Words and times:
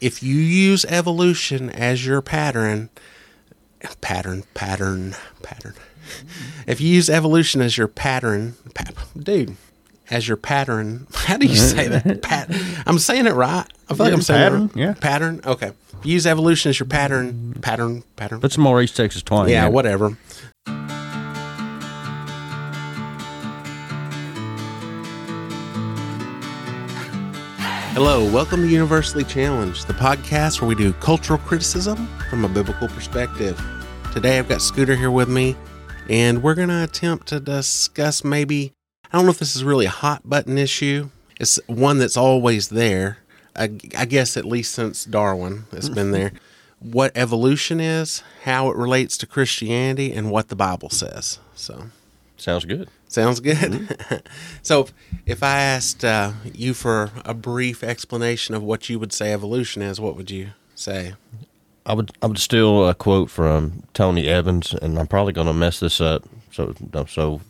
if 0.00 0.22
you 0.22 0.36
use 0.36 0.84
evolution 0.86 1.70
as 1.70 2.04
your 2.04 2.20
pattern, 2.20 2.90
pattern, 4.02 4.44
pattern, 4.52 5.14
pattern. 5.42 5.72
If 6.66 6.80
you 6.82 6.88
use 6.88 7.08
evolution 7.08 7.62
as 7.62 7.78
your 7.78 7.88
pattern, 7.88 8.56
pa- 8.74 8.92
dude, 9.18 9.56
as 10.10 10.28
your 10.28 10.36
pattern, 10.36 11.06
how 11.14 11.38
do 11.38 11.46
you 11.46 11.56
say 11.56 11.88
that? 11.88 12.20
Pat- 12.22 12.50
I'm 12.86 12.98
saying 12.98 13.26
it 13.26 13.32
right. 13.34 13.66
I 13.88 13.94
feel 13.94 14.04
like 14.06 14.12
I'm 14.14 14.20
saying 14.22 14.38
Pattern, 14.42 14.62
it 14.62 14.64
right. 14.66 14.76
yeah. 14.76 14.94
Pattern. 14.94 15.40
Okay. 15.46 15.68
If 15.98 16.04
you 16.04 16.12
use 16.12 16.26
evolution 16.26 16.68
as 16.68 16.78
your 16.78 16.86
pattern, 16.86 17.54
pattern, 17.62 18.04
pattern. 18.16 18.40
Put 18.40 18.52
some 18.52 18.64
more 18.64 18.82
East 18.82 18.96
Texas 18.96 19.22
twang. 19.22 19.48
yeah, 19.48 19.62
in 19.62 19.68
it. 19.72 19.74
whatever. 19.74 20.18
Hello, 27.96 28.30
welcome 28.30 28.60
to 28.60 28.68
Universally 28.68 29.24
Challenged, 29.24 29.86
the 29.86 29.94
podcast 29.94 30.60
where 30.60 30.68
we 30.68 30.74
do 30.74 30.92
cultural 30.92 31.38
criticism 31.38 32.06
from 32.28 32.44
a 32.44 32.48
biblical 32.48 32.88
perspective. 32.88 33.58
Today 34.12 34.38
I've 34.38 34.50
got 34.50 34.60
Scooter 34.60 34.94
here 34.94 35.10
with 35.10 35.30
me, 35.30 35.56
and 36.10 36.42
we're 36.42 36.54
going 36.54 36.68
to 36.68 36.84
attempt 36.84 37.26
to 37.28 37.40
discuss 37.40 38.22
maybe, 38.22 38.74
I 39.10 39.16
don't 39.16 39.24
know 39.24 39.30
if 39.30 39.38
this 39.38 39.56
is 39.56 39.64
really 39.64 39.86
a 39.86 39.88
hot 39.88 40.28
button 40.28 40.58
issue. 40.58 41.08
It's 41.40 41.58
one 41.68 41.96
that's 41.96 42.18
always 42.18 42.68
there, 42.68 43.16
I, 43.56 43.70
I 43.96 44.04
guess 44.04 44.36
at 44.36 44.44
least 44.44 44.72
since 44.72 45.06
Darwin, 45.06 45.64
it's 45.72 45.88
been 45.88 46.10
there. 46.10 46.32
What 46.78 47.12
evolution 47.16 47.80
is, 47.80 48.22
how 48.42 48.68
it 48.68 48.76
relates 48.76 49.16
to 49.16 49.26
Christianity, 49.26 50.12
and 50.12 50.30
what 50.30 50.48
the 50.48 50.54
Bible 50.56 50.90
says. 50.90 51.38
So, 51.54 51.86
Sounds 52.36 52.64
good. 52.64 52.88
Sounds 53.08 53.40
good. 53.40 53.96
so, 54.62 54.82
if, 54.82 54.92
if 55.24 55.42
I 55.42 55.60
asked 55.60 56.04
uh, 56.04 56.32
you 56.52 56.74
for 56.74 57.10
a 57.24 57.34
brief 57.34 57.82
explanation 57.82 58.54
of 58.54 58.62
what 58.62 58.88
you 58.88 58.98
would 58.98 59.12
say 59.12 59.32
evolution 59.32 59.82
is, 59.82 60.00
what 60.00 60.16
would 60.16 60.30
you 60.30 60.50
say? 60.74 61.14
I 61.86 61.94
would 61.94 62.10
I 62.20 62.26
would 62.26 62.38
steal 62.38 62.88
a 62.88 62.94
quote 62.94 63.30
from 63.30 63.84
Tony 63.94 64.28
Evans, 64.28 64.74
and 64.74 64.98
I'm 64.98 65.06
probably 65.06 65.32
going 65.32 65.46
to 65.46 65.52
mess 65.52 65.80
this 65.80 66.00
up. 66.00 66.24
So 66.52 66.74
so 67.08 67.40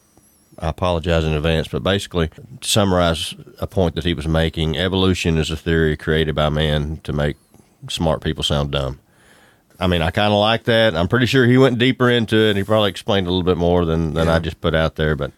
I 0.59 0.69
apologize 0.69 1.25
in 1.25 1.33
advance. 1.33 1.69
But 1.69 1.83
basically, 1.83 2.29
to 2.29 2.69
summarize 2.69 3.35
a 3.59 3.67
point 3.67 3.95
that 3.95 4.05
he 4.05 4.15
was 4.15 4.29
making, 4.29 4.77
evolution 4.77 5.39
is 5.39 5.51
a 5.51 5.57
theory 5.57 5.97
created 5.97 6.35
by 6.35 6.49
man 6.51 7.01
to 7.05 7.13
make 7.13 7.37
smart 7.89 8.23
people 8.23 8.45
sound 8.45 8.73
dumb. 8.73 9.01
I 9.79 9.87
mean, 9.87 10.03
I 10.03 10.11
kind 10.11 10.33
of 10.33 10.39
like 10.39 10.65
that. 10.65 10.97
I'm 10.97 11.09
pretty 11.09 11.27
sure 11.27 11.47
he 11.47 11.59
went 11.59 11.79
deeper 11.79 12.09
into 12.11 12.37
it. 12.37 12.51
and 12.51 12.59
He 12.59 12.65
probably 12.65 12.91
explained 12.91 13.27
a 13.27 13.31
little 13.31 13.43
bit 13.45 13.59
more 13.59 13.85
than, 13.85 14.15
than 14.15 14.27
Yeah. 14.27 14.35
I 14.37 14.39
just 14.39 14.61
put 14.61 14.75
out 14.75 14.97
there, 14.97 15.15
but 15.17 15.33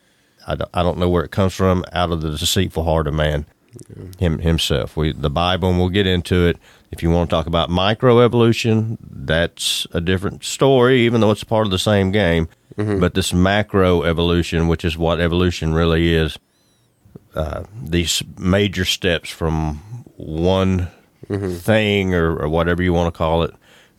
I 0.47 0.55
don't, 0.55 0.71
I 0.73 0.83
don't 0.83 0.99
know 0.99 1.09
where 1.09 1.25
it 1.25 1.31
comes 1.31 1.55
from 1.55 1.85
out 1.93 2.11
of 2.13 2.21
the 2.23 2.31
deceitful 2.31 2.85
heart 2.85 3.07
of 3.07 3.15
man 3.15 3.47
him 4.19 4.39
himself. 4.39 4.97
We 4.97 5.13
the 5.13 5.31
Bible, 5.31 5.69
and 5.71 5.79
we'll 5.79 5.89
get 5.91 6.07
into 6.07 6.47
it. 6.47 6.57
If 6.91 7.03
you 7.03 7.11
want 7.11 7.29
to 7.31 7.37
talk 7.37 7.47
about 7.47 7.69
microevolution, 7.69 8.97
that's 9.03 9.87
a 9.93 10.01
different 10.01 10.43
story, 10.45 11.01
even 11.03 11.21
though 11.21 11.31
it's 11.31 11.45
part 11.45 11.67
of 11.67 11.71
the 11.71 11.79
same 11.79 12.11
game. 12.11 12.49
But 13.01 13.15
this 13.15 13.33
macroevolution, 13.33 14.69
which 14.69 14.85
is 14.85 14.97
what 14.97 15.21
evolution 15.21 15.75
really 15.75 16.15
is, 16.15 16.39
uh, 17.35 17.65
these 17.83 18.23
major 18.39 18.85
steps 18.85 19.31
from 19.31 19.77
one 20.17 20.89
thing 21.29 22.15
or, 22.15 22.37
or 22.37 22.49
whatever 22.49 22.83
you 22.83 22.93
want 22.93 23.13
to 23.13 23.19
call 23.19 23.43
it 23.43 23.53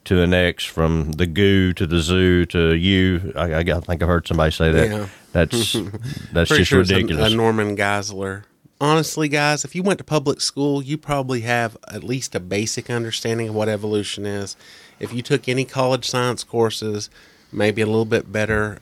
to 0.04 0.22
an 0.22 0.30
next, 0.30 0.66
from 0.66 1.12
the 1.12 1.26
goo 1.26 1.72
to 1.74 1.86
the 1.86 2.00
zoo 2.00 2.46
to 2.46 2.74
you. 2.74 3.32
I, 3.36 3.56
I, 3.56 3.62
think 3.64 4.02
I've 4.02 4.08
heard 4.08 4.26
somebody 4.26 4.50
say 4.50 4.70
that. 4.72 4.88
Yeah. 4.88 5.08
That's 5.32 5.72
that's 6.32 6.48
Pretty 6.48 6.62
just 6.62 6.70
sure 6.70 6.80
it's 6.80 6.90
a- 6.90 6.96
ridiculous. 6.96 7.32
A, 7.32 7.36
Norman 7.36 7.76
Geisler. 7.76 8.44
Honestly, 8.80 9.28
guys, 9.28 9.62
if 9.62 9.74
you 9.74 9.82
went 9.82 9.98
to 9.98 10.04
public 10.04 10.40
school, 10.40 10.82
you 10.82 10.96
probably 10.96 11.42
have 11.42 11.76
at 11.88 12.02
least 12.02 12.34
a 12.34 12.40
basic 12.40 12.88
understanding 12.88 13.50
of 13.50 13.54
what 13.54 13.68
evolution 13.68 14.24
is. 14.24 14.56
If 14.98 15.12
you 15.12 15.20
took 15.20 15.48
any 15.48 15.66
college 15.66 16.08
science 16.08 16.44
courses, 16.44 17.10
maybe 17.52 17.82
a 17.82 17.86
little 17.86 18.06
bit 18.06 18.32
better 18.32 18.78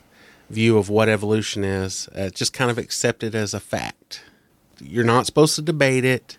view 0.51 0.79
of 0.79 0.89
what 0.89 1.09
evolution 1.09 1.65
is. 1.65 2.09
Uh, 2.15 2.31
just 2.31 2.53
kind 2.53 2.71
of 2.71 2.79
accepted 2.79 3.35
as 3.35 3.55
a 3.55 3.61
fact. 3.61 4.23
You're 4.81 5.05
not 5.05 5.27
supposed 5.27 5.57
to 5.57 5.63
debate 5.63 6.05
it. 6.05 6.39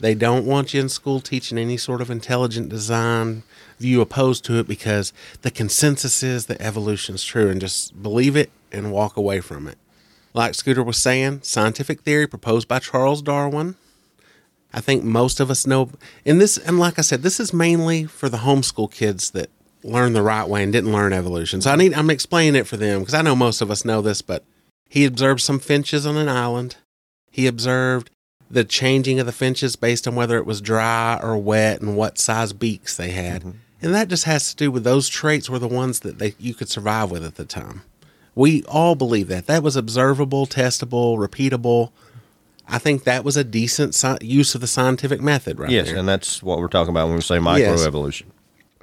They 0.00 0.14
don't 0.14 0.46
want 0.46 0.74
you 0.74 0.80
in 0.80 0.88
school 0.88 1.20
teaching 1.20 1.58
any 1.58 1.76
sort 1.76 2.00
of 2.00 2.10
intelligent 2.10 2.68
design 2.68 3.42
view 3.78 4.00
opposed 4.00 4.44
to 4.44 4.58
it 4.58 4.66
because 4.66 5.12
the 5.42 5.50
consensus 5.50 6.22
is 6.22 6.46
that 6.46 6.60
evolution 6.60 7.14
is 7.14 7.24
true 7.24 7.48
and 7.48 7.60
just 7.60 8.02
believe 8.02 8.36
it 8.36 8.50
and 8.70 8.92
walk 8.92 9.16
away 9.16 9.40
from 9.40 9.66
it. 9.66 9.78
Like 10.34 10.54
Scooter 10.54 10.82
was 10.82 10.96
saying, 10.96 11.40
scientific 11.42 12.02
theory 12.02 12.26
proposed 12.26 12.68
by 12.68 12.78
Charles 12.78 13.22
Darwin. 13.22 13.76
I 14.72 14.80
think 14.80 15.04
most 15.04 15.40
of 15.40 15.50
us 15.50 15.66
know, 15.66 15.90
and 16.24 16.40
this, 16.40 16.56
and 16.56 16.78
like 16.78 16.98
I 16.98 17.02
said, 17.02 17.22
this 17.22 17.38
is 17.38 17.52
mainly 17.52 18.04
for 18.04 18.30
the 18.30 18.38
homeschool 18.38 18.90
kids 18.90 19.30
that 19.32 19.50
learned 19.84 20.16
the 20.16 20.22
right 20.22 20.48
way 20.48 20.62
and 20.62 20.72
didn't 20.72 20.92
learn 20.92 21.12
evolution. 21.12 21.60
So 21.60 21.70
I 21.70 21.76
need, 21.76 21.92
I'm 21.92 22.08
explaining 22.08 22.58
it 22.58 22.66
for 22.66 22.78
them 22.78 23.00
because 23.00 23.14
I 23.14 23.22
know 23.22 23.36
most 23.36 23.60
of 23.60 23.70
us 23.70 23.84
know 23.84 24.00
this, 24.00 24.22
but 24.22 24.44
he 24.88 25.04
observed 25.04 25.40
some 25.40 25.58
finches 25.58 26.06
on 26.06 26.16
an 26.16 26.28
island. 26.28 26.76
He 27.30 27.46
observed 27.46 28.10
the 28.52 28.64
changing 28.64 29.18
of 29.18 29.24
the 29.24 29.32
finches 29.32 29.76
based 29.76 30.06
on 30.06 30.14
whether 30.14 30.36
it 30.36 30.44
was 30.44 30.60
dry 30.60 31.18
or 31.20 31.38
wet 31.38 31.80
and 31.80 31.96
what 31.96 32.18
size 32.18 32.52
beaks 32.52 32.96
they 32.96 33.10
had. 33.10 33.40
Mm-hmm. 33.40 33.50
And 33.80 33.94
that 33.94 34.08
just 34.08 34.24
has 34.24 34.50
to 34.50 34.56
do 34.56 34.70
with 34.70 34.84
those 34.84 35.08
traits 35.08 35.50
were 35.50 35.58
the 35.58 35.66
ones 35.66 36.00
that 36.00 36.18
they, 36.18 36.34
you 36.38 36.54
could 36.54 36.68
survive 36.68 37.10
with 37.10 37.24
at 37.24 37.36
the 37.36 37.46
time. 37.46 37.82
We 38.34 38.62
all 38.64 38.94
believe 38.94 39.28
that. 39.28 39.46
That 39.46 39.62
was 39.62 39.74
observable, 39.74 40.46
testable, 40.46 41.16
repeatable. 41.16 41.90
I 42.68 42.78
think 42.78 43.04
that 43.04 43.24
was 43.24 43.36
a 43.36 43.42
decent 43.42 43.94
sci- 43.94 44.18
use 44.20 44.54
of 44.54 44.60
the 44.60 44.66
scientific 44.66 45.20
method, 45.20 45.58
right 45.58 45.70
yes, 45.70 45.88
there. 45.88 45.96
and 45.96 46.08
that's 46.08 46.42
what 46.42 46.58
we're 46.58 46.68
talking 46.68 46.90
about 46.90 47.06
when 47.06 47.16
we 47.16 47.22
say 47.22 47.38
microevolution. 47.38 47.58
Yes. 47.58 47.86
microevolution. 47.86 48.24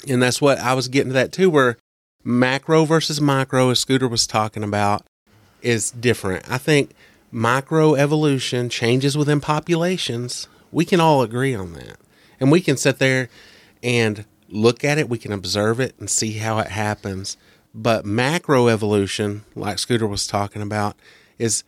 And 0.07 0.21
that's 0.21 0.41
what 0.41 0.59
I 0.59 0.73
was 0.73 0.87
getting 0.87 1.09
to 1.09 1.13
that 1.13 1.31
too, 1.31 1.49
where 1.49 1.77
macro 2.23 2.85
versus 2.85 3.21
micro, 3.21 3.69
as 3.69 3.79
Scooter 3.79 4.07
was 4.07 4.27
talking 4.27 4.63
about, 4.63 5.05
is 5.61 5.91
different. 5.91 6.49
I 6.49 6.57
think 6.57 6.91
microevolution 7.33 8.69
changes 8.71 9.17
within 9.17 9.39
populations. 9.39 10.47
We 10.71 10.85
can 10.85 10.99
all 10.99 11.21
agree 11.21 11.55
on 11.55 11.73
that. 11.73 11.97
And 12.39 12.51
we 12.51 12.61
can 12.61 12.77
sit 12.77 12.99
there 12.99 13.29
and 13.83 14.25
look 14.49 14.83
at 14.83 14.97
it, 14.97 15.09
we 15.09 15.17
can 15.17 15.31
observe 15.31 15.79
it 15.79 15.95
and 15.99 16.09
see 16.09 16.33
how 16.33 16.59
it 16.59 16.67
happens. 16.67 17.37
But 17.73 18.05
macroevolution, 18.05 19.41
like 19.55 19.79
Scooter 19.79 20.07
was 20.07 20.25
talking 20.25 20.61
about, 20.61 20.95
is 21.37 21.63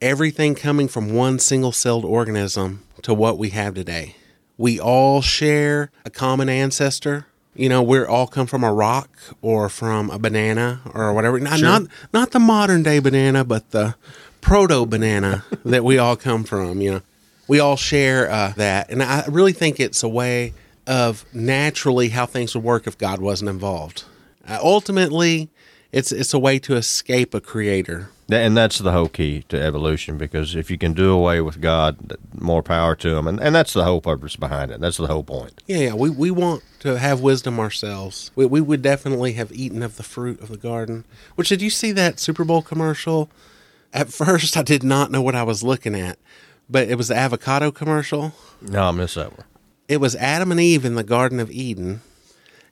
everything 0.00 0.54
coming 0.54 0.88
from 0.88 1.12
one 1.12 1.38
single 1.38 1.72
celled 1.72 2.04
organism 2.04 2.82
to 3.02 3.12
what 3.12 3.38
we 3.38 3.50
have 3.50 3.74
today. 3.74 4.16
We 4.56 4.78
all 4.78 5.22
share 5.22 5.90
a 6.04 6.10
common 6.10 6.48
ancestor. 6.48 7.26
You 7.54 7.68
know, 7.68 7.82
we're 7.82 8.06
all 8.06 8.26
come 8.26 8.46
from 8.46 8.62
a 8.62 8.72
rock 8.72 9.10
or 9.42 9.68
from 9.68 10.10
a 10.10 10.18
banana 10.18 10.82
or 10.94 11.12
whatever. 11.12 11.40
Not 11.40 11.60
not, 11.60 11.82
not 12.12 12.30
the 12.30 12.38
modern 12.38 12.82
day 12.82 13.00
banana, 13.00 13.44
but 13.44 13.70
the 13.70 13.96
proto 14.40 14.86
banana 14.86 15.44
that 15.64 15.84
we 15.84 15.98
all 15.98 16.16
come 16.16 16.44
from. 16.44 16.80
You 16.80 16.92
know, 16.92 17.02
we 17.48 17.60
all 17.60 17.76
share 17.76 18.30
uh, 18.30 18.52
that, 18.56 18.90
and 18.90 19.02
I 19.02 19.24
really 19.28 19.52
think 19.52 19.80
it's 19.80 20.02
a 20.02 20.08
way 20.08 20.54
of 20.86 21.24
naturally 21.32 22.08
how 22.08 22.26
things 22.26 22.54
would 22.54 22.64
work 22.64 22.86
if 22.86 22.98
God 22.98 23.20
wasn't 23.20 23.50
involved. 23.50 24.04
Uh, 24.46 24.58
ultimately, 24.62 25.48
it's 25.92 26.12
it's 26.12 26.34
a 26.34 26.38
way 26.38 26.58
to 26.60 26.76
escape 26.76 27.34
a 27.34 27.40
creator. 27.40 28.10
And 28.32 28.56
that's 28.56 28.78
the 28.78 28.92
whole 28.92 29.08
key 29.08 29.44
to 29.48 29.60
evolution 29.60 30.16
because 30.16 30.54
if 30.54 30.70
you 30.70 30.78
can 30.78 30.92
do 30.92 31.10
away 31.12 31.40
with 31.40 31.60
God, 31.60 32.16
more 32.38 32.62
power 32.62 32.94
to 32.96 33.16
him. 33.16 33.26
And, 33.26 33.40
and 33.40 33.54
that's 33.54 33.72
the 33.72 33.84
whole 33.84 34.00
purpose 34.00 34.36
behind 34.36 34.70
it. 34.70 34.80
That's 34.80 34.98
the 34.98 35.08
whole 35.08 35.24
point. 35.24 35.62
Yeah, 35.66 35.78
yeah. 35.78 35.94
We, 35.94 36.10
we 36.10 36.30
want 36.30 36.62
to 36.80 36.98
have 36.98 37.20
wisdom 37.20 37.58
ourselves. 37.58 38.30
We, 38.36 38.46
we 38.46 38.60
would 38.60 38.82
definitely 38.82 39.32
have 39.32 39.50
eaten 39.52 39.82
of 39.82 39.96
the 39.96 40.04
fruit 40.04 40.40
of 40.40 40.48
the 40.48 40.56
garden. 40.56 41.04
Which, 41.34 41.48
did 41.48 41.60
you 41.60 41.70
see 41.70 41.90
that 41.92 42.20
Super 42.20 42.44
Bowl 42.44 42.62
commercial? 42.62 43.30
At 43.92 44.12
first, 44.12 44.56
I 44.56 44.62
did 44.62 44.82
not 44.82 45.10
know 45.10 45.22
what 45.22 45.34
I 45.34 45.42
was 45.42 45.62
looking 45.62 45.94
at, 45.94 46.18
but 46.68 46.88
it 46.88 46.96
was 46.96 47.08
the 47.08 47.16
avocado 47.16 47.70
commercial. 47.70 48.32
No, 48.60 48.84
I 48.84 48.90
miss 48.90 49.14
that 49.14 49.36
one. 49.36 49.46
It 49.88 49.98
was 49.98 50.14
Adam 50.16 50.52
and 50.52 50.60
Eve 50.60 50.84
in 50.84 50.94
the 50.94 51.02
Garden 51.02 51.40
of 51.40 51.50
Eden. 51.50 52.02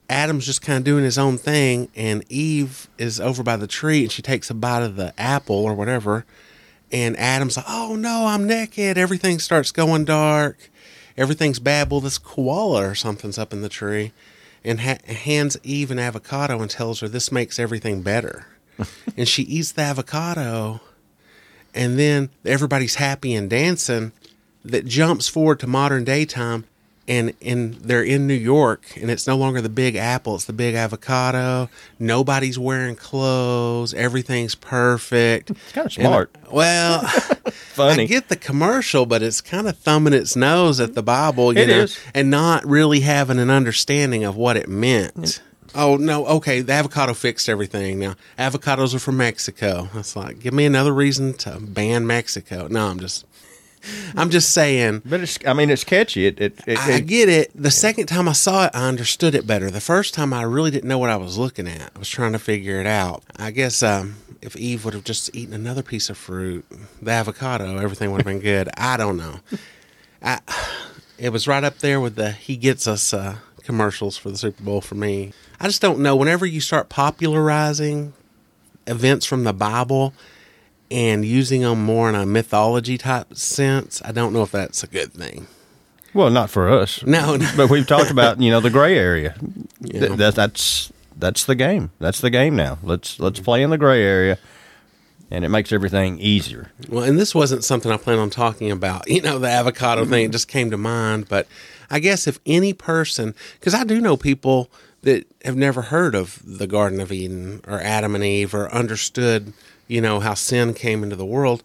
Adam's 0.09 0.47
just 0.47 0.63
kind 0.63 0.79
of 0.79 0.85
doing 0.85 1.05
his 1.05 1.19
own 1.19 1.37
thing, 1.37 1.89
and 1.95 2.25
Eve 2.31 2.89
is 2.97 3.21
over 3.21 3.43
by 3.43 3.57
the 3.57 3.67
tree 3.67 4.03
and 4.03 4.13
she 4.13 4.23
takes 4.23 4.49
a 4.49 4.55
bite 4.55 4.83
of 4.83 4.97
the 4.97 5.13
apple 5.21 5.57
or 5.57 5.75
whatever. 5.75 6.25
And 6.91 7.19
Adam's 7.19 7.57
like, 7.57 7.67
Oh 7.69 7.97
no, 7.97 8.27
I'm 8.27 8.47
naked. 8.47 8.97
Everything 8.97 9.39
starts 9.39 9.71
going 9.71 10.07
dark. 10.07 10.71
Everything's 11.19 11.59
bad. 11.59 11.91
Well, 11.91 12.01
this 12.01 12.17
koala 12.17 12.89
or 12.89 12.95
something's 12.95 13.37
up 13.37 13.53
in 13.53 13.61
the 13.61 13.69
tree 13.69 14.13
and 14.65 14.81
ha- 14.81 14.99
hands 15.07 15.57
Eve 15.63 15.91
an 15.91 15.99
avocado 15.99 16.61
and 16.61 16.71
tells 16.71 17.01
her 17.01 17.09
this 17.09 17.31
makes 17.33 17.59
everything 17.59 18.03
better. 18.03 18.47
and 19.17 19.29
she 19.29 19.43
eats 19.43 19.73
the 19.73 19.83
avocado, 19.83 20.81
and 21.75 21.99
then 21.99 22.31
everybody's 22.45 22.97
happy 22.97 23.35
and 23.35 23.49
dancing. 23.51 24.13
That 24.65 24.87
jumps 24.87 25.29
forward 25.29 25.61
to 25.61 25.67
modern 25.67 26.05
day 26.05 26.25
time 26.27 26.65
and 27.07 27.33
and 27.41 27.75
they're 27.77 28.03
in 28.03 28.27
New 28.27 28.35
York, 28.35 28.99
and 29.01 29.11
it's 29.11 29.27
no 29.27 29.35
longer 29.37 29.63
the 29.63 29.71
big 29.71 29.97
apple; 29.97 30.35
it's 30.35 30.45
the 30.45 30.53
big 30.53 30.75
avocado. 30.75 31.71
Nobody's 31.99 32.59
wearing 32.59 32.97
clothes. 32.97 33.95
Everything's 33.95 34.55
perfect. 34.55 35.51
It's 35.59 35.73
kind 35.73 35.87
of 35.87 35.93
And, 35.99 36.07
smart. 36.07 36.37
well, 36.53 37.01
Funny. 37.49 38.03
I 38.03 38.07
get 38.07 38.29
the 38.29 38.37
commercial, 38.37 39.07
but 39.07 39.23
it's 39.23 39.41
kind 39.41 39.69
of 39.69 39.79
thumbing 39.79 40.13
its 40.13 40.37
nose 40.37 40.81
at 40.81 40.95
the 40.95 41.03
Bible, 41.03 41.55
you 41.55 41.63
It 41.63 41.69
know, 41.69 41.79
is. 41.83 41.99
and 42.15 42.31
not 42.31 42.67
really 42.67 43.01
having 43.01 43.39
an 43.39 43.49
understanding 43.49 44.25
of 44.25 44.37
what 44.37 44.57
it 44.59 44.69
meant. 44.69 45.41
Oh 45.75 45.97
no, 45.97 46.27
okay, 46.27 46.61
the 46.61 46.73
avocado 46.73 47.15
fixed 47.15 47.49
everything. 47.49 47.99
Now 47.99 48.15
avocados 48.39 48.95
are 48.95 48.99
from 48.99 49.17
Mexico. 49.17 49.89
It's 49.95 50.17
like, 50.17 50.41
give 50.41 50.55
me 50.55 50.65
another 50.65 50.93
reason 50.93 51.35
to 51.39 51.59
ban 51.61 52.07
Mexico. 52.07 52.69
No, 52.69 52.87
I'm 52.87 52.99
just, 52.99 53.27
I'm 54.17 54.31
just 54.31 54.53
saying. 54.53 55.03
But 55.05 55.21
it's, 55.21 55.39
I 55.47 55.53
mean, 55.53 55.71
it's 55.71 55.85
catchy. 55.85 56.27
It, 56.27 56.41
it, 56.41 56.61
it, 56.67 56.79
I 56.79 57.01
get 57.01 57.29
it. 57.29 57.51
The 57.55 57.71
second 57.71 58.07
time 58.07 58.29
I 58.29 58.33
saw 58.33 58.67
it, 58.67 58.71
I 58.75 58.89
understood 58.89 59.35
it 59.35 59.47
better. 59.47 59.71
The 59.71 59.81
first 59.81 60.15
time, 60.15 60.33
I 60.33 60.43
really 60.43 60.71
didn't 60.71 60.89
know 60.89 60.99
what 60.99 61.11
I 61.11 61.17
was 61.17 61.37
looking 61.39 61.69
at. 61.69 61.93
I 61.95 61.99
was 61.99 62.09
trying 62.09 62.33
to 62.33 62.39
figure 62.39 62.81
it 62.81 62.87
out. 62.87 63.23
I 63.37 63.51
guess 63.51 63.83
um, 63.83 64.17
if 64.41 64.57
Eve 64.57 64.85
would 64.85 64.95
have 64.95 65.05
just 65.05 65.35
eaten 65.35 65.55
another 65.55 65.83
piece 65.83 66.11
of 66.11 66.17
fruit, 66.17 66.65
the 67.03 67.11
avocado, 67.11 67.79
everything 67.79 68.11
would 68.13 68.19
have 68.19 68.27
been 68.27 68.41
good. 68.41 68.69
I 68.77 68.97
don't 68.97 69.17
know. 69.17 69.41
I, 70.23 70.41
it 71.19 71.31
was 71.31 71.47
right 71.47 71.65
up 71.65 71.79
there 71.79 72.01
with 72.01 72.17
the 72.17 72.33
"He 72.33 72.57
Gets 72.57 72.87
Us" 72.87 73.13
uh, 73.13 73.37
commercials 73.63 74.17
for 74.17 74.31
the 74.31 74.39
Super 74.39 74.63
Bowl 74.63 74.81
for 74.81 74.95
me. 74.95 75.33
I 75.61 75.67
just 75.67 75.83
don't 75.83 75.99
know. 76.01 76.15
Whenever 76.17 76.47
you 76.47 76.61
start 76.61 76.89
popularizing 76.89 78.13
events 78.87 79.27
from 79.27 79.45
the 79.45 79.53
Bible 79.53 80.15
and 80.91 81.25
using 81.25 81.63
them 81.63 81.85
more 81.85 82.09
in 82.09 82.15
a 82.15 82.25
mythology 82.25 82.97
type 82.97 83.35
sense, 83.35 84.01
I 84.05 84.13
don't 84.13 84.33
know 84.33 84.43
if 84.43 84.53
that's 84.53 84.83
a 84.83 84.87
good 84.87 85.13
thing. 85.13 85.47
well, 86.15 86.31
not 86.31 86.51
for 86.51 86.69
us. 86.69 87.05
No, 87.05 87.37
no. 87.37 87.51
but 87.57 87.71
we've 87.71 87.87
talked 87.87 88.11
about 88.11 88.41
you 88.41 88.51
know 88.51 88.61
the 88.61 88.71
gray 88.71 88.97
area. 88.97 89.35
Yeah. 89.81 90.01
Th- 90.01 90.13
that, 90.13 90.35
that's 90.35 90.93
that's 91.17 91.45
the 91.45 91.55
game. 91.55 91.91
That's 91.99 92.21
the 92.21 92.31
game 92.31 92.57
now. 92.57 92.79
Let's 92.83 93.19
let's 93.21 93.41
play 93.41 93.63
in 93.63 93.71
the 93.71 93.79
gray 93.79 94.03
area, 94.03 94.39
and 95.31 95.45
it 95.45 95.49
makes 95.49 95.73
everything 95.73 96.19
easier. 96.21 96.71
Well, 96.89 97.03
and 97.05 97.19
this 97.19 97.35
wasn't 97.35 97.65
something 97.65 97.91
I 97.91 97.97
plan 97.97 98.19
on 98.19 98.31
talking 98.31 98.71
about. 98.71 99.09
You 99.11 99.23
know, 99.23 99.39
the 99.39 99.49
avocado 99.49 100.05
thing 100.05 100.31
just 100.31 100.47
came 100.49 100.71
to 100.71 100.77
mind. 100.79 101.29
But 101.29 101.49
I 101.91 101.99
guess 101.99 102.27
if 102.29 102.39
any 102.47 102.73
person, 102.73 103.35
because 103.59 103.75
I 103.75 103.83
do 103.85 104.01
know 104.01 104.17
people 104.17 104.71
that 105.03 105.27
have 105.45 105.57
never 105.57 105.83
heard 105.83 106.15
of 106.15 106.41
the 106.45 106.67
Garden 106.67 107.01
of 107.01 107.13
Eden 107.13 107.61
or 107.67 107.81
Adam 107.81 108.15
and 108.15 108.25
Eve 108.25 108.55
or 108.55 108.73
understood, 108.73 109.53
you 109.87 110.01
know, 110.01 110.21
how 110.21 110.35
sin 110.35 110.75
came 110.75 111.03
into 111.03 111.17
the 111.17 111.25
world. 111.25 111.63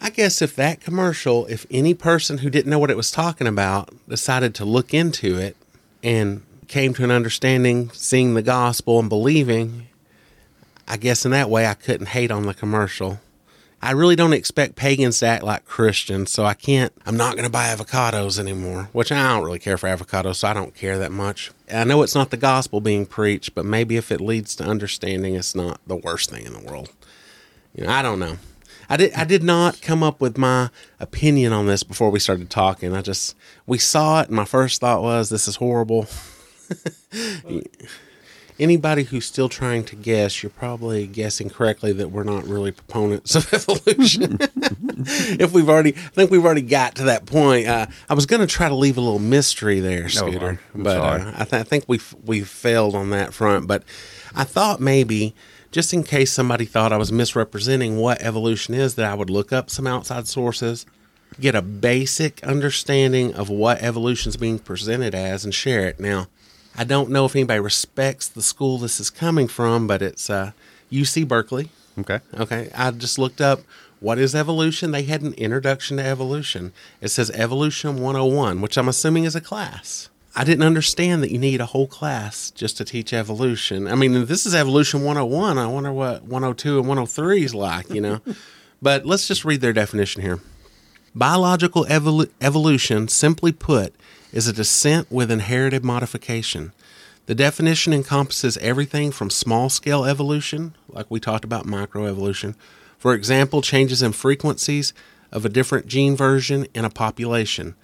I 0.00 0.10
guess 0.10 0.40
if 0.40 0.54
that 0.56 0.80
commercial, 0.80 1.46
if 1.46 1.66
any 1.70 1.92
person 1.92 2.38
who 2.38 2.50
didn't 2.50 2.70
know 2.70 2.78
what 2.78 2.90
it 2.90 2.96
was 2.96 3.10
talking 3.10 3.48
about 3.48 3.92
decided 4.08 4.54
to 4.56 4.64
look 4.64 4.94
into 4.94 5.36
it 5.38 5.56
and 6.02 6.42
came 6.68 6.94
to 6.94 7.04
an 7.04 7.10
understanding, 7.10 7.90
seeing 7.90 8.34
the 8.34 8.42
gospel 8.42 9.00
and 9.00 9.08
believing, 9.08 9.88
I 10.86 10.96
guess 10.98 11.24
in 11.24 11.32
that 11.32 11.50
way 11.50 11.66
I 11.66 11.74
couldn't 11.74 12.08
hate 12.08 12.30
on 12.30 12.44
the 12.44 12.54
commercial. 12.54 13.18
I 13.80 13.92
really 13.92 14.16
don't 14.16 14.32
expect 14.32 14.74
pagans 14.74 15.20
to 15.20 15.26
act 15.26 15.44
like 15.44 15.64
Christians, 15.64 16.32
so 16.32 16.44
I 16.44 16.54
can't. 16.54 16.92
I'm 17.06 17.16
not 17.16 17.34
going 17.34 17.44
to 17.44 17.50
buy 17.50 17.72
avocados 17.72 18.38
anymore, 18.38 18.88
which 18.92 19.12
I 19.12 19.34
don't 19.34 19.44
really 19.44 19.60
care 19.60 19.78
for 19.78 19.88
avocados, 19.88 20.36
so 20.36 20.48
I 20.48 20.54
don't 20.54 20.74
care 20.74 20.98
that 20.98 21.12
much. 21.12 21.52
I 21.72 21.84
know 21.84 22.02
it's 22.02 22.14
not 22.14 22.30
the 22.30 22.36
gospel 22.36 22.80
being 22.80 23.06
preached, 23.06 23.54
but 23.54 23.64
maybe 23.64 23.96
if 23.96 24.10
it 24.10 24.20
leads 24.20 24.56
to 24.56 24.64
understanding, 24.64 25.34
it's 25.34 25.54
not 25.54 25.80
the 25.86 25.96
worst 25.96 26.30
thing 26.30 26.44
in 26.44 26.54
the 26.54 26.60
world. 26.60 26.90
You 27.74 27.84
know, 27.84 27.92
I 27.92 28.02
don't 28.02 28.18
know. 28.18 28.38
I 28.90 28.96
did. 28.96 29.12
I 29.12 29.24
did 29.24 29.44
not 29.44 29.80
come 29.80 30.02
up 30.02 30.20
with 30.20 30.36
my 30.36 30.70
opinion 30.98 31.52
on 31.52 31.66
this 31.66 31.82
before 31.82 32.10
we 32.10 32.18
started 32.18 32.50
talking. 32.50 32.96
I 32.96 33.02
just 33.02 33.36
we 33.66 33.78
saw 33.78 34.22
it, 34.22 34.28
and 34.28 34.36
my 34.36 34.46
first 34.46 34.80
thought 34.80 35.02
was, 35.02 35.28
"This 35.28 35.46
is 35.46 35.56
horrible." 35.56 36.08
anybody 38.58 39.04
who's 39.04 39.24
still 39.26 39.48
trying 39.48 39.84
to 39.84 39.96
guess, 39.96 40.42
you're 40.42 40.50
probably 40.50 41.06
guessing 41.06 41.48
correctly 41.50 41.92
that 41.94 42.10
we're 42.10 42.24
not 42.24 42.44
really 42.46 42.72
proponents 42.72 43.34
of 43.34 43.52
evolution. 43.54 44.38
if 45.40 45.52
we've 45.52 45.68
already, 45.68 45.94
I 45.94 46.08
think 46.10 46.30
we've 46.30 46.44
already 46.44 46.62
got 46.62 46.94
to 46.96 47.04
that 47.04 47.26
point. 47.26 47.66
Uh, 47.68 47.86
I 48.08 48.14
was 48.14 48.26
going 48.26 48.40
to 48.40 48.46
try 48.46 48.68
to 48.68 48.74
leave 48.74 48.96
a 48.96 49.00
little 49.00 49.18
mystery 49.18 49.80
there, 49.80 50.08
Scooter, 50.08 50.60
I'm 50.74 50.82
but 50.82 50.94
sorry. 50.94 51.22
uh, 51.22 51.32
I, 51.34 51.44
th- 51.44 51.52
I 51.60 51.62
think 51.62 51.84
we've 51.88 52.14
we've 52.24 52.48
failed 52.48 52.94
on 52.94 53.10
that 53.10 53.32
front. 53.34 53.66
But 53.66 53.84
I 54.34 54.44
thought 54.44 54.80
maybe. 54.80 55.34
Just 55.70 55.92
in 55.92 56.02
case 56.02 56.32
somebody 56.32 56.64
thought 56.64 56.94
I 56.94 56.96
was 56.96 57.12
misrepresenting 57.12 57.98
what 57.98 58.22
evolution 58.22 58.72
is, 58.72 58.94
that 58.94 59.04
I 59.04 59.14
would 59.14 59.28
look 59.28 59.52
up 59.52 59.68
some 59.68 59.86
outside 59.86 60.26
sources, 60.26 60.86
get 61.38 61.54
a 61.54 61.60
basic 61.60 62.42
understanding 62.42 63.34
of 63.34 63.50
what 63.50 63.82
evolution's 63.82 64.38
being 64.38 64.58
presented 64.58 65.14
as, 65.14 65.44
and 65.44 65.54
share 65.54 65.86
it. 65.86 66.00
Now, 66.00 66.28
I 66.78 66.84
don't 66.84 67.10
know 67.10 67.24
if 67.24 67.34
anybody 67.34 67.58
respects 67.58 68.28
the 68.28 68.40
school 68.40 68.78
this 68.78 69.00
is 69.00 69.10
coming 69.10 69.48
from, 69.48 69.88
but 69.88 70.00
it's 70.00 70.30
uh, 70.30 70.52
UC 70.92 71.26
Berkeley. 71.26 71.70
Okay. 71.98 72.20
Okay, 72.32 72.70
I 72.72 72.92
just 72.92 73.18
looked 73.18 73.40
up 73.40 73.62
what 73.98 74.16
is 74.16 74.32
evolution. 74.32 74.92
They 74.92 75.02
had 75.02 75.22
an 75.22 75.34
introduction 75.34 75.96
to 75.96 76.04
evolution. 76.04 76.72
It 77.00 77.08
says 77.08 77.32
Evolution 77.32 78.00
101, 78.00 78.60
which 78.60 78.78
I'm 78.78 78.88
assuming 78.88 79.24
is 79.24 79.34
a 79.34 79.40
class. 79.40 80.08
I 80.36 80.44
didn't 80.44 80.62
understand 80.62 81.20
that 81.24 81.32
you 81.32 81.38
need 81.38 81.60
a 81.60 81.66
whole 81.66 81.88
class 81.88 82.52
just 82.52 82.76
to 82.76 82.84
teach 82.84 83.12
evolution. 83.12 83.88
I 83.88 83.96
mean, 83.96 84.26
this 84.26 84.46
is 84.46 84.54
Evolution 84.54 85.02
101. 85.02 85.58
I 85.58 85.66
wonder 85.66 85.92
what 85.92 86.22
102 86.22 86.78
and 86.78 86.86
103 86.86 87.42
is 87.42 87.56
like, 87.56 87.90
you 87.90 88.00
know? 88.00 88.20
but 88.80 89.04
let's 89.04 89.26
just 89.26 89.44
read 89.44 89.62
their 89.62 89.72
definition 89.72 90.22
here. 90.22 90.38
Biological 91.12 91.86
evolu- 91.86 92.30
evolution, 92.40 93.08
simply 93.08 93.50
put, 93.50 93.92
is 94.32 94.46
a 94.46 94.52
descent 94.52 95.10
with 95.10 95.30
inherited 95.30 95.84
modification. 95.84 96.72
The 97.26 97.34
definition 97.34 97.92
encompasses 97.92 98.56
everything 98.58 99.10
from 99.10 99.30
small 99.30 99.68
scale 99.68 100.04
evolution, 100.04 100.74
like 100.88 101.06
we 101.10 101.20
talked 101.20 101.44
about 101.44 101.66
microevolution, 101.66 102.54
for 102.98 103.14
example, 103.14 103.62
changes 103.62 104.02
in 104.02 104.12
frequencies 104.12 104.92
of 105.30 105.44
a 105.44 105.48
different 105.48 105.86
gene 105.86 106.16
version 106.16 106.66
in 106.74 106.84
a 106.84 106.90
population. 106.90 107.74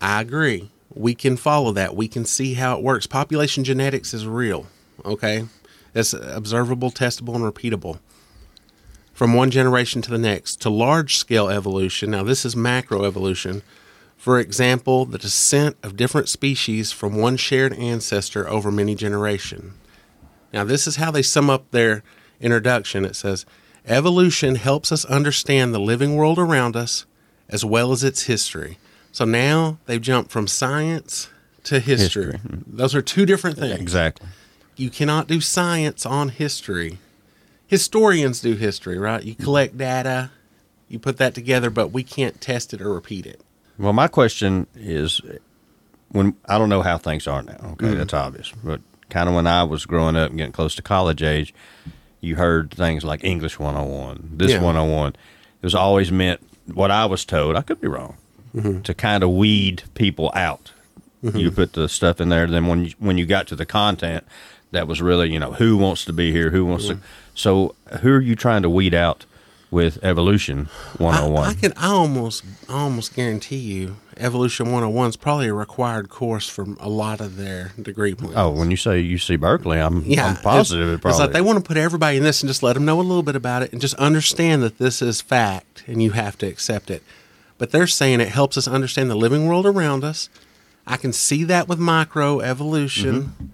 I 0.00 0.20
agree. 0.20 0.70
We 0.94 1.14
can 1.14 1.36
follow 1.36 1.72
that. 1.72 1.96
We 1.96 2.08
can 2.08 2.24
see 2.24 2.54
how 2.54 2.76
it 2.76 2.82
works. 2.82 3.06
Population 3.06 3.64
genetics 3.64 4.14
is 4.14 4.26
real, 4.26 4.66
okay? 5.04 5.46
It's 5.94 6.12
observable, 6.12 6.90
testable, 6.90 7.34
and 7.34 7.44
repeatable 7.44 7.98
from 9.12 9.34
one 9.34 9.50
generation 9.50 10.00
to 10.02 10.10
the 10.10 10.18
next 10.18 10.60
to 10.60 10.70
large 10.70 11.16
scale 11.16 11.48
evolution. 11.48 12.12
Now, 12.12 12.22
this 12.22 12.44
is 12.44 12.54
macroevolution. 12.54 13.62
For 14.18 14.40
example, 14.40 15.06
the 15.06 15.16
descent 15.16 15.76
of 15.82 15.96
different 15.96 16.28
species 16.28 16.90
from 16.90 17.16
one 17.16 17.36
shared 17.36 17.72
ancestor 17.74 18.48
over 18.48 18.70
many 18.70 18.96
generations. 18.96 19.72
Now, 20.52 20.64
this 20.64 20.86
is 20.86 20.96
how 20.96 21.10
they 21.10 21.22
sum 21.22 21.48
up 21.48 21.70
their 21.70 22.02
introduction. 22.40 23.04
It 23.04 23.16
says, 23.16 23.46
Evolution 23.86 24.56
helps 24.56 24.90
us 24.90 25.04
understand 25.04 25.72
the 25.72 25.78
living 25.78 26.16
world 26.16 26.38
around 26.38 26.74
us 26.76 27.06
as 27.48 27.64
well 27.64 27.92
as 27.92 28.02
its 28.04 28.24
history. 28.24 28.78
So 29.12 29.24
now 29.24 29.78
they've 29.86 30.00
jumped 30.00 30.30
from 30.30 30.48
science 30.48 31.30
to 31.64 31.78
history. 31.80 32.32
History. 32.32 32.38
Hmm. 32.38 32.62
Those 32.66 32.94
are 32.94 33.02
two 33.02 33.24
different 33.24 33.56
things. 33.56 33.80
Exactly. 33.80 34.28
You 34.76 34.90
cannot 34.90 35.28
do 35.28 35.40
science 35.40 36.04
on 36.04 36.30
history. 36.30 36.98
Historians 37.66 38.40
do 38.40 38.54
history, 38.54 38.98
right? 38.98 39.22
You 39.22 39.34
collect 39.34 39.78
data, 39.78 40.30
you 40.88 40.98
put 40.98 41.18
that 41.18 41.34
together, 41.34 41.70
but 41.70 41.88
we 41.88 42.02
can't 42.02 42.40
test 42.40 42.74
it 42.74 42.80
or 42.80 42.92
repeat 42.92 43.26
it. 43.26 43.40
Well, 43.78 43.92
my 43.92 44.08
question 44.08 44.66
is, 44.74 45.20
when 46.10 46.34
I 46.46 46.58
don't 46.58 46.68
know 46.68 46.82
how 46.82 46.98
things 46.98 47.26
are 47.26 47.42
now. 47.42 47.52
Okay, 47.52 47.86
mm-hmm. 47.86 47.98
that's 47.98 48.14
obvious. 48.14 48.52
But 48.62 48.80
kind 49.10 49.28
of 49.28 49.34
when 49.34 49.46
I 49.46 49.64
was 49.64 49.86
growing 49.86 50.16
up 50.16 50.30
and 50.30 50.38
getting 50.38 50.52
close 50.52 50.74
to 50.76 50.82
college 50.82 51.22
age, 51.22 51.54
you 52.20 52.36
heard 52.36 52.70
things 52.72 53.04
like 53.04 53.24
English 53.24 53.58
101, 53.58 54.30
this 54.34 54.52
Yeah. 54.52 54.62
101. 54.62 55.10
It 55.10 55.16
was 55.62 55.74
always 55.74 56.10
meant 56.10 56.40
what 56.72 56.90
I 56.90 57.06
was 57.06 57.24
told. 57.24 57.56
I 57.56 57.62
could 57.62 57.80
be 57.80 57.88
wrong. 57.88 58.16
Mm-hmm. 58.54 58.82
To 58.82 58.94
kind 58.94 59.22
of 59.22 59.30
weed 59.30 59.82
people 59.94 60.32
out. 60.34 60.72
Mm-hmm. 61.22 61.36
You 61.36 61.50
put 61.50 61.74
the 61.74 61.88
stuff 61.88 62.20
in 62.20 62.28
there. 62.28 62.46
Then 62.46 62.66
when 62.66 62.86
you, 62.86 62.92
when 62.98 63.18
you 63.18 63.26
got 63.26 63.46
to 63.48 63.56
the 63.56 63.66
content, 63.66 64.24
that 64.70 64.86
was 64.86 65.02
really 65.02 65.30
you 65.30 65.38
know 65.38 65.52
who 65.52 65.76
wants 65.76 66.04
to 66.06 66.12
be 66.12 66.32
here, 66.32 66.50
who 66.50 66.64
wants 66.64 66.88
to. 66.88 66.98
So 67.34 67.74
who 68.00 68.12
are 68.12 68.20
you 68.20 68.36
trying 68.36 68.62
to 68.62 68.70
weed 68.70 68.94
out 68.94 69.26
with 69.70 69.98
evolution 70.02 70.68
I, 70.98 71.02
101? 71.02 71.48
I 71.48 71.54
can 71.54 71.72
I 71.76 71.88
almost 71.88 72.44
I 72.68 72.74
almost 72.74 73.14
guarantee 73.14 73.56
you 73.56 73.96
Evolution 74.18 74.66
101 74.66 75.10
is 75.10 75.16
probably 75.16 75.48
a 75.48 75.54
required 75.54 76.08
course 76.08 76.48
for 76.48 76.66
a 76.80 76.88
lot 76.88 77.20
of 77.20 77.36
their 77.36 77.72
degree 77.80 78.14
plans. 78.14 78.34
Oh, 78.36 78.50
when 78.50 78.70
you 78.70 78.76
say 78.76 79.02
UC 79.02 79.38
Berkeley, 79.38 79.80
I'm, 79.80 80.02
Yeah, 80.04 80.26
I'm 80.26 80.36
positive 80.36 80.88
it 80.88 80.94
it's, 80.94 81.02
probably. 81.02 81.14
it's 81.14 81.20
like 81.20 81.32
they 81.32 81.40
want 81.40 81.58
to 81.58 81.64
put 81.66 81.76
everybody 81.76 82.16
in 82.16 82.24
this 82.24 82.42
and 82.42 82.48
just 82.48 82.62
let 82.62 82.72
them 82.74 82.84
know 82.84 83.00
a 83.00 83.02
little 83.02 83.22
bit 83.22 83.36
about 83.36 83.62
it 83.62 83.72
and 83.72 83.80
just 83.80 83.94
understand 83.94 84.62
that 84.62 84.78
this 84.78 85.00
is 85.00 85.20
fact 85.20 85.84
and 85.86 86.02
you 86.02 86.12
have 86.12 86.36
to 86.38 86.46
accept 86.46 86.90
it. 86.90 87.02
But 87.58 87.70
they're 87.70 87.86
saying 87.86 88.20
it 88.20 88.28
helps 88.28 88.56
us 88.56 88.68
understand 88.68 89.10
the 89.10 89.16
living 89.16 89.46
world 89.46 89.66
around 89.66 90.04
us. 90.04 90.28
I 90.86 90.96
can 90.96 91.12
see 91.12 91.44
that 91.44 91.68
with 91.68 91.78
micro 91.78 92.40
evolution. 92.40 93.22
Mm-hmm. 93.22 93.44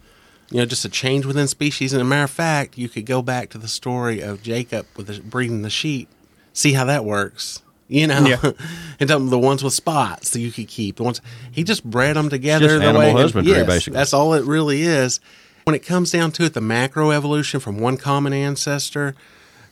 You 0.54 0.60
know, 0.60 0.66
just 0.66 0.84
a 0.84 0.88
change 0.88 1.26
within 1.26 1.48
species. 1.48 1.92
And 1.92 2.00
a 2.00 2.04
matter 2.04 2.22
of 2.22 2.30
fact, 2.30 2.78
you 2.78 2.88
could 2.88 3.06
go 3.06 3.22
back 3.22 3.50
to 3.50 3.58
the 3.58 3.66
story 3.66 4.20
of 4.20 4.40
Jacob 4.40 4.86
with 4.96 5.08
the, 5.08 5.20
breeding 5.20 5.62
the 5.62 5.68
sheep, 5.68 6.08
see 6.52 6.74
how 6.74 6.84
that 6.84 7.04
works. 7.04 7.60
You 7.88 8.06
know, 8.06 8.24
Yeah. 8.24 8.52
and 9.00 9.10
some- 9.10 9.30
the 9.30 9.38
ones 9.38 9.64
with 9.64 9.72
spots 9.72 10.30
that 10.30 10.38
you 10.38 10.52
could 10.52 10.68
keep. 10.68 10.94
The 10.94 11.02
ones 11.02 11.20
he 11.50 11.64
just 11.64 11.82
bred 11.82 12.14
them 12.14 12.28
together. 12.28 12.78
the 12.78 12.84
animal 12.84 13.00
way, 13.02 13.10
husbandry, 13.10 13.52
yes, 13.52 13.66
basically. 13.66 13.96
That's 13.96 14.14
all 14.14 14.32
it 14.34 14.44
really 14.44 14.82
is. 14.82 15.18
When 15.64 15.74
it 15.74 15.84
comes 15.84 16.12
down 16.12 16.30
to 16.32 16.44
it, 16.44 16.54
the 16.54 16.60
macro 16.60 17.10
evolution 17.10 17.58
from 17.58 17.80
one 17.80 17.96
common 17.96 18.32
ancestor, 18.32 19.16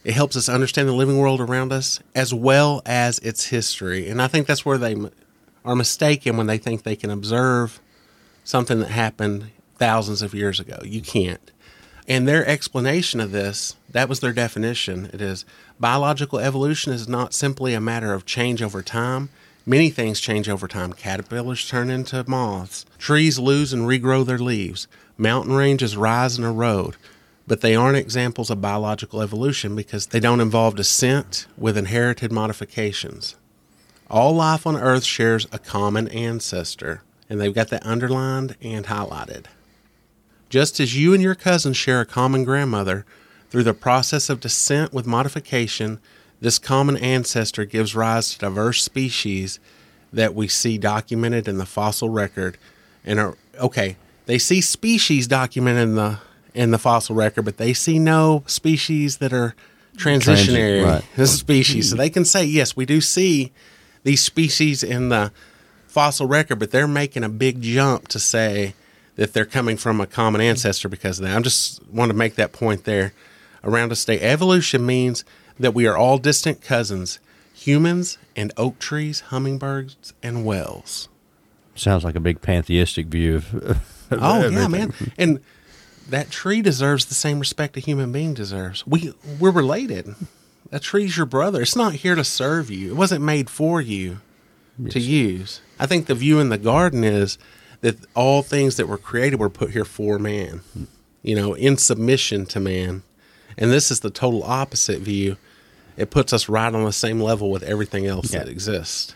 it 0.02 0.14
helps 0.14 0.36
us 0.36 0.48
understand 0.48 0.88
the 0.88 0.94
living 0.94 1.16
world 1.16 1.40
around 1.40 1.72
us 1.72 2.00
as 2.12 2.34
well 2.34 2.82
as 2.86 3.20
its 3.20 3.44
history. 3.46 4.08
And 4.08 4.20
I 4.20 4.26
think 4.26 4.48
that's 4.48 4.66
where 4.66 4.78
they 4.78 4.96
are 5.64 5.76
mistaken 5.76 6.36
when 6.36 6.48
they 6.48 6.58
think 6.58 6.82
they 6.82 6.96
can 6.96 7.10
observe 7.10 7.80
something 8.42 8.80
that 8.80 8.90
happened 8.90 9.52
thousands 9.82 10.22
of 10.22 10.32
years 10.32 10.60
ago. 10.60 10.78
You 10.84 11.02
can't. 11.02 11.50
And 12.06 12.28
their 12.28 12.46
explanation 12.46 13.18
of 13.18 13.32
this, 13.32 13.74
that 13.90 14.08
was 14.08 14.20
their 14.20 14.32
definition. 14.32 15.10
It 15.12 15.20
is 15.20 15.44
biological 15.80 16.38
evolution 16.38 16.92
is 16.92 17.08
not 17.08 17.34
simply 17.34 17.74
a 17.74 17.80
matter 17.80 18.14
of 18.14 18.24
change 18.24 18.62
over 18.62 18.80
time. 18.80 19.30
Many 19.66 19.90
things 19.90 20.20
change 20.20 20.48
over 20.48 20.68
time. 20.68 20.92
Caterpillars 20.92 21.68
turn 21.68 21.90
into 21.90 22.22
moths. 22.28 22.86
Trees 22.96 23.40
lose 23.40 23.72
and 23.72 23.82
regrow 23.82 24.24
their 24.24 24.38
leaves. 24.38 24.86
Mountain 25.18 25.54
ranges 25.54 25.96
rise 25.96 26.36
and 26.36 26.46
erode. 26.46 26.94
But 27.48 27.60
they 27.60 27.74
aren't 27.74 27.96
examples 27.96 28.50
of 28.50 28.60
biological 28.60 29.20
evolution 29.20 29.74
because 29.74 30.06
they 30.06 30.20
don't 30.20 30.40
involve 30.40 30.76
descent 30.76 31.48
with 31.58 31.76
inherited 31.76 32.30
modifications. 32.30 33.34
All 34.08 34.32
life 34.32 34.64
on 34.64 34.76
Earth 34.76 35.02
shares 35.02 35.48
a 35.50 35.58
common 35.58 36.06
ancestor, 36.06 37.02
and 37.28 37.40
they've 37.40 37.52
got 37.52 37.66
that 37.70 37.84
underlined 37.84 38.54
and 38.62 38.86
highlighted. 38.86 39.46
Just 40.52 40.80
as 40.80 40.94
you 40.94 41.14
and 41.14 41.23
your 41.23 41.35
cousins 41.35 41.78
share 41.78 42.02
a 42.02 42.04
common 42.04 42.44
grandmother, 42.44 43.06
through 43.49 43.62
the 43.62 43.73
process 43.73 44.28
of 44.28 44.38
descent 44.38 44.92
with 44.92 45.06
modification, 45.06 45.99
this 46.42 46.59
common 46.59 46.99
ancestor 46.99 47.64
gives 47.64 47.94
rise 47.97 48.35
to 48.35 48.38
diverse 48.38 48.82
species 48.82 49.59
that 50.12 50.35
we 50.35 50.49
see 50.49 50.76
documented 50.76 51.49
in 51.49 51.56
the 51.56 51.64
fossil 51.64 52.11
record. 52.11 52.59
And 53.02 53.18
are 53.18 53.38
okay, 53.59 53.97
they 54.26 54.37
see 54.37 54.61
species 54.61 55.26
documented 55.26 55.85
in 55.85 55.94
the 55.94 56.18
in 56.52 56.71
the 56.71 56.78
fossil 56.78 57.16
record, 57.16 57.47
but 57.47 57.56
they 57.56 57.73
see 57.73 57.99
no 57.99 58.44
species 58.47 59.16
that 59.18 59.32
are 59.32 59.54
transitionary 59.97 60.85
right. 60.85 61.04
This 61.16 61.38
species. 61.38 61.88
So 61.88 61.97
they 61.97 62.11
can 62.11 62.26
say, 62.26 62.44
yes, 62.44 62.76
we 62.76 62.85
do 62.85 63.00
see 63.00 63.52
these 64.02 64.23
species 64.23 64.82
in 64.82 65.09
the 65.09 65.32
fossil 65.87 66.26
record, 66.26 66.59
but 66.59 66.73
they're 66.73 66.87
making 66.87 67.25
a 67.25 67.30
big 67.30 67.62
jump 67.62 68.09
to 68.09 68.18
say 68.18 68.75
that 69.16 69.33
they're 69.33 69.45
coming 69.45 69.76
from 69.76 70.00
a 70.00 70.07
common 70.07 70.40
ancestor 70.40 70.88
because 70.88 71.19
of 71.19 71.26
that. 71.26 71.37
I'm 71.37 71.42
just 71.42 71.87
want 71.88 72.11
to 72.11 72.16
make 72.16 72.35
that 72.37 72.52
point 72.52 72.85
there 72.85 73.12
around 73.62 73.92
a 73.92 73.97
state. 73.97 74.23
Evolution 74.23 74.85
means 74.85 75.25
that 75.59 75.75
we 75.75 75.87
are 75.87 75.97
all 75.97 76.19
distant 76.19 76.62
cousins, 76.62 77.19
humans 77.52 78.19
and 78.35 78.52
oak 78.57 78.78
trees, 78.78 79.21
hummingbirds 79.21 80.14
and 80.23 80.45
whales. 80.45 81.09
Sounds 81.75 82.04
like 82.04 82.16
a 82.16 82.21
big 82.21 82.40
pantheistic 82.40 83.07
view 83.07 83.37
of. 83.37 83.54
of 83.54 83.81
Oh 84.11 84.49
yeah, 84.49 84.69
man. 84.69 84.92
And 85.16 85.40
that 86.09 86.31
tree 86.31 86.61
deserves 86.62 87.07
the 87.07 87.14
same 87.14 87.38
respect 87.38 87.76
a 87.76 87.81
human 87.81 88.12
being 88.12 88.35
deserves. 88.35 88.87
We 88.87 89.14
we're 89.38 89.50
related. 89.50 90.14
That 90.71 90.83
tree's 90.83 91.16
your 91.16 91.26
brother. 91.26 91.62
It's 91.62 91.76
not 91.76 91.95
here 91.95 92.14
to 92.14 92.25
serve 92.25 92.71
you. 92.71 92.90
It 92.90 92.97
wasn't 92.97 93.23
made 93.23 93.50
for 93.50 93.81
you 93.81 94.21
to 94.88 94.99
use. 94.99 95.61
I 95.78 95.87
think 95.87 96.07
the 96.07 96.14
view 96.14 96.40
in 96.40 96.49
the 96.49 96.59
garden 96.59 97.04
is 97.04 97.38
that 97.82 97.96
all 98.14 98.42
things 98.42 98.76
that 98.76 98.88
were 98.88 98.98
created 98.98 99.38
were 99.38 99.50
put 99.50 99.70
here 99.70 99.84
for 99.84 100.18
man. 100.18 100.62
You 101.22 101.36
know, 101.36 101.54
in 101.54 101.76
submission 101.76 102.46
to 102.46 102.58
man. 102.58 103.02
And 103.58 103.70
this 103.70 103.90
is 103.90 104.00
the 104.00 104.10
total 104.10 104.42
opposite 104.42 105.00
view. 105.00 105.36
It 105.96 106.10
puts 106.10 106.32
us 106.32 106.48
right 106.48 106.74
on 106.74 106.84
the 106.84 106.92
same 106.92 107.20
level 107.20 107.50
with 107.50 107.62
everything 107.62 108.06
else 108.06 108.32
Yeah. 108.32 108.40
that 108.40 108.48
exists. 108.48 109.14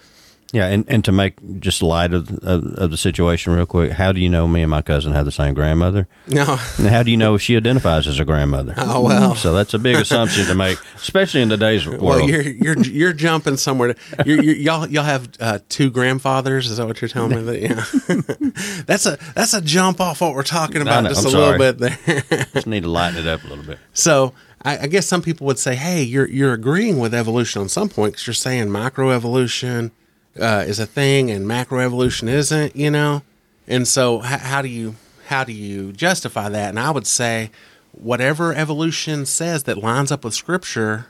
Yeah, 0.52 0.68
and, 0.68 0.84
and 0.88 1.04
to 1.04 1.12
make 1.12 1.60
just 1.60 1.82
light 1.82 2.14
of, 2.14 2.30
of 2.38 2.64
of 2.74 2.90
the 2.90 2.96
situation 2.96 3.52
real 3.52 3.66
quick, 3.66 3.92
how 3.92 4.12
do 4.12 4.20
you 4.20 4.28
know 4.28 4.46
me 4.46 4.62
and 4.62 4.70
my 4.70 4.80
cousin 4.80 5.12
have 5.12 5.24
the 5.24 5.32
same 5.32 5.54
grandmother? 5.54 6.06
No. 6.28 6.58
And 6.78 6.86
how 6.86 7.02
do 7.02 7.10
you 7.10 7.16
know 7.16 7.34
if 7.34 7.42
she 7.42 7.56
identifies 7.56 8.06
as 8.06 8.20
a 8.20 8.24
grandmother? 8.24 8.74
Oh, 8.88 9.00
well. 9.00 9.34
So 9.34 9.52
that's 9.52 9.74
a 9.74 9.80
big 9.80 9.96
assumption 9.96 10.46
to 10.46 10.54
make, 10.54 10.78
especially 10.94 11.42
in 11.42 11.48
today's 11.48 11.86
world. 11.86 12.00
Well, 12.00 12.20
you're 12.20 12.42
you're 12.42 12.78
you're 12.78 13.12
jumping 13.12 13.56
somewhere. 13.56 13.94
To, 13.94 14.24
you're, 14.24 14.40
you're, 14.40 14.54
y'all 14.54 14.86
y'all 14.88 15.02
have 15.02 15.28
uh, 15.40 15.58
two 15.68 15.90
grandfathers. 15.90 16.70
Is 16.70 16.76
that 16.76 16.86
what 16.86 17.00
you're 17.00 17.08
telling 17.08 17.34
me? 17.36 17.42
That 17.42 17.60
yeah, 17.60 18.82
that's 18.86 19.06
a 19.06 19.18
that's 19.34 19.54
a 19.54 19.60
jump 19.60 20.00
off 20.00 20.20
what 20.20 20.34
we're 20.34 20.44
talking 20.44 20.82
about 20.82 21.02
know, 21.02 21.08
just 21.08 21.26
I'm 21.26 21.34
a 21.34 21.36
little 21.36 21.58
bit 21.58 21.78
there. 21.78 22.22
just 22.54 22.68
need 22.68 22.84
to 22.84 22.88
lighten 22.88 23.18
it 23.18 23.26
up 23.26 23.42
a 23.42 23.48
little 23.48 23.64
bit. 23.64 23.78
so 23.92 24.32
I, 24.62 24.78
I 24.78 24.86
guess 24.86 25.06
some 25.06 25.22
people 25.22 25.46
would 25.48 25.58
say, 25.58 25.74
hey, 25.74 26.02
you're 26.02 26.28
you're 26.28 26.52
agreeing 26.52 26.98
with 26.98 27.12
evolution 27.12 27.60
on 27.62 27.68
some 27.68 27.88
point 27.88 28.12
because 28.12 28.26
you're 28.26 28.34
saying 28.34 28.68
microevolution 28.68 29.90
uh, 30.40 30.64
is 30.66 30.78
a 30.78 30.86
thing 30.86 31.30
and 31.30 31.46
macroevolution 31.46 32.28
isn't. 32.28 32.76
You 32.76 32.90
know, 32.90 33.22
and 33.66 33.86
so 33.86 34.18
h- 34.24 34.40
how 34.40 34.62
do 34.62 34.68
you 34.68 34.96
how 35.26 35.44
do 35.44 35.52
you 35.52 35.92
justify 35.92 36.48
that? 36.48 36.70
And 36.70 36.78
I 36.78 36.90
would 36.90 37.06
say 37.06 37.50
whatever 37.92 38.54
evolution 38.54 39.26
says 39.26 39.64
that 39.64 39.78
lines 39.78 40.12
up 40.12 40.24
with 40.24 40.34
scripture, 40.34 41.06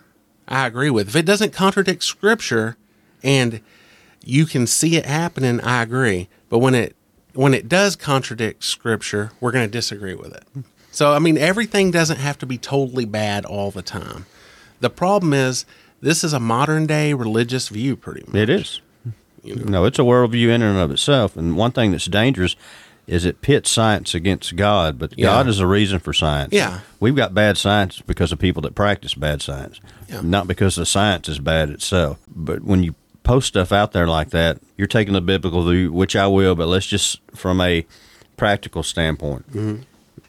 I 0.48 0.66
agree 0.66 0.90
with. 0.90 1.08
If 1.08 1.16
it 1.16 1.26
doesn't 1.26 1.52
contradict 1.52 2.04
scripture 2.04 2.76
and 3.22 3.60
you 4.24 4.46
can 4.46 4.66
see 4.66 4.96
it 4.96 5.06
happening, 5.06 5.60
I 5.60 5.82
agree. 5.82 6.28
But 6.48 6.58
when 6.58 6.74
it 6.74 6.96
when 7.34 7.52
it 7.52 7.68
does 7.68 7.96
contradict 7.96 8.64
scripture, 8.64 9.32
we're 9.40 9.52
going 9.52 9.66
to 9.66 9.70
disagree 9.70 10.14
with 10.14 10.34
it. 10.34 10.44
So 10.90 11.12
I 11.12 11.18
mean 11.18 11.36
everything 11.36 11.90
doesn't 11.90 12.18
have 12.18 12.38
to 12.38 12.46
be 12.46 12.58
totally 12.58 13.04
bad 13.04 13.44
all 13.44 13.70
the 13.70 13.82
time. 13.82 14.26
The 14.80 14.90
problem 14.90 15.32
is 15.34 15.66
this 16.00 16.24
is 16.24 16.32
a 16.32 16.40
modern 16.40 16.86
day 16.86 17.12
religious 17.12 17.68
view 17.68 17.96
pretty 17.96 18.24
much. 18.26 18.36
It 18.36 18.50
is. 18.50 18.80
No, 19.54 19.84
it's 19.84 19.98
a 19.98 20.02
worldview 20.02 20.48
in 20.48 20.62
and 20.62 20.78
of 20.78 20.90
itself. 20.90 21.36
And 21.36 21.56
one 21.56 21.72
thing 21.72 21.92
that's 21.92 22.06
dangerous 22.06 22.56
is 23.06 23.24
it 23.24 23.40
pits 23.40 23.70
science 23.70 24.14
against 24.14 24.56
God, 24.56 24.98
but 24.98 25.16
Yeah. 25.16 25.26
God 25.26 25.46
is 25.48 25.58
the 25.58 25.66
reason 25.66 26.00
for 26.00 26.12
science. 26.12 26.52
Yeah. 26.52 26.80
We've 26.98 27.14
got 27.14 27.34
bad 27.34 27.56
science 27.56 28.02
because 28.04 28.32
of 28.32 28.38
people 28.40 28.62
that 28.62 28.74
practice 28.74 29.14
bad 29.14 29.42
science, 29.42 29.80
Yeah. 30.08 30.22
not 30.24 30.48
because 30.48 30.74
the 30.74 30.84
science 30.86 31.28
is 31.28 31.38
bad 31.38 31.70
itself. 31.70 32.18
But 32.34 32.64
when 32.64 32.82
you 32.82 32.94
post 33.22 33.46
stuff 33.48 33.70
out 33.72 33.92
there 33.92 34.08
like 34.08 34.30
that, 34.30 34.58
you're 34.76 34.88
taking 34.88 35.14
the 35.14 35.20
biblical 35.20 35.62
view, 35.68 35.92
which 35.92 36.16
I 36.16 36.26
will, 36.26 36.54
but 36.56 36.66
let's 36.66 36.86
just 36.86 37.20
from 37.34 37.60
a 37.60 37.86
practical 38.36 38.82
standpoint. 38.82 39.48
Mm-hmm. 39.52 39.82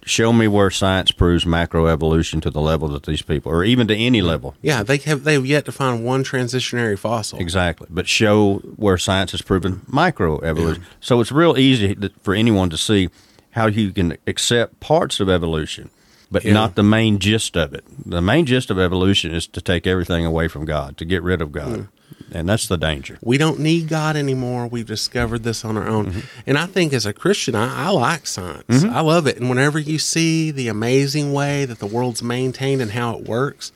Show 0.07 0.31
me 0.31 0.47
where 0.47 0.69
science 0.71 1.11
proves 1.11 1.43
macroevolution 1.45 2.41
to 2.43 2.49
the 2.49 2.61
level 2.61 2.87
that 2.89 3.03
these 3.03 3.21
people, 3.21 3.51
or 3.51 3.63
even 3.63 3.87
to 3.87 3.95
any 3.95 4.21
level. 4.21 4.55
Yeah, 4.61 4.81
they 4.81 4.97
have 4.97 5.23
they 5.25 5.33
have 5.33 5.45
yet 5.45 5.65
to 5.65 5.71
find 5.71 6.05
one 6.05 6.23
transitionary 6.23 6.97
fossil. 6.97 7.39
Exactly, 7.39 7.87
but 7.89 8.07
show 8.07 8.59
where 8.77 8.97
science 8.97 9.31
has 9.31 9.41
proven 9.41 9.81
microevolution. 9.89 10.81
So 11.01 11.19
it's 11.19 11.31
real 11.31 11.57
easy 11.57 11.95
for 12.23 12.33
anyone 12.33 12.69
to 12.69 12.77
see 12.77 13.09
how 13.51 13.67
you 13.67 13.91
can 13.91 14.17
accept 14.27 14.79
parts 14.79 15.19
of 15.19 15.27
evolution, 15.29 15.89
but 16.31 16.45
Yeah. 16.45 16.53
not 16.53 16.75
the 16.75 16.83
main 16.83 17.19
gist 17.19 17.57
of 17.57 17.73
it. 17.73 17.83
The 18.05 18.21
main 18.21 18.45
gist 18.45 18.69
of 18.71 18.79
evolution 18.79 19.33
is 19.33 19.45
to 19.47 19.61
take 19.61 19.85
everything 19.87 20.25
away 20.25 20.47
from 20.47 20.63
God, 20.65 20.97
to 20.97 21.05
get 21.05 21.21
rid 21.23 21.41
of 21.41 21.51
God, 21.51 21.67
hmm. 21.75 21.81
And 22.31 22.47
that's 22.47 22.67
the 22.67 22.77
danger. 22.77 23.17
We 23.21 23.37
don't 23.37 23.59
need 23.59 23.87
God 23.87 24.15
anymore. 24.15 24.67
We've 24.67 24.85
discovered 24.85 25.43
this 25.43 25.63
on 25.63 25.77
our 25.77 25.87
own. 25.87 26.07
Mm-hmm. 26.07 26.19
And 26.45 26.57
I 26.57 26.65
think 26.65 26.93
as 26.93 27.05
a 27.05 27.13
Christian, 27.13 27.55
I, 27.55 27.87
I 27.87 27.89
like 27.89 28.27
science. 28.27 28.63
Mm-hmm. 28.67 28.95
I 28.95 29.01
love 29.01 29.27
it. 29.27 29.37
And 29.37 29.49
whenever 29.49 29.79
you 29.79 29.97
see 29.97 30.51
the 30.51 30.67
amazing 30.67 31.33
way 31.33 31.65
that 31.65 31.79
the 31.79 31.85
world's 31.85 32.21
maintained 32.21 32.81
and 32.81 32.91
how 32.91 33.17
it 33.17 33.25
works, 33.25 33.71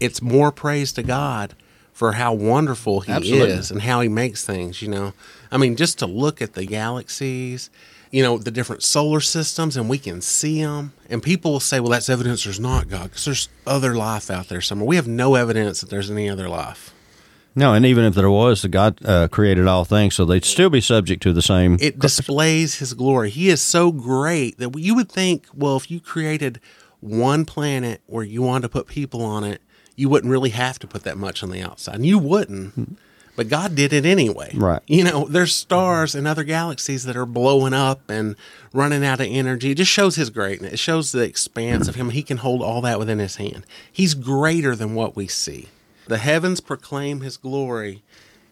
it's 0.00 0.22
more 0.22 0.50
praise 0.50 0.92
to 0.92 1.02
God 1.02 1.54
for 1.92 2.12
how 2.12 2.32
wonderful 2.32 3.00
He 3.00 3.12
Absolutely. 3.12 3.50
is 3.50 3.70
and 3.70 3.82
how 3.82 4.00
He 4.00 4.08
makes 4.08 4.44
things, 4.44 4.82
you 4.82 4.88
know. 4.88 5.12
I 5.52 5.58
mean, 5.58 5.76
just 5.76 5.98
to 6.00 6.06
look 6.06 6.40
at 6.42 6.54
the 6.54 6.64
galaxies, 6.64 7.70
you 8.10 8.22
know, 8.22 8.38
the 8.38 8.50
different 8.50 8.82
solar 8.82 9.20
systems, 9.20 9.76
and 9.76 9.88
we 9.88 9.98
can 9.98 10.20
see 10.20 10.62
them. 10.62 10.92
And 11.10 11.22
people 11.22 11.52
will 11.52 11.60
say, 11.60 11.80
well, 11.80 11.90
that's 11.90 12.08
evidence 12.08 12.44
there's 12.44 12.60
not 12.60 12.88
God 12.88 13.04
because 13.04 13.24
there's 13.24 13.48
other 13.66 13.94
life 13.94 14.30
out 14.30 14.48
there 14.48 14.60
somewhere. 14.60 14.86
We 14.86 14.96
have 14.96 15.08
no 15.08 15.34
evidence 15.34 15.80
that 15.80 15.90
there's 15.90 16.10
any 16.10 16.30
other 16.30 16.48
life. 16.48 16.93
No, 17.56 17.72
and 17.72 17.86
even 17.86 18.04
if 18.04 18.14
there 18.14 18.30
was, 18.30 18.64
God 18.64 18.98
uh, 19.04 19.28
created 19.28 19.66
all 19.66 19.84
things, 19.84 20.14
so 20.14 20.24
they'd 20.24 20.44
still 20.44 20.70
be 20.70 20.80
subject 20.80 21.22
to 21.22 21.32
the 21.32 21.42
same. 21.42 21.78
it 21.80 21.98
displays 21.98 22.78
his 22.78 22.94
glory. 22.94 23.30
He 23.30 23.48
is 23.48 23.62
so 23.62 23.92
great 23.92 24.58
that 24.58 24.76
you 24.76 24.94
would 24.96 25.10
think, 25.10 25.46
well, 25.54 25.76
if 25.76 25.90
you 25.90 26.00
created 26.00 26.60
one 27.00 27.44
planet 27.44 28.00
where 28.06 28.24
you 28.24 28.42
wanted 28.42 28.62
to 28.62 28.68
put 28.70 28.88
people 28.88 29.22
on 29.22 29.44
it, 29.44 29.60
you 29.94 30.08
wouldn't 30.08 30.30
really 30.30 30.50
have 30.50 30.78
to 30.80 30.86
put 30.88 31.04
that 31.04 31.16
much 31.16 31.42
on 31.42 31.50
the 31.50 31.62
outside. 31.62 31.96
And 31.96 32.06
you 32.06 32.18
wouldn't. 32.18 32.98
But 33.36 33.48
God 33.48 33.74
did 33.74 33.92
it 33.92 34.04
anyway. 34.06 34.52
Right. 34.54 34.80
You 34.86 35.04
know, 35.04 35.26
there's 35.26 35.54
stars 35.54 36.14
and 36.14 36.26
other 36.26 36.44
galaxies 36.44 37.04
that 37.04 37.16
are 37.16 37.26
blowing 37.26 37.72
up 37.72 38.08
and 38.08 38.36
running 38.72 39.04
out 39.04 39.20
of 39.20 39.26
energy. 39.28 39.72
It 39.72 39.76
just 39.76 39.90
shows 39.90 40.16
his 40.16 40.30
greatness. 40.30 40.74
It 40.74 40.78
shows 40.78 41.12
the 41.12 41.22
expanse 41.22 41.88
of 41.88 41.94
him. 41.96 42.10
He 42.10 42.22
can 42.22 42.38
hold 42.38 42.62
all 42.62 42.80
that 42.82 42.98
within 42.98 43.18
his 43.18 43.36
hand. 43.36 43.66
He's 43.92 44.14
greater 44.14 44.74
than 44.74 44.94
what 44.94 45.14
we 45.16 45.26
see. 45.26 45.68
The 46.06 46.18
heavens 46.18 46.60
proclaim 46.60 47.20
his 47.20 47.36
glory, 47.36 48.02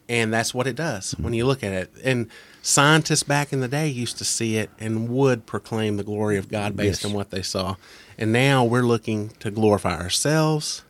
and 0.08 0.32
that's 0.32 0.54
what 0.54 0.66
it 0.66 0.76
does 0.76 1.12
when 1.18 1.32
you 1.34 1.46
look 1.46 1.62
at 1.62 1.72
it. 1.72 1.92
And 2.04 2.28
scientists 2.62 3.22
back 3.22 3.52
in 3.52 3.60
the 3.60 3.68
day 3.68 3.88
used 3.88 4.18
to 4.18 4.24
see 4.24 4.56
it 4.56 4.70
and 4.78 5.08
would 5.08 5.46
proclaim 5.46 5.96
the 5.96 6.04
glory 6.04 6.36
of 6.36 6.48
God 6.48 6.76
based 6.76 7.02
Yes. 7.02 7.10
on 7.10 7.12
what 7.16 7.30
they 7.30 7.42
saw. 7.42 7.76
And 8.18 8.32
now 8.32 8.64
we're 8.64 8.82
looking 8.82 9.30
to 9.40 9.50
glorify 9.50 9.98
ourselves, 10.00 10.82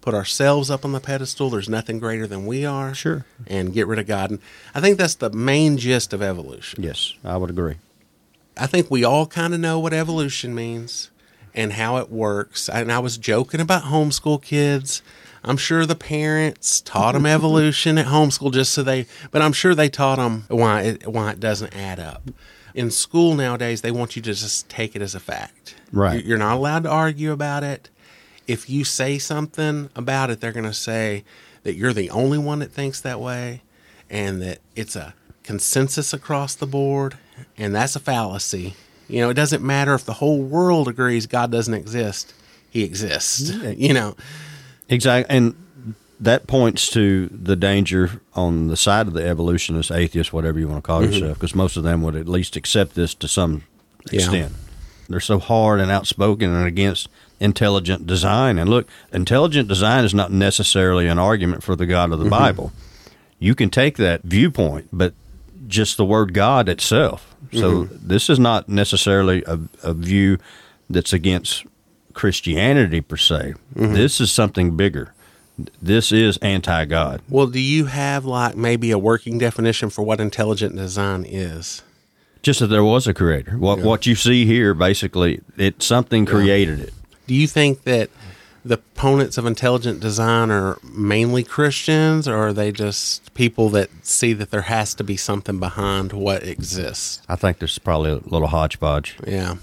put 0.00 0.14
ourselves 0.14 0.70
up 0.70 0.84
on 0.84 0.92
the 0.92 1.00
pedestal. 1.00 1.48
There's 1.50 1.68
nothing 1.68 1.98
greater 1.98 2.26
than 2.26 2.44
we 2.44 2.64
are. 2.64 2.92
Sure. 2.94 3.24
And 3.46 3.72
get 3.72 3.86
rid 3.86 3.98
of 3.98 4.06
God. 4.06 4.30
And 4.30 4.40
I 4.74 4.80
think 4.80 4.98
that's 4.98 5.14
the 5.14 5.30
main 5.30 5.78
gist 5.78 6.12
of 6.12 6.20
evolution. 6.22 6.82
Yes, 6.82 7.14
I 7.24 7.36
would 7.36 7.50
agree. 7.50 7.76
I 8.56 8.66
think 8.66 8.90
we 8.90 9.04
all 9.04 9.26
kind 9.26 9.54
of 9.54 9.60
know 9.60 9.78
what 9.78 9.92
evolution 9.94 10.54
means 10.54 11.10
and 11.54 11.74
how 11.74 11.98
it 11.98 12.10
works. 12.10 12.68
And 12.68 12.90
I 12.92 12.98
was 12.98 13.16
joking 13.16 13.60
about 13.60 13.84
homeschool 13.84 14.42
kids. 14.42 15.02
I'm 15.44 15.56
sure 15.56 15.84
the 15.86 15.94
parents 15.96 16.80
taught 16.80 17.12
them 17.12 17.26
evolution 17.26 17.98
at 17.98 18.06
homeschool 18.06 18.52
just 18.52 18.72
so 18.72 18.82
they, 18.82 19.06
but 19.30 19.42
I'm 19.42 19.52
sure 19.52 19.74
they 19.74 19.88
taught 19.88 20.16
them 20.16 20.44
why 20.48 20.82
it, 20.82 21.06
why 21.06 21.32
it 21.32 21.40
doesn't 21.40 21.74
add 21.76 21.98
up. 21.98 22.30
In 22.74 22.90
school 22.90 23.34
nowadays, 23.34 23.82
they 23.82 23.90
want 23.90 24.16
you 24.16 24.22
to 24.22 24.32
just 24.32 24.68
take 24.68 24.96
it 24.96 25.02
as 25.02 25.14
a 25.14 25.20
fact. 25.20 25.74
Right. 25.92 26.24
You're 26.24 26.38
not 26.38 26.56
allowed 26.56 26.84
to 26.84 26.90
argue 26.90 27.32
about 27.32 27.64
it. 27.64 27.90
If 28.46 28.70
you 28.70 28.84
say 28.84 29.18
something 29.18 29.90
about 29.94 30.30
it, 30.30 30.40
they're 30.40 30.52
going 30.52 30.64
to 30.64 30.72
say 30.72 31.24
that 31.64 31.74
you're 31.74 31.92
the 31.92 32.10
only 32.10 32.38
one 32.38 32.60
that 32.60 32.72
thinks 32.72 33.00
that 33.00 33.20
way 33.20 33.62
and 34.08 34.40
that 34.42 34.58
it's 34.74 34.96
a 34.96 35.14
consensus 35.42 36.12
across 36.12 36.54
the 36.54 36.66
board. 36.66 37.18
And 37.58 37.74
that's 37.74 37.96
a 37.96 38.00
fallacy. 38.00 38.74
You 39.08 39.20
know, 39.20 39.30
it 39.30 39.34
doesn't 39.34 39.62
matter 39.62 39.94
if 39.94 40.04
the 40.04 40.14
whole 40.14 40.42
world 40.42 40.88
agrees 40.88 41.26
God 41.26 41.50
doesn't 41.50 41.74
exist, 41.74 42.32
He 42.70 42.84
exists. 42.84 43.50
You 43.76 43.92
know, 43.92 44.16
Exactly, 44.92 45.34
and 45.34 45.54
that 46.20 46.46
points 46.46 46.88
to 46.90 47.26
the 47.28 47.56
danger 47.56 48.20
on 48.34 48.68
the 48.68 48.76
side 48.76 49.08
of 49.08 49.12
the 49.12 49.26
evolutionist, 49.26 49.90
atheist, 49.90 50.32
whatever 50.32 50.58
you 50.60 50.68
want 50.68 50.84
to 50.84 50.86
call 50.86 51.02
mm-hmm. 51.02 51.12
yourself, 51.12 51.34
because 51.38 51.54
most 51.54 51.76
of 51.76 51.82
them 51.82 52.02
would 52.02 52.14
at 52.14 52.28
least 52.28 52.54
accept 52.54 52.94
this 52.94 53.14
to 53.14 53.26
some 53.26 53.64
Yeah. 54.10 54.20
extent. 54.20 54.52
They're 55.08 55.20
so 55.20 55.38
hard 55.38 55.80
and 55.80 55.90
outspoken 55.90 56.54
and 56.54 56.66
against 56.66 57.08
intelligent 57.40 58.06
design. 58.06 58.58
And 58.58 58.70
look, 58.70 58.86
intelligent 59.12 59.68
design 59.68 60.04
is 60.04 60.14
not 60.14 60.30
necessarily 60.30 61.08
an 61.08 61.18
argument 61.18 61.64
for 61.64 61.74
the 61.74 61.86
God 61.86 62.12
of 62.12 62.18
the 62.18 62.24
mm-hmm. 62.24 62.30
Bible. 62.30 62.72
You 63.40 63.56
can 63.56 63.68
take 63.68 63.96
that 63.96 64.22
viewpoint, 64.22 64.88
but 64.92 65.14
just 65.66 65.96
the 65.96 66.04
word 66.04 66.34
God 66.34 66.68
itself. 66.68 67.34
So 67.52 67.84
mm-hmm. 67.84 68.08
this 68.08 68.30
is 68.30 68.38
not 68.38 68.68
necessarily 68.68 69.42
a, 69.46 69.58
a 69.82 69.92
view 69.92 70.38
that's 70.88 71.12
against 71.12 71.64
Christianity 72.14 73.00
per 73.00 73.16
se. 73.16 73.54
Mm-hmm. 73.74 73.94
This 73.94 74.20
is 74.20 74.30
something 74.30 74.76
bigger. 74.76 75.12
This 75.80 76.12
is 76.12 76.38
anti 76.38 76.84
God. 76.86 77.20
well, 77.28 77.46
do 77.46 77.60
you 77.60 77.86
have 77.86 78.24
like 78.24 78.56
maybe 78.56 78.90
a 78.90 78.98
working 78.98 79.38
definition 79.38 79.90
for 79.90 80.02
what 80.02 80.20
intelligent 80.20 80.74
design 80.76 81.24
is? 81.26 81.82
Just 82.42 82.60
that 82.60 82.68
there 82.68 82.82
was 82.82 83.06
a 83.06 83.14
creator. 83.14 83.52
What 83.52 83.80
what 83.80 84.06
you 84.06 84.14
see 84.14 84.46
here, 84.46 84.74
basically, 84.74 85.40
it 85.56 85.82
something 85.82 86.26
created 86.26 86.80
it. 86.80 86.94
Do 87.26 87.34
you 87.34 87.46
think 87.46 87.84
that 87.84 88.10
the 88.64 88.74
opponents 88.74 89.38
of 89.38 89.46
intelligent 89.46 90.00
design 90.00 90.50
are 90.50 90.78
mainly 90.82 91.42
Christians, 91.44 92.26
or 92.26 92.36
are 92.36 92.52
they 92.52 92.72
just 92.72 93.32
people 93.34 93.68
that 93.70 93.90
see 94.04 94.32
that 94.32 94.50
there 94.50 94.62
has 94.62 94.94
to 94.94 95.04
be 95.04 95.16
something 95.16 95.58
behind 95.60 96.12
what 96.12 96.42
exists? 96.42 97.20
I 97.28 97.36
think 97.36 97.58
there's 97.58 97.78
probably 97.78 98.10
a 98.12 98.16
little 98.16 98.48
hodgepodge. 98.48 99.16
Yeah. 99.26 99.56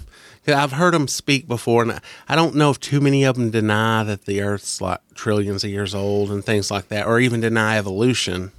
I've 0.52 0.72
heard 0.72 0.94
them 0.94 1.08
speak 1.08 1.48
before, 1.48 1.82
and 1.82 2.00
I 2.28 2.36
don't 2.36 2.54
know 2.54 2.70
if 2.70 2.80
too 2.80 3.00
many 3.00 3.24
of 3.24 3.36
them 3.36 3.50
deny 3.50 4.04
that 4.04 4.24
the 4.24 4.42
Earth's 4.42 4.80
like 4.80 5.00
trillions 5.14 5.64
of 5.64 5.70
years 5.70 5.94
old 5.94 6.30
and 6.30 6.44
things 6.44 6.70
like 6.70 6.88
that, 6.88 7.06
or 7.06 7.20
even 7.20 7.40
deny 7.40 7.78
evolution. 7.78 8.52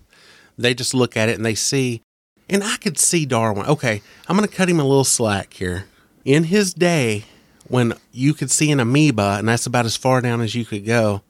They 0.57 0.73
just 0.73 0.93
look 0.93 1.17
at 1.17 1.29
it 1.29 1.35
and 1.35 1.45
they 1.45 1.55
see, 1.55 2.01
and 2.49 2.63
I 2.63 2.77
could 2.77 2.97
see 2.97 3.25
Darwin. 3.25 3.65
Okay, 3.65 4.01
I'm 4.27 4.37
going 4.37 4.47
to 4.47 4.55
cut 4.55 4.69
him 4.69 4.79
a 4.79 4.83
little 4.83 5.03
slack 5.03 5.53
here. 5.53 5.85
In 6.23 6.45
his 6.45 6.73
day, 6.73 7.25
when 7.67 7.93
you 8.11 8.33
could 8.33 8.51
see 8.51 8.71
an 8.71 8.79
amoeba, 8.79 9.37
and 9.39 9.47
that's 9.47 9.65
about 9.65 9.85
as 9.85 9.95
far 9.95 10.21
down 10.21 10.41
as 10.41 10.53
you 10.53 10.65
could 10.65 10.85
go, 10.85 11.21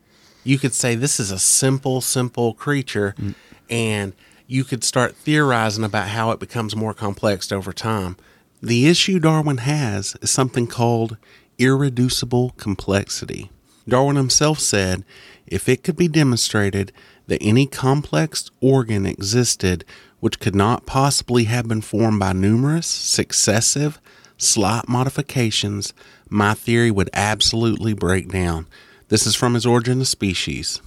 you 0.43 0.57
could 0.57 0.73
say 0.73 0.95
this 0.95 1.19
is 1.19 1.31
a 1.31 1.39
simple, 1.39 2.01
simple 2.01 2.53
creature, 2.53 3.13
mm. 3.17 3.35
and 3.69 4.13
you 4.47 4.63
could 4.63 4.83
start 4.83 5.15
theorizing 5.15 5.83
about 5.83 6.09
how 6.09 6.31
it 6.31 6.39
becomes 6.39 6.75
more 6.75 6.93
complex 6.93 7.51
over 7.51 7.71
time. 7.71 8.17
The 8.63 8.87
issue 8.87 9.19
Darwin 9.19 9.57
has 9.57 10.15
is 10.21 10.29
something 10.29 10.67
called 10.67 11.17
irreducible 11.57 12.51
complexity. 12.57 13.49
Darwin 13.87 14.17
himself 14.17 14.59
said 14.59 15.03
if 15.47 15.67
it 15.67 15.83
could 15.83 15.95
be 15.95 16.07
demonstrated 16.07 16.91
that 17.25 17.41
any 17.41 17.65
complex 17.65 18.51
organ 18.61 19.07
existed 19.07 19.83
which 20.19 20.39
could 20.39 20.53
not 20.53 20.85
possibly 20.85 21.45
have 21.45 21.67
been 21.67 21.81
formed 21.81 22.19
by 22.19 22.33
numerous, 22.33 22.85
successive, 22.85 23.99
slight 24.37 24.87
modifications, 24.87 25.91
my 26.29 26.53
theory 26.53 26.91
would 26.91 27.09
absolutely 27.13 27.93
break 27.93 28.29
down. 28.29 28.67
This 29.07 29.25
is 29.25 29.35
from 29.35 29.55
his 29.55 29.65
Origin 29.65 30.01
of 30.01 30.07
Species. 30.07 30.81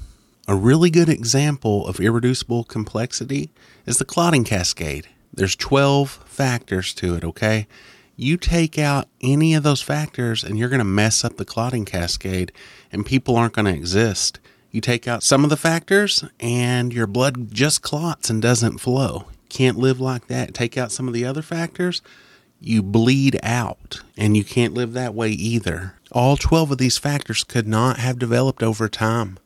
A 0.47 0.55
really 0.55 0.91
good 0.91 1.09
example 1.09 1.87
of 1.89 1.99
irreducible 1.99 2.63
complexity 2.63 3.51
is 3.85 3.99
the 3.99 4.05
clotting 4.05 4.45
cascade. 4.45 5.09
There's 5.37 5.57
12 5.57 6.11
factors 6.27 6.95
to 6.95 7.15
it, 7.17 7.25
okay? 7.25 7.67
You 8.17 8.37
take 8.37 8.79
out 8.79 9.09
any 9.21 9.55
of 9.55 9.65
those 9.65 9.83
factors 9.83 10.45
and 10.45 10.57
you're 10.57 10.69
going 10.69 10.79
to 10.79 10.85
mess 10.85 11.25
up 11.25 11.37
the 11.37 11.45
clotting 11.45 11.85
cascade 11.85 12.53
and 12.93 13.05
people 13.05 13.37
aren't 13.37 13.55
going 13.55 13.65
to 13.67 13.73
exist. 13.73 14.39
You 14.71 14.81
take 14.81 15.09
out 15.09 15.23
some 15.23 15.43
of 15.45 15.51
the 15.51 15.57
factors 15.57 16.25
and 16.39 16.93
your 16.93 17.07
blood 17.07 17.53
just 17.53 17.83
clots 17.83 18.31
and 18.31 18.41
doesn't 18.41 18.79
flow. 18.79 19.27
Can't 19.49 19.79
live 19.79 20.01
like 20.01 20.29
that. 20.29 20.55
Take 20.55 20.79
out 20.79 20.93
some 20.93 21.09
of 21.09 21.15
the 21.15 21.25
other 21.25 21.43
factors, 21.43 22.03
you 22.61 22.83
bleed 22.83 23.39
out 23.43 24.01
and 24.17 24.37
you 24.37 24.45
can't 24.45 24.75
live 24.75 24.93
that 24.93 25.15
way 25.15 25.31
either. 25.31 25.95
All 26.13 26.37
12 26.37 26.73
of 26.73 26.79
these 26.79 26.99
factors 26.99 27.45
could 27.45 27.67
not 27.67 27.99
have 27.99 28.19
developed 28.19 28.63
over 28.63 28.89
time. 28.89 29.39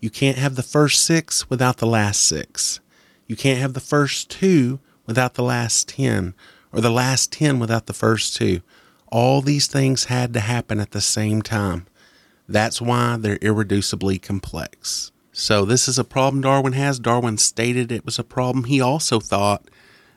You 0.00 0.10
can't 0.10 0.38
have 0.38 0.56
the 0.56 0.62
first 0.62 1.04
six 1.04 1.48
without 1.48 1.78
the 1.78 1.86
last 1.86 2.22
six. 2.22 2.80
You 3.26 3.34
can't 3.34 3.60
have 3.60 3.72
the 3.72 3.80
first 3.80 4.30
two 4.30 4.78
without 5.06 5.34
the 5.34 5.42
last 5.42 5.88
10, 5.88 6.34
or 6.72 6.80
the 6.80 6.90
last 6.90 7.32
10 7.32 7.58
without 7.58 7.86
the 7.86 7.92
first 7.92 8.36
two. 8.36 8.60
All 9.08 9.40
these 9.40 9.66
things 9.66 10.04
had 10.04 10.34
to 10.34 10.40
happen 10.40 10.80
at 10.80 10.90
the 10.90 11.00
same 11.00 11.42
time. 11.42 11.86
That's 12.48 12.80
why 12.80 13.16
they're 13.16 13.38
irreducibly 13.38 14.20
complex. 14.20 15.10
So, 15.32 15.64
this 15.64 15.86
is 15.86 15.98
a 15.98 16.04
problem 16.04 16.40
Darwin 16.40 16.72
has. 16.72 16.98
Darwin 16.98 17.36
stated 17.38 17.92
it 17.92 18.06
was 18.06 18.18
a 18.18 18.24
problem. 18.24 18.64
He 18.64 18.80
also 18.80 19.20
thought 19.20 19.68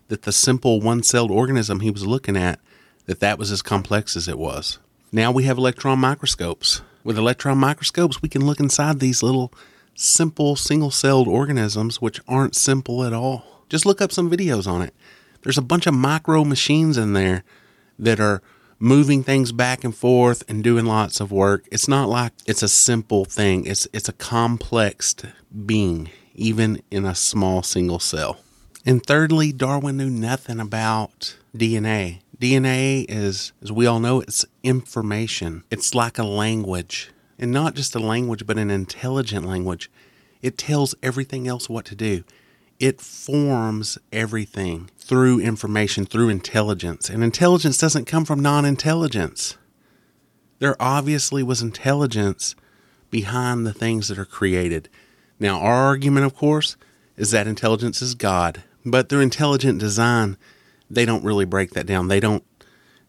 that 0.07 0.23
the 0.23 0.31
simple 0.31 0.79
one-celled 0.79 1.31
organism 1.31 1.81
he 1.81 1.91
was 1.91 2.07
looking 2.07 2.37
at 2.37 2.59
that 3.05 3.19
that 3.19 3.39
was 3.39 3.51
as 3.51 3.61
complex 3.61 4.15
as 4.15 4.27
it 4.27 4.37
was. 4.37 4.79
Now 5.11 5.31
we 5.31 5.43
have 5.43 5.57
electron 5.57 5.99
microscopes. 5.99 6.81
With 7.03 7.17
electron 7.17 7.57
microscopes, 7.57 8.21
we 8.21 8.29
can 8.29 8.45
look 8.45 8.59
inside 8.59 8.99
these 8.99 9.23
little 9.23 9.51
simple 9.95 10.55
single-celled 10.55 11.27
organisms 11.27 12.01
which 12.01 12.21
aren't 12.27 12.55
simple 12.55 13.03
at 13.03 13.13
all. 13.13 13.58
Just 13.69 13.85
look 13.85 14.01
up 14.01 14.11
some 14.11 14.29
videos 14.29 14.67
on 14.67 14.81
it. 14.81 14.93
There's 15.43 15.57
a 15.57 15.63
bunch 15.63 15.87
of 15.87 15.93
micro 15.93 16.43
machines 16.43 16.97
in 16.97 17.13
there 17.13 17.43
that 17.97 18.19
are 18.19 18.41
moving 18.79 19.23
things 19.23 19.51
back 19.51 19.83
and 19.83 19.95
forth 19.95 20.43
and 20.49 20.63
doing 20.63 20.85
lots 20.85 21.19
of 21.19 21.31
work. 21.31 21.65
It's 21.71 21.87
not 21.87 22.09
like 22.09 22.33
it's 22.45 22.63
a 22.63 22.69
simple 22.69 23.25
thing. 23.25 23.65
It's 23.65 23.87
it's 23.93 24.09
a 24.09 24.13
complex 24.13 25.15
being 25.65 26.09
even 26.33 26.81
in 26.89 27.05
a 27.05 27.15
small 27.15 27.61
single 27.63 27.99
cell. 27.99 28.39
And 28.85 29.05
thirdly, 29.05 29.51
Darwin 29.51 29.97
knew 29.97 30.09
nothing 30.09 30.59
about 30.59 31.35
DNA. 31.55 32.21
DNA 32.39 33.05
is, 33.09 33.51
as 33.61 33.71
we 33.71 33.85
all 33.85 33.99
know, 33.99 34.21
it's 34.21 34.45
information. 34.63 35.63
It's 35.69 35.93
like 35.93 36.17
a 36.17 36.23
language. 36.23 37.11
And 37.37 37.51
not 37.51 37.75
just 37.75 37.95
a 37.95 37.99
language, 37.99 38.45
but 38.45 38.57
an 38.57 38.71
intelligent 38.71 39.45
language. 39.45 39.91
It 40.41 40.57
tells 40.57 40.95
everything 41.03 41.47
else 41.47 41.69
what 41.69 41.85
to 41.85 41.95
do. 41.95 42.23
It 42.79 43.01
forms 43.01 43.97
everything 44.13 44.89
through 44.97 45.41
information, 45.41 46.05
through 46.05 46.29
intelligence. 46.29 47.09
And 47.09 47.23
intelligence 47.23 47.77
doesn't 47.77 48.05
come 48.05 48.23
from 48.23 48.39
non 48.39 48.63
intelligence. 48.63 49.57
There 50.59 50.81
obviously 50.81 51.43
was 51.43 51.61
intelligence 51.61 52.55
behind 53.11 53.65
the 53.65 53.73
things 53.73 54.07
that 54.07 54.19
are 54.19 54.25
created. 54.25 54.87
Now, 55.39 55.59
our 55.59 55.73
argument, 55.73 56.25
of 56.25 56.35
course, 56.35 56.77
is 57.17 57.31
that 57.31 57.47
intelligence 57.47 58.01
is 58.01 58.15
God. 58.15 58.63
But 58.85 59.09
through 59.09 59.21
intelligent 59.21 59.79
design, 59.79 60.37
they 60.89 61.05
don't 61.05 61.23
really 61.23 61.45
break 61.45 61.71
that 61.71 61.85
down. 61.85 62.07
They 62.07 62.19
don't 62.19 62.43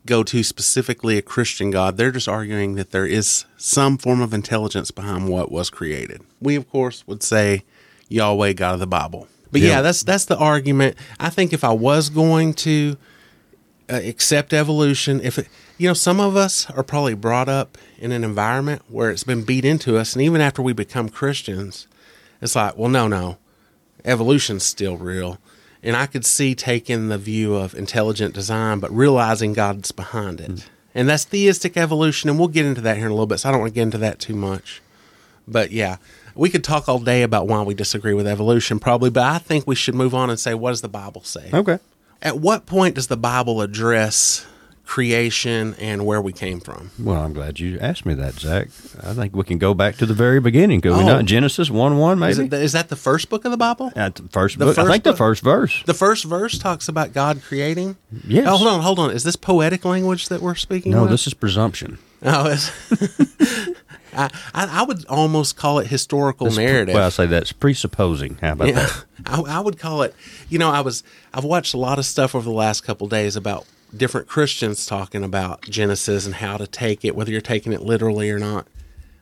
go 0.07 0.23
to 0.25 0.43
specifically 0.43 1.19
a 1.19 1.23
Christian 1.23 1.71
God. 1.71 1.97
They're 1.97 2.11
just 2.11 2.29
arguing 2.29 2.75
that 2.75 2.91
there 2.91 3.07
is 3.07 3.45
some 3.57 3.99
form 3.99 4.21
of 4.21 4.35
intelligence 4.35 4.91
behind 4.91 5.29
what 5.29 5.53
was 5.53 5.71
created. 5.71 6.23
We, 6.41 6.57
of 6.57 6.69
course, 6.69 7.07
would 7.07 7.23
say 7.23 7.65
Yahweh, 8.09 8.55
God 8.55 8.75
of 8.75 8.81
the 8.81 8.87
Bible. 8.87 9.29
But 9.53 9.61
yeah, 9.63 9.69
Yeah. 9.69 9.83
that's 9.83 10.03
that's 10.03 10.25
the 10.27 10.37
argument. 10.37 10.97
I 11.19 11.31
think 11.31 11.53
if 11.53 11.65
I 11.65 11.73
was 11.73 12.09
going 12.09 12.55
to 12.55 12.97
uh, 13.91 13.97
accept 14.05 14.53
evolution, 14.53 15.21
if 15.23 15.39
it, 15.39 15.49
you 15.79 15.89
know, 15.89 15.95
some 15.95 16.21
of 16.21 16.37
us 16.37 16.71
are 16.71 16.83
probably 16.83 17.15
brought 17.15 17.49
up 17.49 17.77
in 17.99 18.13
an 18.13 18.23
environment 18.25 18.83
where 18.89 19.11
it's 19.11 19.25
been 19.25 19.43
beat 19.45 19.65
into 19.65 19.97
us, 19.99 20.15
and 20.15 20.23
even 20.23 20.41
after 20.41 20.63
we 20.63 20.73
become 20.73 21.09
Christians, 21.09 21.87
it's 22.41 22.55
like, 22.55 22.77
well, 22.77 22.89
no, 22.91 23.09
no, 23.09 23.39
evolution's 24.05 24.63
still 24.65 24.97
real. 24.97 25.39
And 25.83 25.97
I 25.97 26.07
could 26.07 26.27
see 26.27 26.55
taking 26.55 27.09
the 27.09 27.17
view 27.19 27.55
of 27.55 27.75
intelligent 27.75 28.35
design, 28.35 28.81
but 28.81 28.93
realizing 28.95 29.55
God's 29.55 29.93
behind 29.93 30.41
it. 30.41 30.69
And 30.95 31.09
that's 31.09 31.25
theistic 31.25 31.77
evolution, 31.77 32.29
and 32.29 32.39
we'll 32.39 32.49
get 32.49 32.67
into 32.67 32.83
that 32.83 32.97
here 32.99 33.07
in 33.07 33.13
a 33.13 33.15
little 33.15 33.27
bit. 33.27 33.39
So 33.41 33.49
I 33.49 33.53
don't 33.53 33.61
want 33.63 33.71
to 33.73 33.75
get 33.75 33.83
into 33.83 33.99
that 33.99 34.19
too 34.19 34.35
much. 34.35 34.83
But 35.49 35.71
yeah, 35.73 35.97
we 36.35 36.49
could 36.51 36.65
talk 36.65 36.89
all 36.89 36.99
day 36.99 37.23
about 37.23 37.47
why 37.49 37.63
we 37.63 37.75
disagree 37.75 38.15
with 38.15 38.27
evolution, 38.27 38.79
probably, 38.79 39.11
but 39.11 39.23
I 39.25 39.39
think 39.39 39.67
we 39.67 39.75
should 39.75 39.95
move 39.95 40.15
on 40.15 40.31
and 40.31 40.39
say, 40.39 40.55
what 40.55 40.71
does 40.71 40.81
the 40.83 40.89
Bible 40.89 41.23
say? 41.23 41.51
Okay. 41.53 41.79
At 42.23 42.39
what 42.39 42.67
point 42.67 42.95
does 42.97 43.07
the 43.07 43.17
Bible 43.17 43.63
address 43.63 44.47
creation 44.85 45.75
and 45.79 46.05
where 46.05 46.21
we 46.21 46.33
came 46.33 46.59
from? 46.61 46.91
Well, 46.99 47.23
I'm 47.23 47.33
glad 47.33 47.61
you 47.61 47.79
asked 47.79 48.05
me 48.05 48.13
that, 48.15 48.35
Zach. 48.35 48.67
I 49.03 49.15
think 49.15 49.37
we 49.37 49.45
can 49.45 49.57
go 49.59 49.73
back 49.73 49.97
to 49.99 50.07
the 50.07 50.15
very 50.15 50.41
beginning. 50.41 50.81
Could 50.81 50.93
we 50.95 50.99
Oh. 51.03 51.07
not? 51.07 51.25
Genesis 51.27 51.71
1 51.71 51.97
1, 51.97 52.23
Is, 52.25 52.39
maybe? 52.39 52.47
it 52.47 52.51
the, 52.51 52.61
is 52.61 52.73
that 52.73 52.89
the 52.89 52.97
first 52.97 53.31
book 53.31 53.45
of 53.45 53.53
the 53.53 53.57
Bible? 53.57 53.93
At 53.95 54.17
the 54.17 54.25
first 54.31 54.59
The 54.59 54.65
book. 54.67 54.77
I 54.79 54.83
first 54.83 54.91
think 54.93 55.05
the 55.05 55.17
first 55.17 55.43
verse. 55.45 55.83
The 55.87 55.95
first 55.95 56.25
verse 56.25 56.59
talks 56.59 56.89
about 56.89 57.13
God 57.13 57.41
creating. 57.43 57.97
Yes. 58.27 58.47
Oh, 58.49 58.57
hold 58.57 58.69
on, 58.69 58.81
hold 58.83 58.99
on. 58.99 59.11
Is 59.13 59.23
this 59.23 59.37
poetic 59.37 59.85
language 59.85 60.29
that 60.29 60.43
we're 60.43 60.57
speaking? 60.57 60.91
No, 60.93 61.03
with? 61.03 61.13
this 61.13 61.27
is 61.29 61.35
presumption. 61.35 61.99
Oh, 62.25 62.51
it's, 62.51 62.71
I, 64.15 64.31
I 64.55 64.81
I 64.81 64.83
would 64.83 65.07
almost 65.07 65.57
call 65.57 65.79
it 65.79 65.87
historical 65.87 66.51
narrative. 66.51 66.95
Well, 66.95 67.07
I 67.07 67.11
say 67.11 67.27
that's 67.27 67.53
presupposing. 67.53 68.39
How 68.41 68.53
about 68.53 68.69
yeah, 68.69 68.75
that? 68.75 69.05
I, 69.27 69.41
I 69.41 69.61
would 69.61 69.79
call 69.79 70.03
it. 70.03 70.15
You 70.49 70.59
know, 70.59 70.71
I 70.71 70.81
was 70.81 71.03
I've 71.33 71.45
watched 71.45 71.75
a 71.75 71.79
lot 71.79 71.99
of 71.99 72.05
stuff 72.05 72.35
over 72.35 72.45
the 72.45 72.55
last 72.55 72.83
couple 72.83 73.07
days 73.09 73.37
about 73.37 73.67
different 73.97 74.29
Christians 74.29 74.87
talking 74.87 75.25
about 75.25 75.63
Genesis 75.63 76.27
and 76.27 76.37
how 76.37 76.57
to 76.57 76.67
take 76.67 77.05
it, 77.05 77.15
whether 77.17 77.31
you're 77.31 77.41
taking 77.41 77.73
it 77.73 77.83
literally 77.83 78.31
or 78.31 78.39
not. 78.39 78.67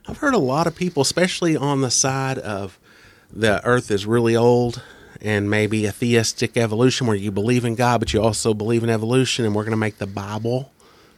I've 0.07 0.17
heard 0.17 0.33
a 0.33 0.39
lot 0.39 0.67
of 0.67 0.75
people, 0.75 1.01
especially 1.01 1.55
on 1.55 1.81
the 1.81 1.91
side 1.91 2.37
of 2.39 2.79
the 3.31 3.63
Earth 3.65 3.91
is 3.91 4.05
really 4.05 4.35
old 4.35 4.81
and 5.21 5.49
maybe 5.49 5.85
a 5.85 5.91
theistic 5.91 6.55
evolution 6.55 7.05
where 7.05 7.15
you 7.15 7.31
believe 7.31 7.65
in 7.65 7.75
God, 7.75 7.99
but 7.99 8.13
you 8.13 8.21
also 8.21 8.53
believe 8.53 8.83
in 8.83 8.89
evolution, 8.89 9.45
and 9.45 9.53
we're 9.53 9.63
going 9.63 9.71
to 9.71 9.77
make 9.77 9.97
the 9.97 10.07
Bible 10.07 10.71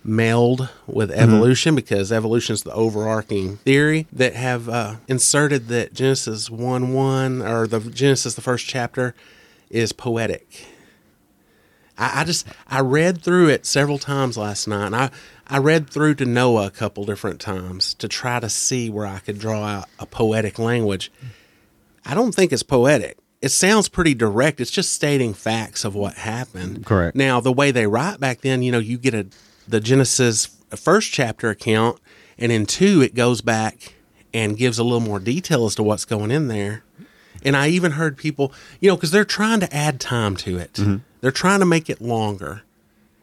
meld 0.04 0.70
with 0.88 1.12
evolution 1.12 1.76
because 1.76 2.12
evolution 2.12 2.54
is 2.54 2.64
the 2.64 2.74
overarching 2.74 3.58
theory 3.58 4.08
that 4.12 4.34
have 4.34 4.68
uh, 4.68 4.96
inserted 5.08 5.68
that 5.68 5.94
Genesis 5.94 6.50
1 6.50 6.94
1 6.94 7.42
or 7.42 7.68
the 7.68 7.80
Genesis, 7.80 8.34
the 8.34 8.42
first 8.42 8.66
chapter, 8.66 9.14
is 9.70 9.94
poetic. 9.94 10.66
I, 11.98 12.22
I 12.22 12.24
just 12.24 12.48
I 12.68 12.82
read 12.82 13.22
through 13.22 13.50
it 13.50 13.66
several 13.66 14.00
times 14.00 14.38
last 14.38 14.68
night, 14.68 14.88
and 14.88 14.96
I 14.96 15.12
I 15.48 15.58
read 15.60 15.90
through 15.90 16.16
to 16.16 16.26
Noah 16.26 16.68
a 16.68 16.72
couple 16.72 17.04
different 17.06 17.40
times 17.40 17.94
to 17.96 18.08
try 18.08 18.40
to 18.40 18.50
see 18.50 18.90
where 18.90 19.06
I 19.06 19.20
could 19.20 19.38
draw 19.38 19.64
out 19.64 19.90
a 20.00 20.06
poetic 20.06 20.58
language. 20.58 21.12
I 22.06 22.16
don't 22.16 22.34
think 22.34 22.52
it's 22.52 22.64
poetic. 22.64 23.18
It 23.42 23.50
sounds 23.50 23.90
pretty 23.90 24.14
direct. 24.14 24.62
It's 24.62 24.72
just 24.72 24.94
stating 24.94 25.34
facts 25.34 25.84
of 25.84 25.96
what 25.96 26.14
happened. 26.14 26.86
Correct. 26.86 27.16
Now, 27.16 27.40
the 27.40 27.52
way 27.52 27.72
they 27.72 27.88
write 27.88 28.20
back 28.20 28.42
then, 28.42 28.62
you 28.62 28.72
know, 28.72 28.80
you 28.80 28.98
get 28.98 29.14
a 29.14 29.28
the 29.68 29.80
Genesis 29.80 30.58
first 30.76 31.12
chapter 31.12 31.50
account, 31.50 32.00
and 32.38 32.52
in 32.52 32.66
two 32.66 33.02
it 33.02 33.16
goes 33.16 33.42
back 33.42 33.96
and 34.34 34.58
gives 34.58 34.80
a 34.80 34.84
little 34.84 35.00
more 35.00 35.20
detail 35.20 35.66
as 35.66 35.76
to 35.76 35.84
what's 35.84 36.06
going 36.06 36.32
in 36.32 36.48
there. 36.48 36.84
And 37.44 37.58
I 37.58 37.68
even 37.70 37.94
heard 37.94 38.18
people, 38.18 38.54
you 38.80 38.90
know, 38.90 38.96
because 38.96 39.12
they're 39.12 39.26
trying 39.26 39.60
to 39.62 39.76
add 39.76 40.00
time 40.00 40.36
to 40.38 40.58
it. 40.58 40.74
Mm-hmm. 40.74 40.98
They're 41.22 41.32
trying 41.32 41.60
to 41.60 41.66
make 41.66 41.90
it 41.90 42.02
longer, 42.02 42.62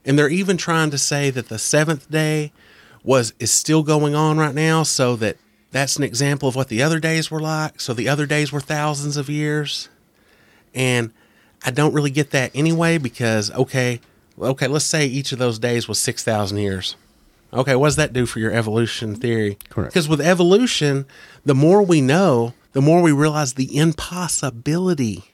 and 0.04 0.18
they're 0.18 0.28
even 0.28 0.56
trying 0.56 0.90
to 0.90 0.98
say 0.98 1.30
that 1.30 1.48
the 1.48 1.58
seventh 1.58 2.10
day 2.10 2.52
was 3.04 3.32
is 3.38 3.50
still 3.50 3.82
going 3.82 4.14
on 4.14 4.38
right 4.38 4.54
now, 4.54 4.82
so 4.82 5.16
that 5.16 5.36
that's 5.70 5.96
an 5.96 6.04
example 6.04 6.48
of 6.48 6.56
what 6.56 6.68
the 6.68 6.82
other 6.82 6.98
days 6.98 7.30
were 7.30 7.40
like. 7.40 7.80
So 7.80 7.94
the 7.94 8.08
other 8.08 8.26
days 8.26 8.52
were 8.52 8.60
thousands 8.60 9.16
of 9.16 9.28
years, 9.28 9.88
and 10.74 11.12
I 11.64 11.70
don't 11.70 11.92
really 11.92 12.10
get 12.10 12.30
that 12.30 12.50
anyway 12.54 12.98
because 12.98 13.50
okay, 13.52 14.00
okay, 14.40 14.66
let's 14.66 14.84
say 14.84 15.06
each 15.06 15.32
of 15.32 15.38
those 15.38 15.58
days 15.58 15.88
was 15.88 15.98
six 15.98 16.22
thousand 16.24 16.58
years. 16.58 16.96
Okay, 17.52 17.74
what 17.76 17.86
does 17.86 17.96
that 17.96 18.12
do 18.12 18.26
for 18.26 18.40
your 18.40 18.52
evolution 18.52 19.14
theory? 19.14 19.56
Correct. 19.70 19.92
Because 19.92 20.08
with 20.08 20.20
evolution, 20.20 21.06
the 21.46 21.54
more 21.54 21.82
we 21.82 22.00
know, 22.00 22.52
the 22.72 22.82
more 22.82 23.00
we 23.00 23.12
realize 23.12 23.54
the 23.54 23.74
impossibility 23.76 25.24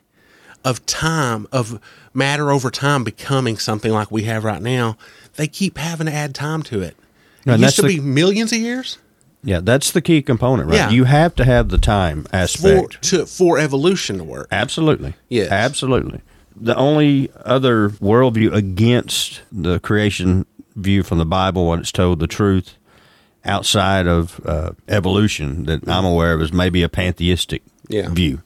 of 0.64 0.84
time, 0.86 1.46
of 1.52 1.80
matter 2.14 2.50
over 2.50 2.70
time 2.70 3.04
becoming 3.04 3.58
something 3.58 3.92
like 3.92 4.10
we 4.10 4.22
have 4.24 4.44
right 4.44 4.62
now. 4.62 4.96
They 5.34 5.48
keep 5.48 5.76
having 5.78 6.06
to 6.06 6.12
add 6.12 6.34
time 6.34 6.62
to 6.64 6.80
it. 6.80 6.96
It 7.44 7.60
used 7.60 7.76
to 7.76 7.82
the- 7.82 7.88
be 7.88 8.00
millions 8.00 8.52
of 8.52 8.58
years 8.58 8.98
Yeah, 9.42 9.60
that's 9.60 9.90
the 9.90 10.00
key 10.00 10.22
component, 10.22 10.70
right? 10.70 10.76
Yeah. 10.76 10.90
You 10.90 11.04
have 11.04 11.34
to 11.34 11.44
have 11.44 11.68
the 11.68 11.76
time 11.76 12.22
for 12.24 12.36
aspect. 12.36 13.02
to 13.02 13.26
for 13.26 13.58
evolution 13.58 14.16
to 14.18 14.24
work. 14.24 14.48
Absolutely. 14.50 15.14
Yes. 15.28 15.50
Absolutely. 15.50 16.22
The 16.56 16.76
only 16.76 17.30
other 17.44 17.88
worldview 17.90 18.52
against 18.54 19.42
the 19.50 19.80
creation 19.80 20.46
view 20.76 21.02
from 21.02 21.18
the 21.18 21.24
Bible, 21.26 21.68
when 21.68 21.80
it's 21.80 21.92
told 21.92 22.20
the 22.20 22.26
truth, 22.26 22.74
outside 23.44 24.06
of 24.06 24.40
uh, 24.46 24.72
evolution 24.88 25.64
that 25.64 25.88
I'm 25.88 26.04
aware 26.04 26.32
of, 26.34 26.40
is 26.42 26.52
maybe 26.52 26.82
a 26.82 26.88
pantheistic 26.88 27.62
Yeah. 27.88 28.08
view. 28.08 28.40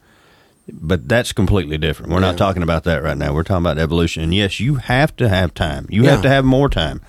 But 0.70 1.08
that's 1.08 1.32
completely 1.32 1.78
different. 1.78 2.12
We're 2.12 2.20
Yeah. 2.20 2.26
not 2.32 2.38
talking 2.38 2.62
about 2.62 2.84
that 2.84 3.02
right 3.02 3.16
now. 3.16 3.32
We're 3.32 3.42
talking 3.42 3.64
about 3.64 3.78
evolution. 3.78 4.22
And 4.24 4.34
yes, 4.34 4.58
you 4.60 4.76
have 4.76 5.14
to 5.16 5.28
have 5.28 5.54
time. 5.54 5.86
You 5.88 6.04
Yeah. 6.04 6.10
have 6.12 6.22
to 6.22 6.28
have 6.28 6.44
more 6.44 6.68
time. 6.68 7.00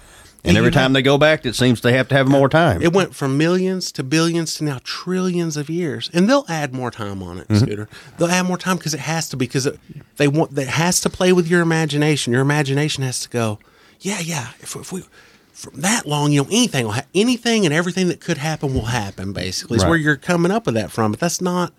And 0.44 0.56
every 0.58 0.72
time 0.72 0.94
they 0.94 1.02
go 1.02 1.18
back, 1.18 1.46
it 1.46 1.54
seems 1.56 1.82
they 1.82 1.94
have 1.94 2.08
to 2.10 2.16
have 2.16 2.28
more 2.28 2.48
time. 2.48 2.82
It 2.82 2.94
went 2.94 3.14
from 3.14 3.38
millions 3.38 3.92
to 3.94 4.04
billions 4.04 4.56
to 4.56 4.64
now 4.64 4.80
trillions 4.84 5.58
of 5.58 5.70
years, 5.70 6.10
and 6.14 6.30
they'll 6.30 6.46
add 6.48 6.74
more 6.74 6.92
time 6.92 7.22
on 7.22 7.38
it, 7.40 7.48
Mm-hmm. 7.50 7.66
Scooter. 7.66 7.90
They'll 8.18 8.30
add 8.30 8.46
more 8.46 8.58
time 8.58 8.78
because 8.78 8.94
it 8.94 9.02
has 9.02 9.28
to, 9.30 9.38
because 9.38 9.66
it, 9.66 9.78
they 10.16 10.28
want 10.30 10.56
that 10.56 10.68
has 10.68 11.02
to 11.02 11.10
play 11.10 11.34
with 11.34 11.48
your 11.48 11.62
imagination. 11.62 12.32
Your 12.32 12.42
imagination 12.42 13.04
has 13.04 13.20
to 13.22 13.30
go, 13.30 13.60
yeah, 14.00 14.20
yeah. 14.22 14.52
If, 14.62 14.76
if 14.78 14.92
we 14.94 15.04
from 15.52 15.82
that 15.82 16.06
long, 16.06 16.32
you 16.32 16.42
know, 16.44 16.48
anything 16.50 16.86
will 16.86 16.94
ha- 16.94 17.06
anything 17.14 17.66
and 17.66 17.74
everything 17.74 18.08
that 18.08 18.22
could 18.22 18.38
happen 18.38 18.74
will 18.74 18.86
happen. 18.86 19.34
Basically, 19.34 19.76
is 19.76 19.84
Right. 19.84 19.90
where 19.90 19.98
you're 20.00 20.16
coming 20.16 20.52
up 20.52 20.66
with 20.66 20.76
that 20.76 20.90
from. 20.90 21.12
But 21.12 21.20
that's 21.20 21.42
not 21.42 21.74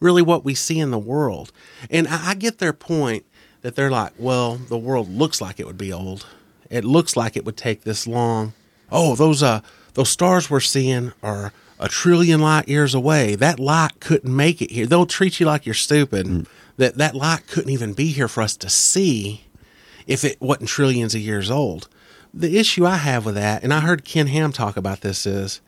really 0.00 0.22
what 0.22 0.42
we 0.42 0.54
see 0.54 0.78
in 0.78 0.90
the 0.90 0.98
world. 0.98 1.52
And 1.90 2.08
I, 2.08 2.30
I 2.30 2.34
get 2.34 2.58
their 2.58 2.72
point 2.72 3.26
that 3.60 3.74
they're 3.76 3.90
like, 3.90 4.12
well, 4.18 4.54
the 4.56 4.78
world 4.78 5.10
looks 5.10 5.40
like 5.40 5.60
it 5.60 5.66
would 5.66 5.76
be 5.78 5.92
old. 5.92 6.24
It 6.70 6.84
looks 6.84 7.16
like 7.16 7.36
it 7.36 7.44
would 7.44 7.56
take 7.56 7.82
this 7.82 8.06
long. 8.06 8.52
Oh, 8.90 9.14
those 9.14 9.42
uh 9.42 9.60
those 9.94 10.08
stars 10.08 10.50
we're 10.50 10.60
seeing 10.60 11.12
are 11.22 11.52
a 11.78 11.88
trillion 11.88 12.40
light 12.40 12.68
years 12.68 12.94
away. 12.94 13.34
That 13.34 13.58
light 13.58 14.00
couldn't 14.00 14.34
make 14.34 14.62
it 14.62 14.70
here. 14.70 14.86
They'll 14.86 15.06
treat 15.06 15.40
you 15.40 15.46
like 15.46 15.66
you're 15.66 15.74
stupid. 15.74 16.46
That 16.76 16.96
that 16.96 17.14
light 17.14 17.46
couldn't 17.46 17.70
even 17.70 17.94
be 17.94 18.08
here 18.08 18.28
for 18.28 18.42
us 18.42 18.56
to 18.58 18.68
see 18.68 19.44
if 20.06 20.24
it 20.24 20.40
wasn't 20.40 20.68
trillions 20.68 21.14
of 21.14 21.20
years 21.20 21.50
old. 21.50 21.88
The 22.32 22.58
issue 22.58 22.84
I 22.86 22.96
have 22.96 23.24
with 23.24 23.34
that, 23.34 23.62
and 23.62 23.72
I 23.72 23.80
heard 23.80 24.04
Ken 24.04 24.26
Ham 24.26 24.52
talk 24.52 24.76
about 24.76 25.00
this, 25.00 25.26
is 25.26 25.60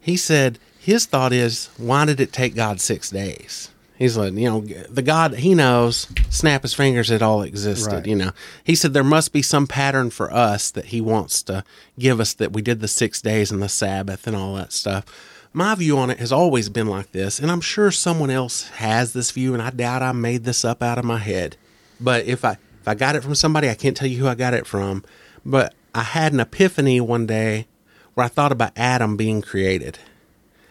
he 0.00 0.16
said 0.16 0.58
his 0.78 1.06
thought 1.06 1.32
is, 1.32 1.70
why 1.76 2.04
did 2.04 2.20
it 2.20 2.32
take 2.32 2.54
God 2.54 2.80
six 2.80 3.10
days? 3.10 3.70
He's 3.96 4.16
like, 4.16 4.32
you 4.32 4.50
know, 4.50 4.60
the 4.60 5.02
God 5.02 5.34
he 5.34 5.54
knows, 5.54 6.08
snap 6.28 6.62
his 6.62 6.74
fingers, 6.74 7.10
it 7.10 7.22
all 7.22 7.42
existed. 7.42 7.92
Right. 7.92 8.06
You 8.06 8.16
know, 8.16 8.32
he 8.64 8.74
said 8.74 8.92
there 8.92 9.04
must 9.04 9.32
be 9.32 9.42
some 9.42 9.68
pattern 9.68 10.10
for 10.10 10.32
us 10.32 10.70
that 10.72 10.86
he 10.86 11.00
wants 11.00 11.42
to 11.44 11.64
give 11.98 12.18
us 12.18 12.34
that 12.34 12.52
we 12.52 12.60
did 12.60 12.80
the 12.80 12.88
six 12.88 13.22
days 13.22 13.52
and 13.52 13.62
the 13.62 13.68
Sabbath 13.68 14.26
and 14.26 14.34
all 14.34 14.54
that 14.56 14.72
stuff. 14.72 15.04
My 15.52 15.76
view 15.76 15.96
on 15.98 16.10
it 16.10 16.18
has 16.18 16.32
always 16.32 16.68
been 16.68 16.88
like 16.88 17.12
this, 17.12 17.38
and 17.38 17.52
I'm 17.52 17.60
sure 17.60 17.92
someone 17.92 18.30
else 18.30 18.68
has 18.70 19.12
this 19.12 19.30
view, 19.30 19.54
and 19.54 19.62
I 19.62 19.70
doubt 19.70 20.02
I 20.02 20.10
made 20.10 20.42
this 20.42 20.64
up 20.64 20.82
out 20.82 20.98
of 20.98 21.04
my 21.04 21.18
head. 21.18 21.56
But 22.00 22.24
if 22.26 22.44
I 22.44 22.58
if 22.80 22.88
I 22.88 22.94
got 22.94 23.14
it 23.14 23.22
from 23.22 23.36
somebody, 23.36 23.70
I 23.70 23.74
can't 23.74 23.96
tell 23.96 24.08
you 24.08 24.18
who 24.18 24.26
I 24.26 24.34
got 24.34 24.52
it 24.52 24.66
from. 24.66 25.04
But 25.46 25.72
I 25.94 26.02
had 26.02 26.32
an 26.32 26.40
epiphany 26.40 27.00
one 27.00 27.26
day 27.26 27.68
where 28.14 28.26
I 28.26 28.28
thought 28.28 28.50
about 28.50 28.72
Adam 28.76 29.16
being 29.16 29.40
created. 29.40 29.98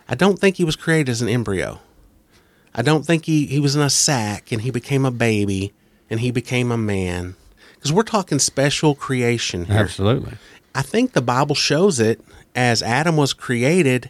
I 0.10 0.16
don't 0.16 0.38
think 0.38 0.58
he 0.58 0.66
was 0.66 0.76
created 0.76 1.10
as 1.10 1.22
an 1.22 1.30
embryo. 1.30 1.80
I 2.76 2.82
don't 2.82 3.06
think 3.06 3.26
he, 3.26 3.46
he 3.46 3.60
was 3.60 3.76
in 3.76 3.82
a 3.82 3.90
sack 3.90 4.52
and 4.52 4.62
he 4.62 4.72
became 4.72 5.06
a 5.06 5.12
baby 5.12 5.74
and 6.10 6.20
he 6.20 6.32
became 6.32 6.72
a 6.72 6.78
man. 6.78 7.36
Because 7.76 7.92
we're 7.92 8.04
talking 8.04 8.40
special 8.40 8.96
creation 8.96 9.66
here. 9.66 9.78
Absolutely. 9.78 10.38
I 10.74 10.82
think 10.82 11.14
the 11.14 11.22
Bible 11.22 11.56
shows 11.56 12.00
it 12.00 12.22
as 12.56 12.82
Adam 12.82 13.18
was 13.18 13.34
created 13.34 14.10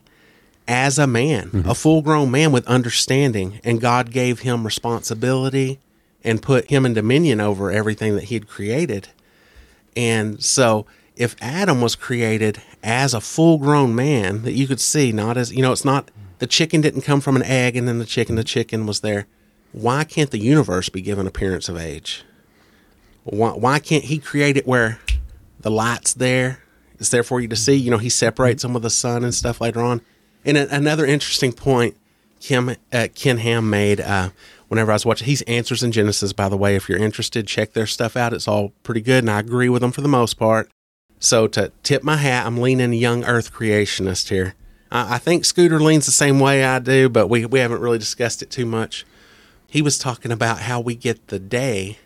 as 0.68 0.98
a 0.98 1.08
man, 1.08 1.50
mm-hmm. 1.50 1.70
a 1.70 1.76
full 1.76 2.02
grown 2.02 2.32
man 2.32 2.52
with 2.52 2.66
understanding, 2.68 3.60
and 3.64 3.82
God 3.82 4.12
gave 4.12 4.40
him 4.40 4.64
responsibility 4.64 5.80
and 6.24 6.42
put 6.42 6.70
him 6.70 6.86
in 6.86 6.94
dominion 6.94 7.42
over 7.42 7.72
everything 7.72 8.16
that 8.16 8.26
he 8.26 8.36
had 8.36 8.48
created. 8.48 9.10
And 9.96 10.42
so, 10.42 10.86
if 11.16 11.36
Adam 11.42 11.82
was 11.82 11.96
created 11.96 12.62
as 12.82 13.14
a 13.14 13.22
full 13.22 13.58
grown 13.58 13.94
man 13.94 14.44
that 14.44 14.54
you 14.54 14.68
could 14.68 14.80
see, 14.80 15.12
not 15.12 15.38
as, 15.38 15.52
you 15.52 15.62
know, 15.62 15.72
it's 15.72 15.86
not 15.86 16.10
the 16.44 16.48
chicken 16.48 16.82
didn't 16.82 17.04
come 17.04 17.22
from 17.22 17.38
an 17.38 17.44
egg 17.44 17.78
and 17.78 17.88
then 17.88 18.00
the 18.00 18.06
chicken, 18.06 18.36
the 18.36 18.44
chicken 18.44 18.86
was 18.86 19.00
there. 19.00 19.28
Why 19.72 20.04
can't 20.04 20.30
the 20.30 20.38
universe 20.38 20.90
be 20.90 21.00
given 21.00 21.26
appearance 21.26 21.70
of 21.70 21.78
age? 21.78 22.26
Why, 23.24 23.52
why 23.52 23.80
can't 23.80 24.04
he 24.04 24.20
create 24.20 24.58
it 24.58 24.68
where 24.68 25.00
the 25.62 25.72
light's 25.72 26.14
there? 26.14 26.60
It's 27.00 27.08
there 27.08 27.24
for 27.24 27.40
you 27.40 27.48
to 27.48 27.56
see. 27.56 27.76
You 27.76 27.92
know, 27.92 27.98
he 27.98 28.10
separates 28.10 28.62
them 28.62 28.74
with 28.74 28.84
the 28.84 28.90
sun 28.90 29.24
and 29.24 29.34
stuff 29.34 29.62
later 29.62 29.80
on. 29.80 30.02
And 30.44 30.58
a- 30.58 30.76
another 30.76 31.06
interesting 31.06 31.54
point 31.54 31.96
Kim 32.42 32.76
uh, 32.92 33.08
Ken 33.16 33.38
Ham 33.38 33.70
made 33.70 34.02
uh, 34.02 34.32
whenever 34.68 34.92
I 34.92 34.96
was 34.96 35.06
watching. 35.06 35.28
He's 35.28 35.44
Answers 35.44 35.82
in 35.82 35.94
Genesis, 35.94 36.34
by 36.34 36.50
the 36.50 36.58
way. 36.58 36.76
If 36.76 36.90
you're 36.90 37.00
interested, 37.00 37.48
check 37.48 37.72
their 37.72 37.88
stuff 37.88 38.18
out. 38.18 38.34
It's 38.34 38.50
all 38.50 38.74
pretty 38.84 39.00
good, 39.00 39.24
and 39.24 39.32
I 39.32 39.40
agree 39.40 39.70
with 39.70 39.82
them 39.82 39.94
for 39.94 40.02
the 40.02 40.10
most 40.10 40.34
part. 40.34 40.70
So 41.22 41.48
to 41.48 41.72
tip 41.84 42.04
my 42.04 42.18
hat, 42.18 42.46
I'm 42.46 42.58
leaning 42.58 42.92
young 42.92 43.24
Earth 43.24 43.54
creationist 43.54 44.28
here. 44.28 44.56
I, 44.94 45.16
I 45.16 45.18
think 45.18 45.44
Scooter 45.44 45.80
leans 45.82 46.06
the 46.06 46.14
same 46.14 46.40
way 46.40 46.64
I 46.64 46.80
do, 46.80 47.10
but 47.10 47.28
we 47.28 47.46
we 47.46 47.60
haven't 47.60 47.82
really 47.82 47.98
discussed 47.98 48.42
it 48.42 48.50
too 48.50 48.66
much. 48.66 49.06
He 49.68 49.82
was 49.82 49.98
talking 49.98 50.32
about 50.32 50.60
how 50.60 50.80
we 50.80 50.96
get 50.96 51.28
the 51.28 51.40
day 51.40 51.98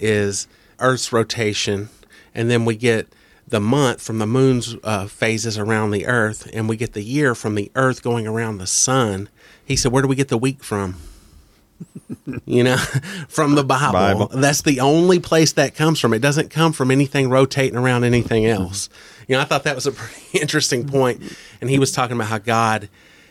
is 0.00 0.48
Earth's 0.80 1.12
rotation, 1.12 1.90
and 2.34 2.50
then 2.50 2.64
we 2.64 2.74
get 2.74 3.06
the 3.46 3.60
month 3.60 4.00
from 4.00 4.18
the 4.18 4.26
moon's 4.26 4.74
uh, 4.82 5.06
phases 5.06 5.56
around 5.56 5.92
the 5.92 6.06
Earth, 6.06 6.50
and 6.52 6.68
we 6.68 6.76
get 6.76 6.94
the 6.94 7.04
year 7.04 7.34
from 7.34 7.54
the 7.54 7.70
Earth 7.76 8.02
going 8.02 8.26
around 8.26 8.58
the 8.58 8.66
sun. 8.66 9.28
He 9.64 9.76
said, 9.76 9.92
"Where 9.92 10.02
do 10.02 10.08
we 10.08 10.16
get 10.16 10.28
the 10.28 10.38
week 10.38 10.64
from?" 10.64 10.96
You 12.44 12.64
know, 12.64 12.76
from 13.28 13.54
the 13.54 13.64
Bible. 13.64 13.92
Bible. 13.92 14.28
That's 14.28 14.62
the 14.62 14.80
only 14.80 15.18
place 15.18 15.52
that 15.52 15.74
comes 15.74 16.00
from. 16.00 16.12
It 16.12 16.20
doesn't 16.20 16.50
come 16.50 16.72
from 16.72 16.90
anything 16.90 17.28
rotating 17.28 17.78
around 17.78 18.04
anything 18.04 18.46
else. 18.46 18.88
You 19.28 19.36
know, 19.36 19.42
I 19.42 19.44
thought 19.44 19.64
that 19.64 19.74
was 19.74 19.86
a 19.86 19.92
pretty 19.92 20.38
interesting 20.38 20.86
point. 20.86 21.22
And 21.60 21.70
he 21.70 21.78
was 21.78 21.92
talking 21.92 22.16
about 22.16 22.28
how 22.28 22.38
God 22.38 22.88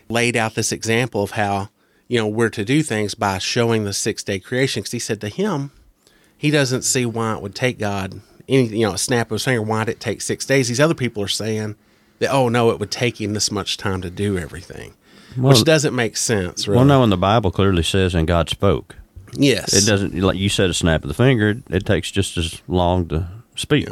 laid 0.10 0.36
out 0.36 0.56
this 0.56 0.72
example 0.72 1.24
of 1.24 1.32
how, 1.32 1.70
you 2.08 2.20
know, 2.20 2.28
we're 2.28 2.50
to 2.50 2.66
do 2.66 2.84
things 2.84 3.16
by 3.16 3.38
showing 3.38 3.84
the 3.84 3.94
six 3.94 4.24
day 4.24 4.40
creation. 4.40 4.82
Because 4.82 4.92
he 4.92 5.00
said 5.00 5.22
to 5.22 5.30
him, 5.30 5.72
he 6.38 6.52
doesn't 6.52 6.84
see 6.84 7.06
why 7.06 7.36
it 7.36 7.42
would 7.42 7.56
take 7.56 7.80
God 7.80 8.22
any, 8.48 8.66
you 8.66 8.86
know, 8.86 8.94
a 8.94 8.98
snap 8.98 9.28
of 9.28 9.36
his 9.36 9.46
finger. 9.46 9.62
Why 9.62 9.84
did 9.84 9.94
it 9.94 10.00
take 10.00 10.22
six 10.22 10.46
days? 10.46 10.68
These 10.68 10.80
other 10.80 10.94
people 10.94 11.24
are 11.24 11.28
saying 11.28 11.76
that, 12.20 12.32
oh, 12.32 12.50
no, 12.50 12.70
it 12.72 12.80
would 12.80 12.92
take 12.92 13.20
him 13.20 13.34
this 13.34 13.52
much 13.52 13.78
time 13.78 14.02
to 14.02 14.10
do 14.10 14.38
everything, 14.38 14.94
Well- 15.38 15.54
which 15.54 15.64
doesn't 15.64 15.96
make 15.96 16.18
sense, 16.18 16.68
really. 16.68 16.78
Well, 16.78 16.86
no, 16.86 17.04
and 17.04 17.12
the 17.12 17.18
Bible 17.18 17.52
clearly 17.52 17.84
says, 17.84 18.16
"And 18.16 18.28
God 18.28 18.50
spoke." 18.50 18.96
Yes. 19.34 19.74
It 19.74 19.86
doesn't 19.86 20.18
like 20.20 20.38
you 20.38 20.50
said, 20.50 20.70
a 20.70 20.74
snap 20.74 21.04
of 21.04 21.08
the 21.08 21.14
finger. 21.14 21.50
It, 21.50 21.64
it 21.70 21.86
takes 21.86 22.12
just 22.12 22.38
as 22.38 22.62
long 22.68 23.08
to 23.08 23.28
speak. 23.56 23.90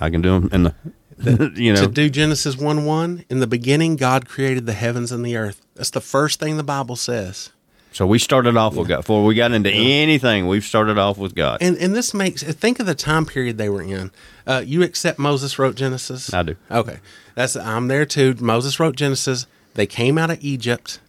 I 0.00 0.10
can 0.10 0.22
do 0.22 0.40
them 0.40 0.48
in 0.52 0.62
the, 0.64 1.52
you 1.54 1.72
know, 1.72 1.82
to 1.82 1.88
do 1.88 2.08
Genesis 2.08 2.56
1 2.56 2.84
1, 2.84 3.24
in 3.28 3.40
the 3.40 3.46
beginning, 3.46 3.96
God 3.96 4.26
created 4.26 4.66
the 4.66 4.72
heavens 4.72 5.12
and 5.12 5.24
the 5.24 5.36
earth. 5.36 5.60
That's 5.74 5.90
the 5.90 6.00
first 6.00 6.40
thing 6.40 6.56
the 6.56 6.62
Bible 6.62 6.96
says. 6.96 7.50
So 7.92 8.06
we 8.06 8.18
started 8.18 8.56
off 8.56 8.76
with 8.76 8.88
God. 8.88 8.98
Before 8.98 9.24
we 9.24 9.34
got 9.34 9.50
into 9.52 9.70
anything, 9.70 10.46
we've 10.46 10.64
started 10.64 10.96
off 10.96 11.18
with 11.18 11.34
God. 11.34 11.58
And 11.60 11.76
and 11.76 11.94
this 11.94 12.14
makes 12.14 12.42
think 12.42 12.78
of 12.78 12.86
the 12.86 12.94
time 12.94 13.26
period 13.26 13.58
they 13.58 13.68
were 13.68 13.82
in. 13.82 14.12
Uh, 14.46 14.62
you 14.64 14.82
accept 14.82 15.18
Moses 15.18 15.58
wrote 15.58 15.74
Genesis? 15.74 16.32
I 16.32 16.44
do. 16.44 16.56
Okay, 16.70 16.98
that's 17.34 17.56
I'm 17.56 17.88
there 17.88 18.06
too. 18.06 18.36
Moses 18.38 18.78
wrote 18.78 18.94
Genesis. 18.96 19.46
They 19.74 19.86
came 19.86 20.18
out 20.18 20.30
of 20.30 20.42
Egypt. 20.42 21.00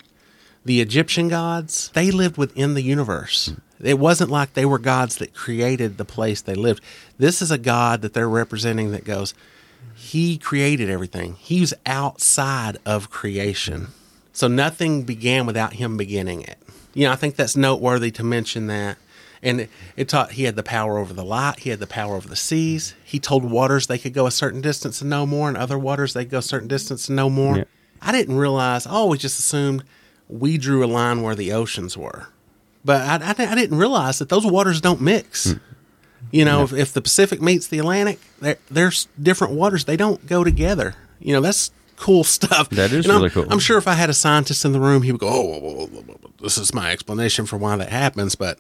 The 0.64 0.82
Egyptian 0.82 1.28
gods 1.28 1.90
they 1.94 2.12
lived 2.12 2.38
within 2.38 2.76
the 2.76 2.84
universe. 2.84 3.54
It 3.84 3.98
wasn't 3.98 4.30
like 4.30 4.54
they 4.54 4.66
were 4.66 4.78
gods 4.78 5.18
that 5.18 5.34
created 5.34 5.98
the 5.98 6.06
place 6.06 6.42
they 6.42 6.54
lived. 6.54 6.84
This 7.18 7.42
is 7.42 7.50
a 7.50 7.58
God 7.58 8.02
that 8.02 8.14
they're 8.14 8.30
representing 8.30 8.92
that 8.92 9.04
goes. 9.04 9.34
He 9.96 10.38
created 10.38 10.90
everything. 10.90 11.36
He's 11.40 11.74
outside 11.86 12.78
of 12.86 13.10
creation. 13.10 13.88
So 14.34 14.48
nothing 14.48 15.04
began 15.04 15.46
without 15.46 15.74
him 15.74 15.98
beginning 15.98 16.42
it. 16.42 16.58
You 16.94 17.06
know, 17.06 17.12
I 17.12 17.16
think 17.16 17.36
that's 17.36 17.56
noteworthy 17.56 18.12
to 18.12 18.24
mention 18.24 18.68
that. 18.68 18.98
And 19.44 19.62
it, 19.62 19.70
it 19.98 20.10
taught 20.10 20.34
he 20.34 20.44
had 20.44 20.56
the 20.56 20.64
power 20.64 21.00
over 21.00 21.14
the 21.14 21.24
light, 21.26 21.60
he 21.60 21.72
had 21.72 21.80
the 21.80 21.88
power 21.88 22.16
over 22.16 22.28
the 22.28 22.36
seas. 22.36 22.94
He 23.04 23.20
told 23.20 23.44
waters 23.44 23.88
they 23.88 23.98
could 23.98 24.14
go 24.14 24.28
a 24.28 24.32
certain 24.32 24.62
distance 24.62 25.02
and 25.02 25.10
no 25.10 25.26
more, 25.26 25.48
and 25.48 25.58
other 25.58 25.80
waters 25.80 26.14
they 26.14 26.26
go 26.26 26.40
a 26.40 26.44
certain 26.44 26.68
distance 26.68 27.10
and 27.10 27.16
no 27.16 27.30
more. 27.30 27.58
Yeah. 27.58 27.64
I 28.02 28.12
didn't 28.12 28.36
realize, 28.38 28.88
I 28.88 28.92
always 28.92 29.22
just 29.22 29.40
assumed 29.40 29.84
we 30.28 30.58
drew 30.58 30.84
a 30.84 30.88
line 30.88 31.22
where 31.22 31.36
the 31.36 31.52
oceans 31.52 31.96
were. 31.98 32.28
But 32.84 33.02
I, 33.02 33.28
I, 33.28 33.52
I 33.52 33.56
didn't 33.56 33.78
realize 33.78 34.20
that 34.20 34.30
those 34.30 34.46
waters 34.46 34.82
don't 34.82 35.02
mix. 35.02 35.52
Hmm. 35.52 35.58
You 36.32 36.46
know, 36.46 36.64
if, 36.64 36.72
if 36.74 36.94
the 36.94 37.02
Pacific 37.02 37.42
meets 37.42 37.68
the 37.68 37.80
Atlantic, 37.80 38.20
there's 38.70 39.08
different 39.22 39.54
waters. 39.54 39.86
They 39.86 39.98
don't 39.98 40.26
go 40.26 40.44
together. 40.44 40.96
You 41.20 41.34
know, 41.34 41.42
that's 41.42 41.72
cool 41.98 42.24
stuff. 42.38 42.70
That 42.70 42.92
is 42.92 43.06
And 43.06 43.12
I'm- 43.12 43.22
really 43.22 43.30
cool. 43.32 43.46
I'm 43.50 43.60
sure 43.60 43.78
if 43.78 43.88
I 43.88 43.94
had 43.94 44.10
a 44.10 44.14
scientist 44.14 44.64
in 44.66 44.72
the 44.72 44.80
room, 44.80 45.02
he 45.04 45.12
would 45.12 45.20
go, 45.22 45.28
"Oh, 45.30 45.42
whoa, 45.60 45.60
whoa, 45.60 45.86
whoa, 45.88 46.32
this 46.42 46.58
is 46.58 46.74
my 46.74 46.92
explanation 46.92 47.46
for 47.46 47.58
why 47.58 47.76
that 47.76 47.90
happens." 47.90 48.36
But 48.36 48.58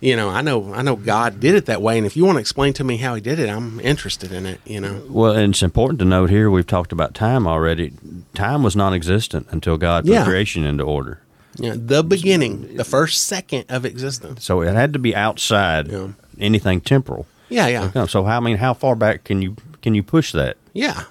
you 0.00 0.14
know, 0.16 0.28
I 0.28 0.42
know, 0.42 0.72
I 0.74 0.82
know 0.82 0.94
God 0.96 1.40
did 1.40 1.54
it 1.54 1.66
that 1.66 1.82
way, 1.82 1.98
and 1.98 2.06
if 2.06 2.16
you 2.16 2.24
want 2.24 2.36
to 2.36 2.40
explain 2.40 2.72
to 2.74 2.84
me 2.84 2.98
how 2.98 3.14
He 3.14 3.20
did 3.20 3.38
it, 3.38 3.48
I'm 3.48 3.80
interested 3.80 4.32
in 4.32 4.46
it. 4.46 4.60
You 4.64 4.80
know, 4.80 5.02
Well, 5.08 5.32
and 5.32 5.52
it's 5.54 5.62
important 5.62 5.98
to 6.00 6.04
note 6.04 6.30
here. 6.30 6.50
We've 6.50 6.66
talked 6.66 6.92
about 6.92 7.14
time 7.14 7.46
already. 7.46 7.92
Time 8.34 8.62
was 8.62 8.76
non-existent 8.76 9.48
until 9.50 9.76
God 9.76 10.04
put 10.04 10.12
Yeah. 10.12 10.24
creation 10.24 10.64
into 10.64 10.84
order. 10.84 11.20
yeah, 11.60 11.74
the 11.76 12.04
beginning, 12.04 12.76
the 12.76 12.84
first 12.84 13.26
second 13.26 13.64
of 13.68 13.84
existence. 13.84 14.44
So 14.44 14.60
it 14.62 14.74
had 14.74 14.92
to 14.92 14.98
be 15.00 15.16
outside 15.16 15.88
Yeah. 15.88 16.08
anything 16.38 16.80
temporal. 16.80 17.26
Yeah, 17.48 17.66
yeah, 17.66 18.06
So 18.06 18.22
how 18.24 18.36
I 18.36 18.40
mean, 18.40 18.58
how 18.58 18.74
far 18.74 18.94
back 18.94 19.24
can 19.24 19.42
you 19.42 19.56
can 19.82 19.94
you 19.94 20.02
push 20.04 20.30
that? 20.32 20.56
yeah. 20.74 21.04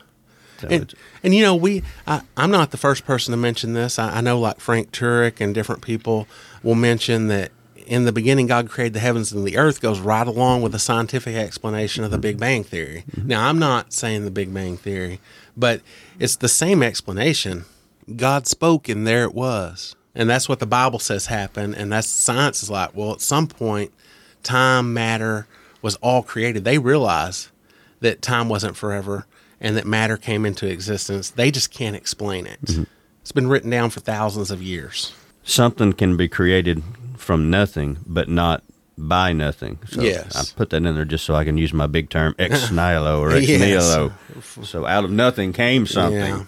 So 0.62 0.68
And, 0.70 0.94
and 1.24 1.36
you 1.36 1.44
know, 1.44 1.56
we 1.56 1.84
I, 2.08 2.22
I'm 2.38 2.50
not 2.52 2.72
the 2.72 2.78
first 2.78 3.06
person 3.06 3.32
to 3.32 3.38
mention 3.38 3.74
this. 3.74 4.00
I, 4.00 4.18
I 4.18 4.22
know, 4.22 4.40
like 4.40 4.60
Frank 4.60 4.92
Turek 4.92 5.42
and 5.42 5.54
different 5.54 5.82
people 5.82 6.28
will 6.64 6.76
mention 6.76 7.28
that 7.28 7.52
in 7.88 8.06
the 8.06 8.12
beginning, 8.12 8.48
God 8.48 8.70
created 8.70 8.94
the 8.94 9.00
heavens 9.00 9.32
and 9.32 9.46
the 9.46 9.58
earth 9.58 9.82
goes 9.82 10.00
right 10.00 10.28
along 10.28 10.62
with 10.62 10.74
the 10.74 10.80
scientific 10.80 11.36
explanation 11.36 12.04
of 12.04 12.12
the 12.12 12.18
Big 12.18 12.40
Bang 12.40 12.64
Theory. 12.64 13.06
Mm-hmm. 13.12 13.28
Now, 13.28 13.48
I'm 13.48 13.58
not 13.58 13.94
saying 13.94 14.26
the 14.26 14.32
Big 14.32 14.54
Bang 14.54 14.78
Theory, 14.78 15.20
but 15.56 15.82
it's 16.20 16.36
the 16.36 16.50
same 16.50 16.84
explanation. 16.84 17.66
God 18.16 18.46
spoke, 18.46 18.88
and 18.88 19.08
there 19.08 19.24
it 19.24 19.34
was, 19.34 19.96
and 20.14 20.30
that's 20.30 20.48
what 20.48 20.60
the 20.60 20.66
Bible 20.66 21.00
says 21.00 21.28
happened. 21.28 21.76
And 21.76 21.92
that's 21.92 22.08
science 22.08 22.62
is 22.62 22.70
like. 22.70 22.96
Well, 22.96 23.14
at 23.14 23.22
some 23.22 23.48
point, 23.48 23.92
time, 24.44 24.94
matter 24.94 25.48
was 25.82 25.96
all 25.98 26.24
created. 26.24 26.64
They 26.64 26.78
realize 26.78 27.52
that 28.02 28.22
time 28.22 28.50
wasn't 28.50 28.76
forever 28.76 29.26
and 29.60 29.76
that 29.76 29.86
matter 29.86 30.18
came 30.18 30.46
into 30.46 30.68
existence. 30.68 31.32
They 31.32 31.52
just 31.52 31.72
can't 31.72 31.96
explain 31.96 32.46
it. 32.46 32.62
Mm-hmm. 32.62 32.84
It's 33.22 33.32
been 33.32 33.48
written 33.48 33.70
down 33.70 33.90
for 33.90 34.00
thousands 34.00 34.52
of 34.52 34.62
years. 34.62 35.14
something 35.44 35.94
can 35.94 36.18
be 36.18 36.28
created 36.28 36.84
from 37.28 37.50
nothing, 37.52 37.98
but 38.08 38.28
not 38.30 38.64
by 38.98 39.32
nothing. 39.34 39.78
So 39.90 40.02
Yes. 40.02 40.36
I 40.36 40.58
put 40.58 40.72
that 40.72 40.78
in 40.84 40.96
there 40.96 41.06
just 41.06 41.26
so 41.26 41.36
I 41.36 41.44
can 41.44 41.58
use 41.58 41.74
my 41.74 41.86
big 41.88 42.10
term 42.10 42.34
ex 42.40 42.72
nihilo 42.80 43.20
or 43.20 43.32
ex 43.34 43.48
Yes. 43.48 43.60
nihilo. 43.62 44.14
So 44.64 44.86
out 44.88 45.04
of 45.04 45.12
nothing 45.12 45.54
came 45.54 45.86
something. 45.86 46.18
Yeah. 46.20 46.44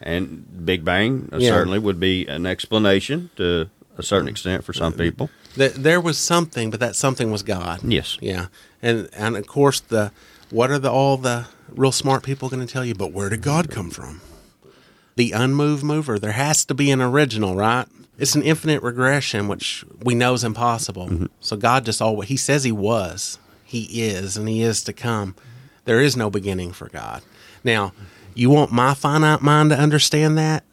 And 0.00 0.44
Big 0.64 0.84
Bang 0.84 1.28
uh, 1.32 1.38
Yeah. 1.38 1.48
certainly 1.50 1.80
would 1.80 1.98
be 1.98 2.26
an 2.28 2.46
explanation 2.46 3.30
to 3.36 3.68
a 3.96 4.02
certain 4.02 4.28
extent 4.28 4.62
for 4.64 4.72
some 4.72 4.92
people. 4.92 5.28
That 5.56 5.74
there 5.74 6.00
was 6.00 6.18
something, 6.18 6.70
but 6.70 6.78
that 6.78 6.94
something 6.94 7.32
was 7.32 7.42
God. 7.42 7.80
Yes. 7.82 8.16
Yeah, 8.20 8.46
and 8.80 9.08
and 9.16 9.36
of 9.36 9.46
course 9.48 9.80
the 9.80 10.12
what 10.50 10.70
are 10.70 10.78
the 10.78 10.90
all 10.90 11.16
the 11.16 11.46
real 11.74 11.90
smart 11.90 12.22
people 12.22 12.48
going 12.48 12.64
to 12.64 12.72
tell 12.72 12.84
you? 12.84 12.94
But 12.94 13.12
where 13.12 13.28
did 13.28 13.42
God 13.42 13.70
come 13.70 13.90
from? 13.90 14.20
The 15.16 15.32
unmoved 15.32 15.82
mover. 15.82 16.16
There 16.18 16.32
has 16.46 16.64
to 16.66 16.74
be 16.74 16.92
an 16.92 17.00
original, 17.02 17.56
right? 17.56 17.86
It's 18.18 18.34
an 18.34 18.42
infinite 18.42 18.82
regression, 18.82 19.48
which 19.48 19.84
we 20.02 20.14
know 20.14 20.34
is 20.34 20.44
impossible. 20.44 21.28
So 21.40 21.56
God 21.56 21.84
just 21.84 22.02
always 22.02 22.28
He 22.28 22.36
says 22.36 22.64
He 22.64 22.72
was, 22.72 23.38
He 23.64 24.02
is, 24.02 24.36
and 24.36 24.48
He 24.48 24.62
is 24.62 24.82
to 24.84 24.92
come. 24.92 25.34
There 25.84 26.00
is 26.00 26.16
no 26.16 26.28
beginning 26.28 26.72
for 26.72 26.88
God. 26.88 27.22
Now, 27.64 27.92
you 28.34 28.50
want 28.50 28.72
my 28.72 28.94
finite 28.94 29.40
mind 29.40 29.70
to 29.70 29.78
understand 29.78 30.36
that? 30.38 30.64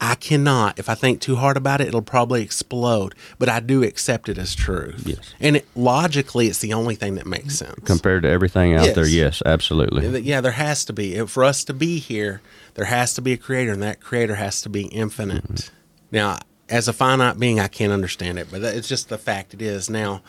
I 0.00 0.14
cannot. 0.14 0.78
If 0.78 0.88
I 0.88 0.94
think 0.94 1.20
too 1.20 1.34
hard 1.36 1.56
about 1.56 1.80
it, 1.80 1.88
it'll 1.88 2.02
probably 2.02 2.42
explode. 2.42 3.14
But 3.38 3.48
I 3.48 3.58
do 3.58 3.82
accept 3.82 4.28
it 4.28 4.38
as 4.38 4.54
truth. 4.54 5.02
Yes. 5.04 5.34
And 5.40 5.56
it, 5.56 5.66
logically, 5.74 6.46
it's 6.46 6.60
the 6.60 6.72
only 6.72 6.94
thing 6.94 7.16
that 7.16 7.26
makes 7.26 7.56
sense. 7.58 7.84
Compared 7.84 8.22
to 8.22 8.28
everything 8.28 8.74
out 8.74 8.94
there, 8.94 9.04
Yes. 9.06 9.40
yes, 9.40 9.42
absolutely. 9.44 10.20
Yeah, 10.20 10.40
there 10.40 10.52
has 10.52 10.84
to 10.84 10.92
be. 10.92 11.18
For 11.26 11.42
us 11.42 11.64
to 11.64 11.74
be 11.74 11.98
here, 11.98 12.40
there 12.74 12.84
has 12.84 13.14
to 13.14 13.22
be 13.22 13.32
a 13.32 13.36
creator, 13.36 13.72
and 13.72 13.82
that 13.82 14.00
creator 14.00 14.36
has 14.36 14.60
to 14.62 14.68
be 14.68 14.82
infinite. 14.82 15.42
Mm-hmm. 15.44 15.74
Now, 16.12 16.38
as 16.68 16.88
a 16.88 16.92
finite 16.92 17.38
being, 17.38 17.60
I 17.60 17.68
can't 17.68 17.92
understand 17.92 18.38
it, 18.38 18.48
but 18.50 18.62
it's 18.62 18.88
just 18.88 19.08
the 19.08 19.18
fact 19.18 19.54
it 19.54 19.62
is. 19.62 19.88
Now, 19.88 20.22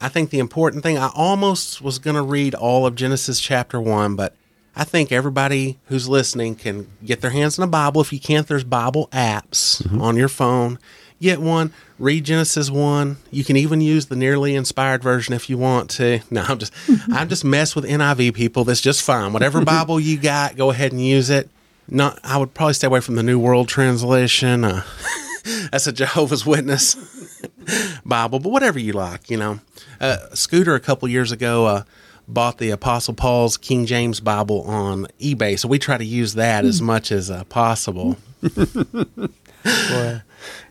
I 0.00 0.08
think 0.08 0.30
the 0.30 0.38
important 0.38 0.82
thing, 0.82 0.98
I 0.98 1.10
almost 1.14 1.82
was 1.82 1.98
going 1.98 2.16
to 2.16 2.22
read 2.22 2.54
all 2.54 2.86
of 2.86 2.94
Genesis 2.94 3.40
chapter 3.40 3.80
1, 3.80 4.16
but 4.16 4.34
I 4.74 4.84
think 4.84 5.12
everybody 5.12 5.78
who's 5.86 6.08
listening 6.08 6.54
can 6.54 6.88
get 7.04 7.20
their 7.20 7.30
hands 7.30 7.58
on 7.58 7.64
a 7.64 7.70
Bible. 7.70 8.00
If 8.00 8.12
you 8.12 8.20
can't, 8.20 8.46
there's 8.46 8.64
Bible 8.64 9.08
apps 9.12 10.00
on 10.00 10.16
your 10.16 10.28
phone. 10.28 10.78
Get 11.20 11.38
one, 11.38 11.74
read 11.98 12.24
Genesis 12.24 12.70
1. 12.70 13.18
You 13.30 13.44
can 13.44 13.56
even 13.56 13.82
use 13.82 14.06
the 14.06 14.16
nearly 14.16 14.54
inspired 14.54 15.02
version 15.02 15.34
if 15.34 15.50
you 15.50 15.58
want 15.58 15.90
to. 15.90 16.20
No, 16.30 16.42
I'm 16.42 16.58
just 16.58 16.72
I'm 17.12 17.28
just 17.28 17.44
mess 17.44 17.76
with 17.76 17.84
NIV 17.84 18.32
people. 18.32 18.64
That's 18.64 18.80
just 18.80 19.02
fine. 19.02 19.34
Whatever 19.34 19.62
Bible 19.64 20.00
you 20.00 20.16
got, 20.16 20.56
go 20.56 20.70
ahead 20.70 20.92
and 20.92 21.04
use 21.04 21.28
it. 21.28 21.50
Not 21.86 22.18
I 22.24 22.38
would 22.38 22.54
probably 22.54 22.72
stay 22.72 22.86
away 22.86 23.00
from 23.00 23.16
the 23.16 23.22
New 23.22 23.38
World 23.38 23.68
Translation. 23.68 24.64
Uh, 24.64 24.82
that's 25.70 25.86
a 25.86 25.92
Jehovah's 25.92 26.44
Witness 26.46 26.96
Bible, 28.04 28.38
but 28.40 28.50
whatever 28.50 28.78
you 28.78 28.92
like, 28.92 29.30
you 29.30 29.36
know. 29.36 29.60
Uh, 30.00 30.16
Scooter 30.34 30.74
a 30.74 30.80
couple 30.80 31.08
years 31.08 31.30
ago 31.32 31.66
uh, 31.66 31.82
bought 32.26 32.58
the 32.58 32.70
Apostle 32.70 33.14
Paul's 33.14 33.56
King 33.56 33.86
James 33.86 34.20
Bible 34.20 34.62
on 34.62 35.06
eBay, 35.20 35.58
so 35.58 35.68
we 35.68 35.78
try 35.78 35.98
to 35.98 36.04
use 36.04 36.34
that 36.34 36.64
as 36.64 36.80
much 36.80 37.12
as 37.12 37.30
uh, 37.30 37.44
possible. 37.44 38.16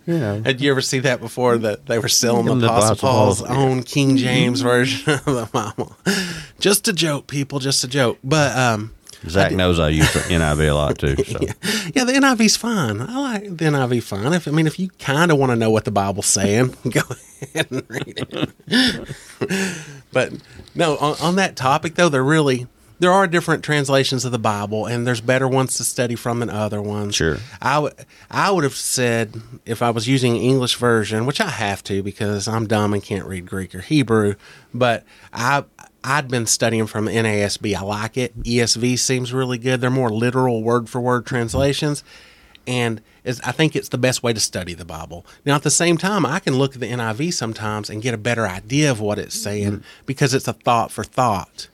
You 0.08 0.18
know, 0.18 0.42
Had 0.44 0.60
you 0.60 0.72
ever 0.72 0.82
see 0.82 0.98
that 1.00 1.20
before? 1.20 1.60
That 1.60 1.86
they 1.86 2.00
were 2.00 2.08
selling 2.08 2.48
the 2.48 2.56
The 2.56 2.66
Apostle 2.66 2.88
Apostle 2.94 3.10
Paul's 3.10 3.42
Paul's- 3.44 3.52
own 3.58 3.84
King 3.84 4.18
James 4.26 4.62
version 4.62 5.14
of 5.14 5.24
the 5.26 5.48
Bible. 5.54 5.96
Just 6.60 6.88
a 6.88 6.94
joke, 6.94 7.28
people. 7.28 7.60
Just 7.60 7.84
a 7.84 7.88
joke. 7.88 8.18
But 8.24 8.58
um, 8.58 8.92
Zach 9.28 9.52
knows 9.52 9.80
I 9.80 9.90
use 9.90 10.12
the 10.14 10.20
NIV 10.20 10.70
a 10.70 10.74
lot 10.74 10.98
too. 10.98 11.16
So. 11.24 11.40
yeah. 11.42 11.54
yeah, 11.94 12.04
the 12.06 12.14
NIV's 12.14 12.56
fine. 12.56 13.02
I 13.02 13.18
like 13.18 13.44
the 13.44 13.66
NIV 13.66 14.04
fine. 14.04 14.34
If 14.34 14.48
I 14.48 14.52
mean, 14.52 14.68
if 14.68 14.80
you 14.80 14.90
kind 15.00 15.32
of 15.32 15.38
want 15.38 15.52
to 15.52 15.56
know 15.56 15.70
what 15.70 15.86
the 15.86 15.92
Bible's 15.92 16.28
saying, 16.28 16.76
go 16.90 17.02
ahead 17.42 17.68
and 17.70 17.84
read 17.90 18.54
it. 18.68 19.16
but 20.14 20.34
no, 20.76 20.98
on, 20.98 21.16
on 21.22 21.36
that 21.36 21.56
topic 21.56 21.96
though, 21.96 22.10
they're 22.10 22.24
really 22.24 22.68
there 23.00 23.12
are 23.12 23.28
different 23.28 23.64
translations 23.64 24.26
of 24.26 24.32
the 24.32 24.40
Bible, 24.40 24.86
and 24.86 25.08
there's 25.08 25.22
better 25.22 25.48
ones 25.48 25.78
to 25.78 25.84
study 25.84 26.16
from 26.16 26.40
than 26.40 26.50
other 26.50 26.82
ones. 26.82 27.16
Sure. 27.16 27.38
I 27.62 27.80
would 27.80 27.94
I 28.30 28.52
would 28.52 28.64
have 28.64 28.76
said 28.76 29.42
if 29.66 29.82
I 29.82 29.90
was 29.90 30.08
using 30.08 30.36
English 30.36 30.76
version, 30.76 31.26
which 31.26 31.42
I 31.42 31.50
have 31.50 31.84
to 31.86 32.04
because 32.04 32.48
I'm 32.48 32.68
dumb 32.68 32.94
and 32.94 33.02
can't 33.04 33.26
read 33.26 33.46
Greek 33.46 33.74
or 33.74 33.82
Hebrew, 33.82 34.36
but 34.74 35.06
I 35.34 35.64
I'd 36.04 36.28
been 36.28 36.46
studying 36.46 36.88
from 36.88 37.08
NASB. 37.08 37.76
I 37.76 37.82
like 37.82 38.18
it. 38.18 38.38
ESV 38.44 39.00
seems 39.00 39.34
really 39.34 39.58
good. 39.58 39.82
They're 39.82 39.90
more 39.90 40.10
literal 40.10 40.64
word 40.64 40.90
for 40.90 41.00
word 41.00 41.26
translations, 41.26 42.04
and 42.68 43.02
I 43.26 43.52
think 43.52 43.76
it's 43.76 43.90
the 43.90 43.98
best 43.98 44.24
way 44.24 44.34
to 44.34 44.40
study 44.40 44.74
the 44.74 44.86
Bible. 44.86 45.26
Now, 45.46 45.56
at 45.56 45.64
the 45.64 45.72
same 45.72 45.98
time, 45.98 46.26
I 46.26 46.40
can 46.40 46.58
look 46.58 46.74
at 46.74 46.80
the 46.80 46.88
NIV 46.88 47.34
sometimes 47.34 47.90
and 47.90 48.02
get 48.02 48.14
a 48.14 48.18
better 48.18 48.48
idea 48.48 48.92
of 48.92 49.00
what 49.00 49.20
it's 49.20 49.36
saying 49.36 49.72
mm-hmm. 49.72 50.06
because 50.06 50.34
it's 50.34 50.48
a 50.48 50.54
thought 50.54 50.92
for 50.92 51.04
thought. 51.04 51.68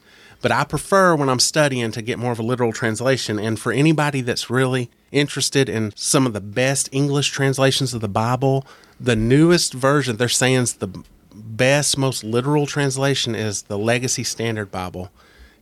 But 0.46 0.52
I 0.52 0.64
prefer 0.64 1.16
when 1.16 1.28
I'm 1.28 1.40
studying 1.40 1.92
to 1.94 2.04
get 2.04 2.20
more 2.20 2.32
of 2.32 2.38
a 2.38 2.44
literal 2.44 2.72
translation. 2.72 3.40
And 3.40 3.60
for 3.60 3.72
anybody 3.72 4.22
that's 4.22 4.48
really 4.48 4.92
interested 5.12 5.68
in 5.68 5.92
some 5.96 6.28
of 6.28 6.34
the 6.34 6.40
best 6.40 6.88
English 6.92 7.32
translations 7.32 7.96
of 7.96 8.02
the 8.02 8.08
Bible, 8.08 8.64
the 9.00 9.16
newest 9.16 9.74
version 9.74 10.18
they're 10.18 10.30
saying 10.30 10.62
is 10.62 10.74
the 10.76 11.04
best, 11.34 11.98
most 11.98 12.24
literal 12.24 12.68
translation 12.68 13.34
is 13.34 13.64
the 13.64 13.78
Legacy 13.80 14.24
Standard 14.24 14.70
Bible. 14.70 15.10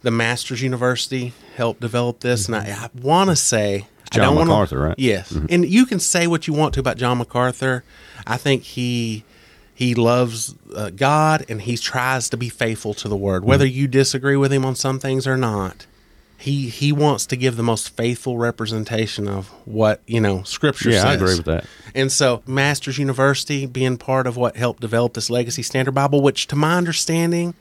The 0.02 0.12
Masters 0.12 0.62
University 0.62 1.32
helped 1.56 1.80
develop 1.80 2.20
this, 2.20 2.48
mm-hmm. 2.48 2.56
and 2.56 2.74
I, 2.74 2.84
I 2.84 2.90
want 2.94 3.30
to 3.30 3.38
say 3.38 3.88
John 4.12 4.22
I 4.22 4.26
don't 4.26 4.48
MacArthur, 4.48 4.76
wanna, 4.80 4.88
right? 4.90 5.00
Yes, 5.00 5.32
mm-hmm. 5.32 5.46
and 5.50 5.66
you 5.66 5.86
can 5.86 6.02
say 6.02 6.28
what 6.28 6.46
you 6.46 6.54
want 6.54 6.74
to 6.74 6.82
about 6.82 6.98
John 6.98 7.20
MacArthur. 7.20 7.86
I 8.28 8.36
think 8.36 8.64
he 8.64 9.24
he 9.74 9.96
loves 9.96 10.56
uh, 10.76 10.92
God 10.92 11.46
and 11.50 11.62
he 11.62 11.78
tries 11.78 12.30
to 12.30 12.38
be 12.38 12.50
faithful 12.50 12.94
to 12.96 13.08
the 13.08 13.16
Word, 13.16 13.44
whether 13.44 13.66
mm-hmm. 13.66 13.78
you 13.78 13.88
disagree 13.88 14.36
with 14.36 14.54
him 14.54 14.66
on 14.66 14.76
some 14.76 15.00
things 15.00 15.26
or 15.26 15.38
not. 15.38 15.86
He 16.38 16.68
he 16.68 16.92
wants 16.92 17.26
to 17.28 17.38
give 17.38 17.56
the 17.56 17.64
most 17.64 17.96
faithful 17.96 18.38
representation 18.38 19.30
of 19.30 19.48
what 19.66 20.02
you 20.06 20.20
know 20.20 20.44
Scripture 20.44 20.90
yeah, 20.90 21.02
says. 21.02 21.06
I 21.06 21.14
agree 21.14 21.36
with 21.36 21.46
that. 21.46 21.66
And 21.96 22.12
so, 22.12 22.44
Masters 22.46 22.98
University 22.98 23.66
being 23.66 23.98
part 23.98 24.28
of 24.28 24.36
what 24.36 24.58
helped 24.58 24.82
develop 24.82 25.14
this 25.14 25.30
Legacy 25.30 25.64
Standard 25.64 25.94
Bible, 25.94 26.22
which, 26.22 26.48
to 26.48 26.56
my 26.56 26.76
understanding, 26.76 27.54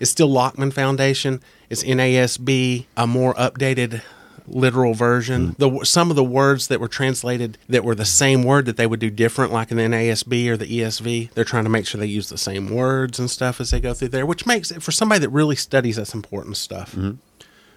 is 0.00 0.10
still 0.10 0.28
Lockman 0.28 0.72
Foundation. 0.72 1.40
It's 1.70 1.84
NASB, 1.84 2.86
a 2.96 3.06
more 3.06 3.34
updated 3.34 4.02
literal 4.48 4.94
version. 4.94 5.54
Mm. 5.54 5.56
The 5.58 5.84
some 5.84 6.10
of 6.10 6.16
the 6.16 6.24
words 6.24 6.68
that 6.68 6.80
were 6.80 6.88
translated 6.88 7.58
that 7.68 7.84
were 7.84 7.94
the 7.94 8.04
same 8.04 8.42
word 8.42 8.66
that 8.66 8.76
they 8.76 8.86
would 8.86 9.00
do 9.00 9.10
different, 9.10 9.52
like 9.52 9.70
in 9.70 9.76
the 9.76 9.84
NASB 9.84 10.48
or 10.48 10.56
the 10.56 10.66
ESV. 10.66 11.32
They're 11.32 11.44
trying 11.44 11.64
to 11.64 11.70
make 11.70 11.86
sure 11.86 11.98
they 11.98 12.06
use 12.06 12.28
the 12.28 12.38
same 12.38 12.70
words 12.70 13.18
and 13.18 13.30
stuff 13.30 13.60
as 13.60 13.70
they 13.70 13.80
go 13.80 13.94
through 13.94 14.08
there, 14.08 14.26
which 14.26 14.46
makes 14.46 14.70
it 14.70 14.82
for 14.82 14.92
somebody 14.92 15.20
that 15.20 15.30
really 15.30 15.56
studies 15.56 15.96
that's 15.96 16.14
important 16.14 16.56
stuff. 16.56 16.92
Mm-hmm. 16.92 17.12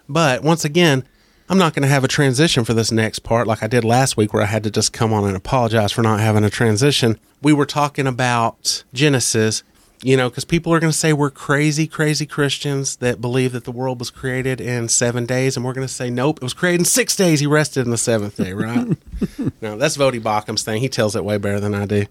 But 0.07 0.43
once 0.43 0.65
again, 0.65 1.03
I'm 1.49 1.57
not 1.57 1.73
going 1.73 1.83
to 1.83 1.89
have 1.89 2.03
a 2.03 2.07
transition 2.07 2.63
for 2.63 2.75
this 2.75 2.91
next 2.91 3.19
part 3.19 3.47
like 3.47 3.63
I 3.63 3.67
did 3.67 3.83
last 3.83 4.17
week, 4.17 4.33
where 4.33 4.43
I 4.43 4.47
had 4.47 4.63
to 4.63 4.71
just 4.71 4.93
come 4.93 5.11
on 5.11 5.25
and 5.25 5.35
apologize 5.35 5.91
for 5.91 6.03
not 6.03 6.19
having 6.19 6.43
a 6.43 6.49
transition. 6.49 7.19
We 7.41 7.53
were 7.53 7.65
talking 7.65 8.05
about 8.05 8.83
Genesis, 8.93 9.63
you 10.01 10.15
know, 10.15 10.29
because 10.29 10.45
people 10.45 10.73
are 10.73 10.79
going 10.79 10.91
to 10.91 10.97
say 10.97 11.11
we're 11.11 11.29
crazy, 11.29 11.85
crazy 11.85 12.25
Christians 12.25 12.97
that 12.97 13.19
believe 13.19 13.51
that 13.51 13.65
the 13.65 13.71
world 13.71 13.99
was 13.99 14.09
created 14.09 14.61
in 14.61 14.87
seven 14.87 15.25
days. 15.25 15.57
And 15.57 15.65
we're 15.65 15.73
going 15.73 15.87
to 15.87 15.93
say, 15.93 16.09
nope, 16.09 16.37
it 16.37 16.43
was 16.43 16.53
created 16.53 16.81
in 16.81 16.85
six 16.85 17.15
days. 17.15 17.41
He 17.41 17.47
rested 17.47 17.85
in 17.85 17.91
the 17.91 17.97
seventh 17.97 18.37
day, 18.37 18.53
right? 18.53 18.87
no, 19.61 19.77
that's 19.77 19.97
Voddie 19.97 20.23
Baucham's 20.23 20.63
thing. 20.63 20.81
He 20.81 20.87
tells 20.87 21.15
it 21.15 21.25
way 21.25 21.37
better 21.37 21.59
than 21.59 21.75
I 21.75 21.85
do. 21.85 22.05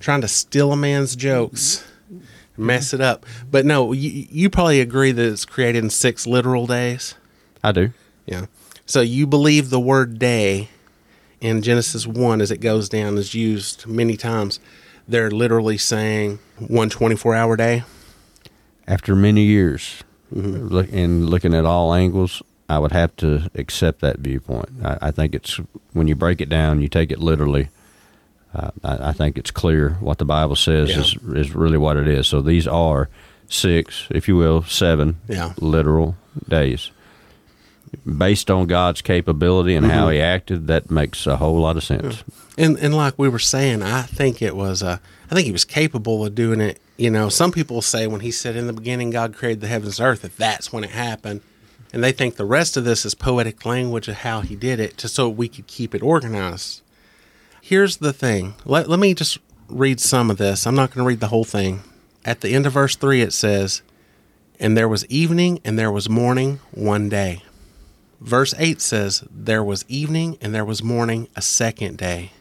trying 0.00 0.22
to 0.22 0.28
steal 0.28 0.72
a 0.72 0.76
man's 0.76 1.14
jokes 1.14 1.84
mm-hmm. 2.10 2.66
mess 2.66 2.94
it 2.94 3.02
up. 3.02 3.26
But 3.50 3.66
no, 3.66 3.92
you, 3.92 4.26
you 4.30 4.48
probably 4.48 4.80
agree 4.80 5.12
that 5.12 5.32
it's 5.32 5.44
created 5.44 5.84
in 5.84 5.90
six 5.90 6.26
literal 6.26 6.66
days. 6.66 7.14
I 7.62 7.72
do. 7.72 7.92
Yeah. 8.24 8.46
So 8.86 9.02
you 9.02 9.26
believe 9.26 9.68
the 9.68 9.80
word 9.80 10.18
day 10.18 10.68
in 11.42 11.60
Genesis 11.60 12.06
1 12.06 12.40
as 12.40 12.50
it 12.50 12.58
goes 12.58 12.88
down 12.88 13.18
is 13.18 13.34
used 13.34 13.86
many 13.86 14.16
times. 14.16 14.60
They're 15.06 15.30
literally 15.30 15.78
saying 15.78 16.38
one 16.58 16.90
24 16.90 17.34
hour 17.34 17.56
day. 17.56 17.84
After 18.86 19.14
many 19.14 19.42
years 19.42 20.02
mm-hmm. 20.32 20.68
look, 20.68 20.92
and 20.92 21.28
looking 21.28 21.54
at 21.54 21.64
all 21.64 21.94
angles, 21.94 22.42
I 22.68 22.78
would 22.78 22.92
have 22.92 23.14
to 23.16 23.50
accept 23.54 24.00
that 24.00 24.18
viewpoint. 24.18 24.68
I, 24.82 24.98
I 25.02 25.10
think 25.10 25.34
it's 25.34 25.60
when 25.92 26.08
you 26.08 26.14
break 26.14 26.40
it 26.40 26.48
down, 26.48 26.80
you 26.80 26.88
take 26.88 27.10
it 27.10 27.18
literally. 27.18 27.68
Uh, 28.54 28.70
I, 28.82 29.08
I, 29.08 29.12
think 29.12 29.36
it's 29.36 29.50
clear 29.50 29.96
what 30.00 30.18
the 30.18 30.24
Bible 30.24 30.54
says 30.54 30.90
yeah. 30.90 31.00
is 31.00 31.16
is 31.34 31.54
really 31.54 31.76
what 31.78 31.96
it 31.96 32.06
is. 32.06 32.28
So 32.28 32.40
these 32.40 32.68
are 32.68 33.08
six, 33.48 34.06
if 34.10 34.28
you 34.28 34.36
will, 34.36 34.62
seven 34.62 35.18
yeah. 35.28 35.54
literal 35.58 36.16
days 36.48 36.90
based 38.06 38.50
on 38.50 38.66
God's 38.66 39.02
capability 39.02 39.74
and 39.74 39.86
mm-hmm. 39.86 39.94
how 39.94 40.08
He 40.08 40.20
acted, 40.20 40.66
that 40.66 40.90
makes 40.90 41.26
a 41.26 41.36
whole 41.36 41.60
lot 41.60 41.76
of 41.76 41.84
sense. 41.84 42.24
Yeah. 42.56 42.64
And 42.64 42.78
and 42.78 42.94
like 42.94 43.18
we 43.18 43.28
were 43.28 43.38
saying, 43.38 43.82
I 43.82 44.02
think 44.02 44.42
it 44.42 44.56
was 44.56 44.82
uh, 44.82 44.98
I 45.30 45.34
think 45.34 45.46
He 45.46 45.52
was 45.52 45.64
capable 45.64 46.24
of 46.24 46.34
doing 46.34 46.60
it. 46.60 46.80
You 46.96 47.10
know, 47.10 47.28
some 47.28 47.50
people 47.50 47.82
say 47.82 48.06
when 48.06 48.20
He 48.20 48.30
said 48.30 48.56
in 48.56 48.66
the 48.66 48.72
beginning 48.72 49.10
God 49.10 49.34
created 49.34 49.60
the 49.60 49.68
heavens 49.68 49.98
and 49.98 50.08
earth 50.08 50.22
that 50.22 50.36
that's 50.36 50.72
when 50.72 50.84
it 50.84 50.90
happened, 50.90 51.40
and 51.92 52.04
they 52.04 52.12
think 52.12 52.36
the 52.36 52.44
rest 52.44 52.76
of 52.76 52.84
this 52.84 53.04
is 53.04 53.14
poetic 53.14 53.64
language 53.64 54.08
of 54.08 54.16
how 54.16 54.40
He 54.42 54.54
did 54.54 54.78
it, 54.78 54.96
just 54.98 55.14
so 55.14 55.28
we 55.28 55.48
could 55.48 55.66
keep 55.66 55.94
it 55.94 56.02
organized. 56.02 56.82
Here's 57.60 57.96
the 57.96 58.12
thing. 58.12 58.54
Let 58.64 58.88
let 58.88 59.00
me 59.00 59.14
just 59.14 59.38
read 59.68 59.98
some 59.98 60.30
of 60.30 60.36
this. 60.36 60.66
I'm 60.66 60.74
not 60.74 60.90
going 60.90 61.04
to 61.04 61.08
read 61.08 61.20
the 61.20 61.28
whole 61.28 61.44
thing. 61.44 61.82
At 62.24 62.42
the 62.42 62.54
end 62.54 62.66
of 62.66 62.74
verse 62.74 62.96
three, 62.96 63.22
it 63.22 63.32
says. 63.32 63.82
And 64.60 64.76
there 64.76 64.88
was 64.88 65.04
evening 65.06 65.58
and 65.64 65.76
there 65.76 65.90
was 65.90 66.08
morning 66.08 66.60
one 66.70 67.08
day. 67.08 67.42
Verse 68.24 68.54
8 68.56 68.80
says, 68.80 69.22
There 69.30 69.62
was 69.62 69.84
evening 69.86 70.38
and 70.40 70.54
there 70.54 70.64
was 70.64 70.82
morning 70.82 71.28
a 71.36 71.42
second 71.42 71.98
day. 71.98 72.32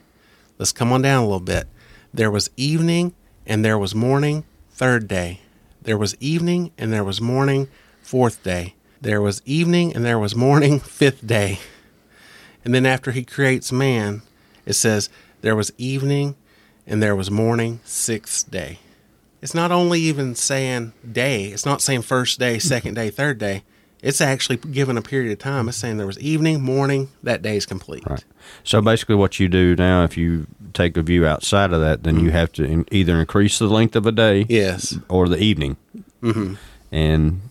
Let's 0.58 0.72
come 0.72 0.93
on 0.93 1.02
down 1.02 1.24
a 1.24 1.26
little 1.26 1.41
bit. 1.41 1.67
There 2.13 2.32
was 2.32 2.50
evening 2.56 3.13
and 3.46 3.65
there 3.65 3.78
was 3.78 3.93
morning 3.93 4.46
third 4.72 5.10
day. 5.10 5.41
There 5.82 5.98
was 5.98 6.15
evening 6.22 6.72
and 6.78 6.93
there 6.93 7.04
was 7.04 7.19
morning 7.19 7.67
fourth 8.02 8.41
day. 8.43 8.76
There 9.02 9.22
was 9.22 9.41
evening 9.43 9.93
and 9.93 10.06
there 10.06 10.17
was 10.17 10.38
morning 10.38 10.80
fifth 10.80 11.28
day. 11.28 11.60
And 12.63 12.74
then 12.74 12.86
after 12.86 13.12
he 13.12 13.26
creates 13.26 13.74
man, 13.74 14.22
it 14.65 14.74
says, 14.74 15.10
There 15.41 15.56
was 15.56 15.74
evening 15.78 16.38
and 16.88 17.04
there 17.04 17.15
was 17.15 17.30
morning 17.30 17.82
sixth 17.84 18.50
day. 18.50 18.80
It's 19.41 19.54
not 19.54 19.74
only 19.74 20.00
even 20.00 20.34
saying 20.34 20.93
day, 21.12 21.48
it's 21.48 21.65
not 21.65 21.82
saying 21.82 22.04
first 22.04 22.39
day, 22.39 22.58
second 22.58 22.93
day, 22.93 23.10
third 23.10 23.38
day 23.38 23.63
it's 24.04 24.20
actually 24.20 24.58
given 24.58 24.98
a 24.98 25.02
period 25.02 25.32
of 25.32 25.39
time. 25.39 25.70
It's 25.70 25.78
saying 25.78 25.98
there 25.98 26.06
was 26.06 26.20
evening, 26.20 26.62
morning, 26.62 27.10
that 27.24 27.42
day 27.42 27.56
is 27.56 27.66
complete. 27.66 28.04
Right. 28.06 28.24
So 28.63 28.82
basically, 28.82 29.16
what 29.16 29.39
you 29.39 29.48
do 29.48 29.76
now, 29.78 30.04
if 30.04 30.18
you 30.18 30.46
take 30.74 30.98
a 30.98 31.02
view 31.02 31.26
outside 31.26 31.72
of 31.72 31.80
that, 31.80 32.04
then 32.04 32.18
mm-hmm. 32.18 32.26
you 32.26 32.32
have 32.32 32.52
to 32.54 32.66
in, 32.66 32.86
either 32.92 33.18
increase 33.20 33.58
the 33.60 33.68
length 33.68 33.96
of 33.96 34.06
a 34.06 34.12
day, 34.12 34.46
yes, 34.50 35.00
or 35.08 35.30
the 35.30 35.38
evening. 35.38 35.78
Mm-hmm. 36.22 36.56
And 36.92 37.42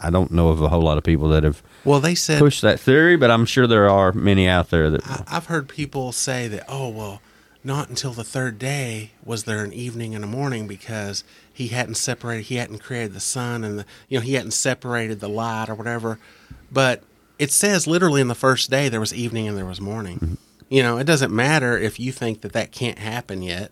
I 0.00 0.08
don't 0.08 0.30
know 0.30 0.48
of 0.48 0.62
a 0.62 0.70
whole 0.70 0.80
lot 0.80 0.96
of 0.96 1.04
people 1.04 1.28
that 1.28 1.44
have 1.44 1.62
well, 1.84 2.00
they 2.00 2.14
said 2.14 2.38
pushed 2.38 2.62
that 2.62 2.80
theory, 2.80 3.16
but 3.16 3.30
I'm 3.30 3.44
sure 3.44 3.66
there 3.66 3.88
are 3.88 4.12
many 4.12 4.48
out 4.48 4.70
there 4.70 4.88
that 4.90 5.06
I, 5.06 5.24
I've 5.28 5.46
heard 5.46 5.68
people 5.68 6.12
say 6.12 6.48
that. 6.48 6.64
Oh 6.66 6.88
well, 6.88 7.20
not 7.62 7.90
until 7.90 8.12
the 8.12 8.24
third 8.24 8.58
day 8.58 9.10
was 9.22 9.44
there 9.44 9.62
an 9.62 9.74
evening 9.74 10.14
and 10.14 10.24
a 10.24 10.26
morning 10.26 10.66
because 10.66 11.24
he 11.60 11.68
hadn't 11.68 11.94
separated 11.94 12.44
he 12.44 12.56
hadn't 12.56 12.78
created 12.78 13.12
the 13.12 13.20
sun 13.20 13.64
and 13.64 13.80
the 13.80 13.86
you 14.08 14.18
know 14.18 14.22
he 14.22 14.34
hadn't 14.34 14.52
separated 14.52 15.20
the 15.20 15.28
light 15.28 15.68
or 15.68 15.74
whatever. 15.74 16.18
But 16.72 17.02
it 17.38 17.50
says 17.50 17.86
literally 17.86 18.20
in 18.20 18.28
the 18.28 18.34
first 18.34 18.70
day 18.70 18.88
there 18.88 19.00
was 19.00 19.14
evening 19.14 19.46
and 19.46 19.56
there 19.56 19.66
was 19.66 19.80
morning. 19.80 20.18
Mm-hmm. 20.18 20.34
you 20.68 20.82
know 20.82 20.98
it 20.98 21.04
doesn't 21.04 21.34
matter 21.34 21.76
if 21.78 22.00
you 22.00 22.12
think 22.12 22.40
that 22.40 22.52
that 22.52 22.72
can't 22.72 22.98
happen 22.98 23.42
yet. 23.42 23.70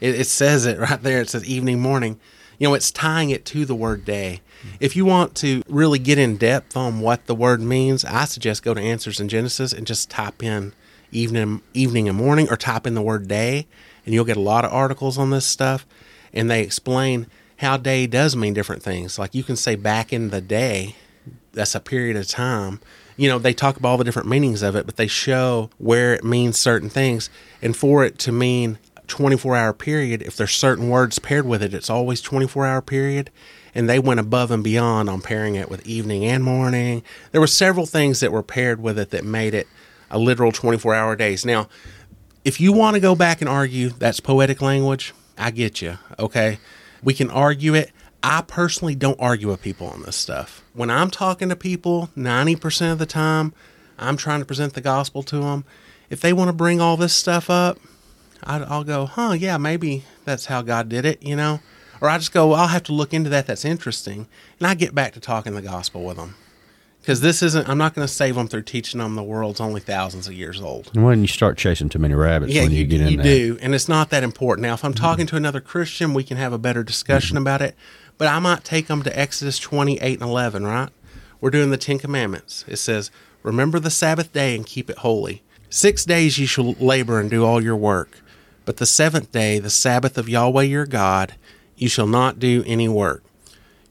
It, 0.00 0.20
it, 0.20 0.26
says 0.26 0.66
it 0.66 0.78
right 0.90 1.02
there. 1.02 1.20
It 1.20 1.30
says 1.30 1.44
evening 1.44 1.80
morning. 1.80 2.20
You 2.58 2.68
know 2.68 2.74
it's 2.74 2.90
tying 2.90 3.30
it 3.30 3.44
to 3.46 3.64
the 3.64 3.74
word 3.74 4.04
day. 4.04 4.40
Mm-hmm. 4.64 4.76
if 4.80 4.96
you 4.96 5.04
want 5.04 5.34
to 5.36 5.62
really 5.68 5.98
get 5.98 6.18
in 6.18 6.36
depth 6.36 6.76
on 6.76 7.00
what 7.00 7.26
the 7.26 7.34
word 7.34 7.60
means 7.60 8.02
i 8.04 8.24
suggest 8.24 8.62
go 8.62 8.72
to 8.72 8.80
answers 8.80 9.20
in 9.20 9.28
genesis 9.28 9.74
and 9.74 9.86
just 9.86 10.08
type 10.08 10.42
in 10.42 10.72
evening 11.10 11.60
evening 11.74 12.08
and 12.08 12.16
morning 12.16 12.48
or 12.48 12.56
type 12.56 12.86
in 12.86 12.94
the 12.94 13.02
word 13.02 13.28
day 13.28 13.66
and 14.06 14.14
you'll 14.14 14.24
get 14.24 14.38
a 14.38 14.40
lot 14.40 14.64
of 14.64 14.72
articles 14.72 15.18
on 15.18 15.30
this 15.30 15.44
stuff 15.44 15.86
and 16.34 16.50
they 16.50 16.60
explain 16.62 17.26
how 17.58 17.76
day 17.76 18.06
does 18.06 18.36
mean 18.36 18.52
different 18.52 18.82
things. 18.82 19.18
Like 19.18 19.34
you 19.34 19.42
can 19.42 19.56
say 19.56 19.76
back 19.76 20.12
in 20.12 20.30
the 20.30 20.40
day, 20.40 20.96
that's 21.52 21.74
a 21.74 21.80
period 21.80 22.16
of 22.16 22.26
time. 22.26 22.80
You 23.16 23.28
know, 23.28 23.38
they 23.38 23.54
talk 23.54 23.76
about 23.76 23.90
all 23.90 23.96
the 23.96 24.04
different 24.04 24.28
meanings 24.28 24.62
of 24.62 24.74
it, 24.74 24.86
but 24.86 24.96
they 24.96 25.06
show 25.06 25.70
where 25.78 26.12
it 26.14 26.24
means 26.24 26.58
certain 26.58 26.90
things. 26.90 27.30
And 27.62 27.76
for 27.76 28.04
it 28.04 28.18
to 28.20 28.32
mean 28.32 28.78
24 29.06 29.56
hour 29.56 29.72
period, 29.72 30.20
if 30.22 30.36
there's 30.36 30.50
certain 30.52 30.90
words 30.90 31.20
paired 31.20 31.46
with 31.46 31.62
it, 31.62 31.72
it's 31.72 31.88
always 31.88 32.20
24 32.20 32.66
hour 32.66 32.82
period. 32.82 33.30
and 33.76 33.88
they 33.88 33.98
went 33.98 34.20
above 34.20 34.52
and 34.52 34.62
beyond 34.62 35.08
on 35.08 35.20
pairing 35.20 35.56
it 35.56 35.68
with 35.68 35.84
evening 35.86 36.24
and 36.24 36.44
morning. 36.44 37.02
There 37.32 37.40
were 37.40 37.46
several 37.48 37.86
things 37.86 38.20
that 38.20 38.30
were 38.30 38.42
paired 38.42 38.80
with 38.80 38.98
it 38.98 39.10
that 39.10 39.24
made 39.24 39.52
it 39.52 39.66
a 40.10 40.18
literal 40.18 40.52
24 40.52 40.94
hour 40.94 41.16
days. 41.16 41.44
Now, 41.44 41.68
if 42.44 42.60
you 42.60 42.72
want 42.72 42.94
to 42.94 43.00
go 43.00 43.16
back 43.16 43.40
and 43.40 43.48
argue 43.48 43.88
that's 43.88 44.20
poetic 44.20 44.62
language, 44.62 45.12
I 45.38 45.50
get 45.50 45.82
you. 45.82 45.98
Okay. 46.18 46.58
We 47.02 47.14
can 47.14 47.30
argue 47.30 47.74
it. 47.74 47.90
I 48.22 48.42
personally 48.42 48.94
don't 48.94 49.20
argue 49.20 49.48
with 49.48 49.60
people 49.60 49.86
on 49.88 50.02
this 50.02 50.16
stuff. 50.16 50.62
When 50.72 50.90
I'm 50.90 51.10
talking 51.10 51.50
to 51.50 51.56
people, 51.56 52.08
90% 52.16 52.92
of 52.92 52.98
the 52.98 53.06
time, 53.06 53.52
I'm 53.98 54.16
trying 54.16 54.40
to 54.40 54.46
present 54.46 54.72
the 54.72 54.80
gospel 54.80 55.22
to 55.24 55.40
them. 55.40 55.64
If 56.08 56.20
they 56.20 56.32
want 56.32 56.48
to 56.48 56.54
bring 56.54 56.80
all 56.80 56.96
this 56.96 57.12
stuff 57.12 57.50
up, 57.50 57.78
I'll 58.42 58.84
go, 58.84 59.06
huh, 59.06 59.32
yeah, 59.32 59.58
maybe 59.58 60.04
that's 60.24 60.46
how 60.46 60.62
God 60.62 60.88
did 60.88 61.04
it, 61.04 61.22
you 61.22 61.36
know? 61.36 61.60
Or 62.00 62.08
I 62.08 62.18
just 62.18 62.32
go, 62.32 62.48
well, 62.48 62.60
I'll 62.60 62.68
have 62.68 62.82
to 62.84 62.92
look 62.92 63.14
into 63.14 63.30
that. 63.30 63.46
That's 63.46 63.64
interesting. 63.64 64.26
And 64.58 64.66
I 64.66 64.74
get 64.74 64.94
back 64.94 65.12
to 65.14 65.20
talking 65.20 65.54
the 65.54 65.62
gospel 65.62 66.04
with 66.04 66.16
them. 66.16 66.34
Because 67.04 67.20
this 67.20 67.42
isn't, 67.42 67.68
I'm 67.68 67.76
not 67.76 67.92
going 67.92 68.06
to 68.06 68.12
save 68.12 68.34
them 68.34 68.48
through 68.48 68.62
teaching 68.62 68.98
them 68.98 69.14
the 69.14 69.22
world's 69.22 69.60
only 69.60 69.82
thousands 69.82 70.26
of 70.26 70.32
years 70.32 70.58
old. 70.58 70.90
And 70.94 71.04
when 71.04 71.20
you 71.20 71.26
start 71.26 71.58
chasing 71.58 71.90
too 71.90 71.98
many 71.98 72.14
rabbits, 72.14 72.50
Yeah, 72.50 72.62
when 72.62 72.70
you, 72.70 72.78
you, 72.78 72.86
get 72.86 73.02
in 73.02 73.08
you 73.08 73.16
there. 73.18 73.24
do. 73.24 73.58
And 73.60 73.74
it's 73.74 73.90
not 73.90 74.08
that 74.08 74.22
important. 74.22 74.62
Now, 74.62 74.72
if 74.72 74.86
I'm 74.86 74.94
talking 74.94 75.26
to 75.26 75.36
another 75.36 75.60
Christian, 75.60 76.14
we 76.14 76.24
can 76.24 76.38
have 76.38 76.54
a 76.54 76.58
better 76.58 76.82
discussion 76.82 77.34
mm-hmm. 77.34 77.42
about 77.42 77.60
it. 77.60 77.76
But 78.16 78.28
I 78.28 78.38
might 78.38 78.64
take 78.64 78.86
them 78.86 79.02
to 79.02 79.18
Exodus 79.18 79.58
28 79.58 80.14
and 80.14 80.30
11, 80.30 80.64
right? 80.64 80.88
We're 81.42 81.50
doing 81.50 81.68
the 81.68 81.76
Ten 81.76 81.98
Commandments. 81.98 82.64
It 82.66 82.76
says, 82.76 83.10
Remember 83.42 83.78
the 83.78 83.90
Sabbath 83.90 84.32
day 84.32 84.56
and 84.56 84.64
keep 84.64 84.88
it 84.88 84.96
holy. 84.96 85.42
Six 85.68 86.06
days 86.06 86.38
you 86.38 86.46
shall 86.46 86.72
labor 86.80 87.20
and 87.20 87.28
do 87.28 87.44
all 87.44 87.62
your 87.62 87.76
work. 87.76 88.20
But 88.64 88.78
the 88.78 88.86
seventh 88.86 89.30
day, 89.30 89.58
the 89.58 89.68
Sabbath 89.68 90.16
of 90.16 90.26
Yahweh 90.26 90.62
your 90.62 90.86
God, 90.86 91.34
you 91.76 91.90
shall 91.90 92.06
not 92.06 92.38
do 92.38 92.64
any 92.66 92.88
work. 92.88 93.22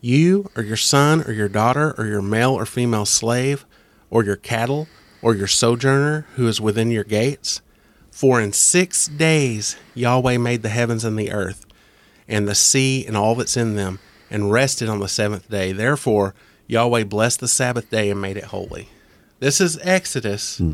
You, 0.04 0.50
or 0.58 0.64
your 0.64 0.76
son, 0.76 1.24
or 1.24 1.32
your 1.32 1.48
daughter, 1.48 1.96
or 1.98 2.06
your 2.06 2.22
male 2.22 2.52
or 2.52 2.66
female 2.66 3.06
slave, 3.06 3.66
or 4.10 4.22
your 4.22 4.36
cattle, 4.36 4.90
or 5.22 5.34
your 5.34 5.48
sojourner 5.48 6.26
who 6.36 6.46
is 6.46 6.60
within 6.60 6.92
your 6.92 7.06
gates. 7.06 7.62
For 8.12 8.42
in 8.42 8.52
six 8.52 9.08
days 9.08 9.78
Yahweh 9.96 10.38
made 10.40 10.62
the 10.62 10.68
heavens 10.68 11.06
and 11.06 11.18
the 11.18 11.32
earth, 11.32 11.66
and 12.28 12.50
the 12.50 12.54
sea 12.54 13.06
and 13.08 13.16
all 13.16 13.34
that's 13.36 13.56
in 13.56 13.78
them, 13.78 14.00
and 14.30 14.52
rested 14.52 14.90
on 14.90 15.00
the 15.00 15.08
seventh 15.08 15.50
day. 15.50 15.72
Therefore, 15.72 16.36
Yahweh 16.68 17.06
blessed 17.06 17.40
the 17.40 17.48
Sabbath 17.48 17.90
day 17.90 18.10
and 18.10 18.20
made 18.20 18.36
it 18.36 18.46
holy. 18.46 18.90
This 19.40 19.62
is 19.62 19.80
Exodus. 19.84 20.58
Hmm. 20.58 20.74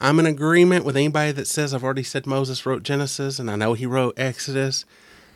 I'm 0.00 0.18
in 0.18 0.24
agreement 0.24 0.86
with 0.86 0.96
anybody 0.96 1.32
that 1.32 1.46
says 1.46 1.74
I've 1.74 1.84
already 1.84 2.02
said 2.02 2.26
Moses 2.26 2.64
wrote 2.64 2.82
Genesis, 2.82 3.38
and 3.38 3.50
I 3.50 3.56
know 3.56 3.74
he 3.74 3.84
wrote 3.84 4.18
Exodus. 4.18 4.86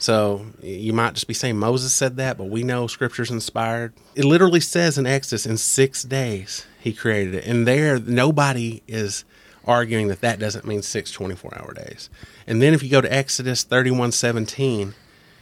So 0.05 0.45
you 0.61 0.93
might 0.93 1.15
just 1.15 1.27
be 1.27 1.33
saying 1.33 1.57
Moses 1.57 1.95
said 1.95 2.19
that, 2.19 2.37
but 2.37 2.51
we 2.51 2.63
know 2.63 2.87
Scripture's 2.87 3.31
inspired. 3.31 3.95
It 4.15 4.27
literally 4.27 4.61
says 4.61 4.99
in 4.99 5.07
Exodus, 5.07 5.47
in 5.47 5.57
six 5.57 6.03
days 6.03 6.67
he 6.79 6.93
created 6.93 7.35
it, 7.37 7.47
and 7.47 7.67
there 7.67 7.99
nobody 7.99 8.83
is 8.87 9.25
arguing 9.65 10.09
that 10.09 10.21
that 10.21 10.39
doesn't 10.39 10.67
mean 10.67 10.83
six 10.83 11.11
24 11.11 11.57
hour 11.57 11.73
days. 11.73 12.11
And 12.47 12.61
then 12.61 12.75
if 12.75 12.83
you 12.83 12.91
go 12.91 13.01
to 13.01 13.11
Exodus 13.11 13.63
31 13.63 14.13
17, 14.13 14.93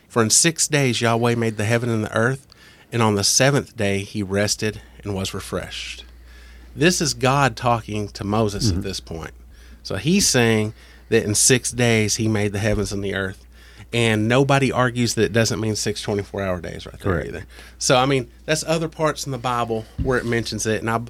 for 0.07 0.23
in 0.23 0.31
six 0.31 0.69
days 0.69 1.01
Yahweh 1.01 1.35
made 1.35 1.57
the 1.57 1.65
heaven 1.65 1.91
and 1.91 2.05
the 2.05 2.17
earth, 2.17 2.47
and 2.93 3.03
on 3.03 3.17
the 3.17 3.25
seventh 3.25 3.77
day 3.77 4.05
he 4.05 4.23
rested 4.23 4.81
and 5.03 5.13
was 5.13 5.35
refreshed. 5.35 6.05
This 6.77 7.01
is 7.01 7.15
God 7.15 7.57
talking 7.57 8.11
to 8.11 8.23
Moses 8.23 8.69
at 8.69 8.75
mm-hmm. 8.75 8.83
this 8.83 9.01
point. 9.01 9.33
So 9.83 9.97
he's 9.97 10.29
saying 10.29 10.73
that 11.09 11.25
in 11.25 11.35
six 11.35 11.73
days 11.73 12.15
he 12.15 12.29
made 12.29 12.53
the 12.53 12.61
heavens 12.61 12.93
and 12.93 13.03
the 13.03 13.17
earth. 13.17 13.45
And 13.93 14.26
nobody 14.26 14.72
argues 14.72 15.14
that 15.14 15.24
it 15.24 15.32
doesn't 15.32 15.61
mean 15.61 15.76
six 15.76 16.01
24 16.01 16.43
hour 16.43 16.61
days 16.61 16.86
right 16.86 16.99
there 16.99 17.12
Correct. 17.12 17.28
either. 17.28 17.47
So, 17.78 17.97
I 17.97 18.07
mean, 18.07 18.30
that's 18.47 18.64
other 18.64 18.88
parts 18.88 19.26
in 19.26 19.32
the 19.32 19.38
Bible 19.38 19.84
where 20.03 20.18
it 20.18 20.24
mentions 20.24 20.66
it. 20.66 20.80
And 20.80 20.88
I, 20.88 21.03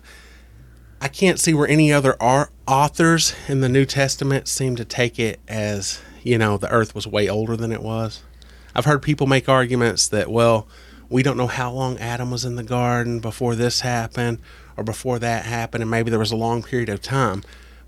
I 1.01 1.09
can't 1.09 1.39
see 1.39 1.55
where 1.55 1.69
any 1.69 1.93
other 1.93 2.17
authors 2.21 3.35
in 3.49 3.61
the 3.61 3.69
New 3.69 3.85
Testament 3.85 4.49
seem 4.49 4.75
to 4.77 4.85
take 4.85 5.19
it 5.19 5.41
as, 5.47 6.01
you 6.23 6.39
know, 6.39 6.57
the 6.57 6.71
earth 6.71 6.95
was 6.95 7.07
way 7.07 7.29
older 7.29 7.57
than 7.57 7.71
it 7.71 7.83
was. 7.83 8.23
I've 8.75 8.85
heard 8.85 9.03
people 9.03 9.27
make 9.27 9.49
arguments 9.49 10.09
that, 10.09 10.31
well, 10.31 10.67
we 11.09 11.23
don't 11.23 11.37
know 11.37 11.47
how 11.47 11.71
long 11.71 11.99
Adam 11.99 12.31
was 12.31 12.45
in 12.45 12.57
the 12.57 12.63
garden 12.63 13.21
before 13.21 13.55
this 13.55 13.81
happened 13.81 14.39
or 14.77 14.85
before 14.85 15.19
that 15.19 15.45
happened, 15.45 15.83
and 15.83 15.91
maybe 15.91 16.11
there 16.11 16.19
was 16.19 16.33
a 16.33 16.37
long 16.37 16.63
period 16.63 16.89
of 16.89 17.03
time. 17.03 17.43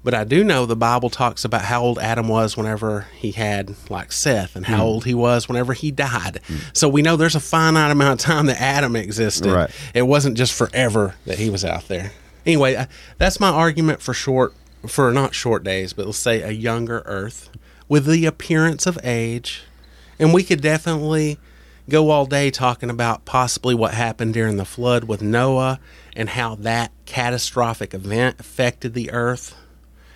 But 0.05 0.13
I 0.13 0.25
do 0.25 0.45
know 0.45 0.67
the 0.67 0.77
Bible 0.77 1.09
talks 1.09 1.47
about 1.47 1.63
how 1.63 1.83
old 1.83 1.99
Adam 1.99 2.29
was 2.29 2.59
whenever 2.59 3.07
he 3.17 3.33
had, 3.33 3.75
like 3.89 4.13
Seth, 4.13 4.55
and 4.55 4.67
how 4.67 4.77
hmm. 4.77 4.83
old 4.83 5.05
he 5.07 5.15
was 5.15 5.49
whenever 5.49 5.73
he 5.73 5.91
died. 5.91 6.41
So 6.75 6.91
we 6.91 7.01
know 7.01 7.17
there's 7.17 7.35
a 7.35 7.41
finite 7.41 7.91
amount 7.91 8.21
of 8.21 8.27
time 8.27 8.45
that 8.47 8.61
Adam 8.61 8.97
existed. 8.97 9.51
Right. 9.51 9.71
It 9.95 10.03
wasn't 10.03 10.37
just 10.37 10.53
forever 10.53 11.15
that 11.25 11.39
he 11.39 11.49
was 11.49 11.65
out 11.65 11.89
there. 11.89 12.13
Anyway, 12.45 12.77
I- 12.77 12.89
that's 13.17 13.41
my 13.41 13.49
argument 13.49 14.03
for 14.03 14.13
short, 14.13 14.53
for 14.87 15.11
not 15.11 15.35
short 15.35 15.65
days, 15.65 15.95
but 15.95 16.05
let's 16.05 16.19
say 16.19 16.43
a 16.43 16.51
younger 16.51 17.03
Earth 17.07 17.49
with 17.89 18.05
the 18.05 18.27
appearance 18.27 18.87
of 18.87 18.99
age. 19.03 19.63
And 20.19 20.35
we 20.35 20.43
could 20.43 20.61
definitely 20.61 21.39
go 21.89 22.11
all 22.11 22.27
day 22.27 22.51
talking 22.51 22.91
about 22.91 23.25
possibly 23.25 23.75
what 23.75 23.95
happened 23.95 24.35
during 24.35 24.59
the 24.59 24.65
flood 24.67 25.05
with 25.05 25.23
Noah 25.23 25.81
and 26.15 26.29
how 26.31 26.57
that 26.57 26.93
catastrophic 27.07 27.95
event 27.95 28.37
affected 28.39 28.95
the 28.95 29.11
earth 29.11 29.55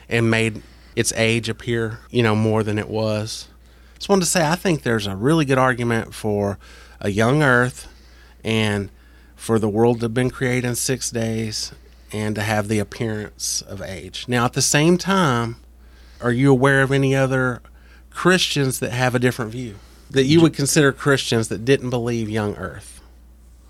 and 0.09 0.31
made 0.31 0.63
its 0.97 1.13
age 1.15 1.49
appear, 1.49 2.01
you 2.11 2.23
know, 2.23 2.35
more 2.35 2.63
than 2.63 2.79
it 2.79 2.89
was. 2.89 3.49
Just 3.97 4.09
wanted 4.09 4.25
to 4.25 4.31
say 4.31 4.47
I 4.47 4.55
think 4.55 4.83
there's 4.83 5.07
a 5.07 5.17
really 5.17 5.45
good 5.45 5.59
argument 5.59 6.15
for 6.15 6.59
a 7.01 7.11
young 7.11 7.43
earth 7.43 7.89
and 8.45 8.91
for 9.37 9.59
the 9.59 9.69
world 9.69 10.01
to 10.01 10.05
have 10.07 10.15
been 10.15 10.31
created 10.31 10.65
in 10.65 10.75
six 10.75 11.11
days 11.11 11.73
and 12.13 12.35
to 12.35 12.43
have 12.43 12.69
the 12.69 12.79
appearance 12.79 13.63
of 13.63 13.83
age. 13.83 14.27
Now, 14.29 14.45
at 14.45 14.55
the 14.55 14.63
same 14.63 14.99
time, 14.99 15.57
are 16.21 16.33
you 16.33 16.51
aware 16.51 16.83
of 16.83 16.91
any 16.91 17.15
other 17.15 17.63
Christians 18.11 18.81
that 18.81 18.91
have 18.91 19.15
a 19.15 19.19
different 19.19 19.53
view? 19.53 19.77
That 20.11 20.25
you 20.25 20.41
would 20.41 20.55
consider 20.55 20.91
Christians 20.93 21.49
that 21.49 21.65
didn't 21.65 21.91
believe 21.91 22.29
young 22.29 22.57
earth? 22.57 22.98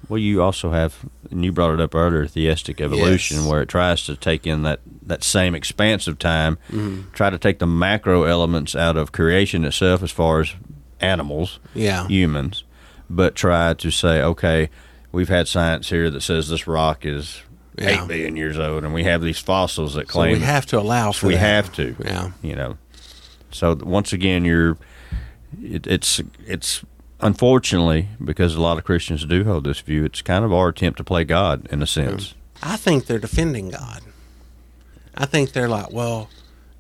Well, 0.08 0.18
you 0.18 0.42
also 0.42 0.70
have, 0.70 1.04
and 1.30 1.44
you 1.44 1.52
brought 1.52 1.74
it 1.74 1.80
up 1.80 1.94
earlier, 1.94 2.26
theistic 2.26 2.80
evolution, 2.80 3.38
Yes. 3.38 3.46
where 3.46 3.60
it 3.62 3.68
tries 3.68 4.04
to 4.06 4.16
take 4.16 4.46
in 4.46 4.62
that, 4.62 4.80
that 5.02 5.22
same 5.22 5.54
expanse 5.54 6.06
of 6.08 6.18
time, 6.18 6.56
Mm-hmm. 6.70 7.10
try 7.12 7.28
to 7.30 7.38
take 7.38 7.58
the 7.58 7.66
macro 7.66 8.22
elements 8.24 8.74
out 8.74 8.96
of 8.96 9.12
creation 9.12 9.64
itself 9.64 10.02
as 10.02 10.10
far 10.10 10.40
as 10.40 10.54
animals, 11.00 11.60
Yeah. 11.74 12.06
humans, 12.08 12.64
but 13.10 13.34
try 13.34 13.74
to 13.74 13.90
say, 13.90 14.22
okay, 14.22 14.70
we've 15.12 15.28
had 15.28 15.46
science 15.48 15.90
here 15.90 16.08
that 16.10 16.22
says 16.22 16.48
this 16.48 16.66
rock 16.66 17.04
is 17.04 17.42
Yeah. 17.78 18.02
eight 18.02 18.08
billion 18.08 18.36
years 18.36 18.58
old, 18.58 18.84
and 18.84 18.94
we 18.94 19.04
have 19.04 19.20
these 19.22 19.38
fossils 19.38 19.94
that 19.94 20.06
So 20.08 20.12
claim 20.12 20.32
we 20.38 20.44
have 20.44 20.64
to 20.66 20.78
allow 20.80 21.12
for 21.12 21.26
we 21.26 21.34
that. 21.34 21.40
have 21.40 21.72
to. 21.74 21.94
Yeah. 22.04 22.30
You 22.42 22.56
know. 22.56 22.78
So 23.50 23.74
once 23.82 24.12
again, 24.12 24.44
you're 24.44 24.76
it, 25.62 25.86
it's 25.86 26.20
it's 26.46 26.82
unfortunately 27.20 28.08
because 28.22 28.54
a 28.54 28.60
lot 28.60 28.78
of 28.78 28.84
Christians 28.84 29.24
do 29.24 29.44
hold 29.44 29.64
this 29.64 29.80
view. 29.80 30.04
It's 30.04 30.22
kind 30.22 30.44
of 30.44 30.52
our 30.52 30.68
attempt 30.68 30.98
to 30.98 31.04
play 31.04 31.24
God 31.24 31.66
in 31.70 31.80
a 31.80 31.84
hmm. 31.84 31.86
sense. 31.86 32.34
I 32.62 32.76
think 32.76 33.06
they're 33.06 33.18
defending 33.18 33.70
God. 33.70 34.02
I 35.16 35.26
think 35.26 35.52
they're 35.52 35.68
like, 35.68 35.92
well, 35.92 36.28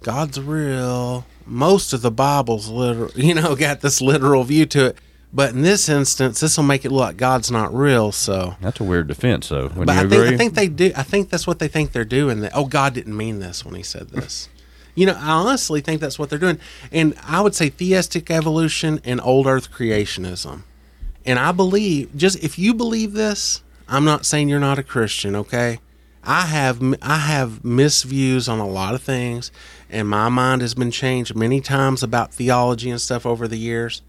God's 0.02 0.40
real. 0.40 1.26
Most 1.46 1.92
of 1.92 2.02
the 2.02 2.10
Bible's 2.10 2.68
literal, 2.68 3.10
you 3.16 3.34
know, 3.34 3.54
got 3.56 3.80
this 3.80 4.00
literal 4.00 4.44
view 4.44 4.66
to 4.66 4.86
it. 4.86 4.98
But 5.30 5.52
in 5.52 5.60
this 5.60 5.90
instance, 5.90 6.40
this 6.40 6.56
will 6.56 6.64
make 6.64 6.86
it 6.86 6.90
look 6.90 7.00
like 7.00 7.16
God's 7.18 7.50
not 7.50 7.74
real. 7.74 8.12
So, 8.12 8.56
That's 8.62 8.80
a 8.80 8.84
weird 8.84 9.08
defense, 9.08 9.50
though. 9.50 9.68
Would 9.76 9.86
but 9.86 9.92
you 9.92 10.00
I 10.00 10.04
agree? 10.04 10.18
think 10.18 10.32
I 10.32 10.36
think 10.38 10.54
they 10.54 10.68
do. 10.68 10.92
I 10.96 11.02
think 11.02 11.28
that's 11.28 11.46
what 11.46 11.58
they 11.58 11.68
think 11.68 11.92
they're 11.92 12.06
doing. 12.06 12.40
That 12.40 12.52
oh, 12.54 12.64
God 12.64 12.94
didn't 12.94 13.14
mean 13.14 13.38
this 13.38 13.62
when 13.62 13.74
He 13.74 13.82
said 13.82 14.08
this. 14.08 14.48
You 14.98 15.06
know, 15.06 15.16
I 15.16 15.30
honestly 15.30 15.80
think 15.80 16.00
that's 16.00 16.18
what 16.18 16.28
they're 16.28 16.40
doing. 16.40 16.58
And 16.90 17.14
I 17.22 17.40
would 17.40 17.54
say 17.54 17.68
theistic 17.68 18.32
evolution 18.32 19.00
and 19.04 19.20
old 19.20 19.46
Earth 19.46 19.70
creationism. 19.70 20.62
And 21.24 21.38
I 21.38 21.52
believe 21.52 22.16
just 22.16 22.42
if 22.42 22.58
you 22.58 22.74
believe 22.74 23.12
this, 23.12 23.62
I'm 23.86 24.04
not 24.04 24.26
saying 24.26 24.48
you're 24.48 24.58
not 24.58 24.78
a 24.78 24.82
Christian. 24.82 25.36
Okay, 25.36 25.78
I 26.24 26.46
have 26.46 26.82
I 27.00 27.18
have 27.18 27.62
misviews 27.62 28.52
on 28.52 28.58
a 28.58 28.66
lot 28.66 28.94
of 28.94 29.02
things, 29.02 29.52
and 29.88 30.08
my 30.08 30.28
mind 30.28 30.62
has 30.62 30.74
been 30.74 30.90
changed 30.90 31.36
many 31.36 31.60
times 31.60 32.02
about 32.02 32.34
theology 32.34 32.90
and 32.90 33.00
stuff 33.00 33.24
over 33.24 33.46
the 33.46 33.58
years 33.58 34.02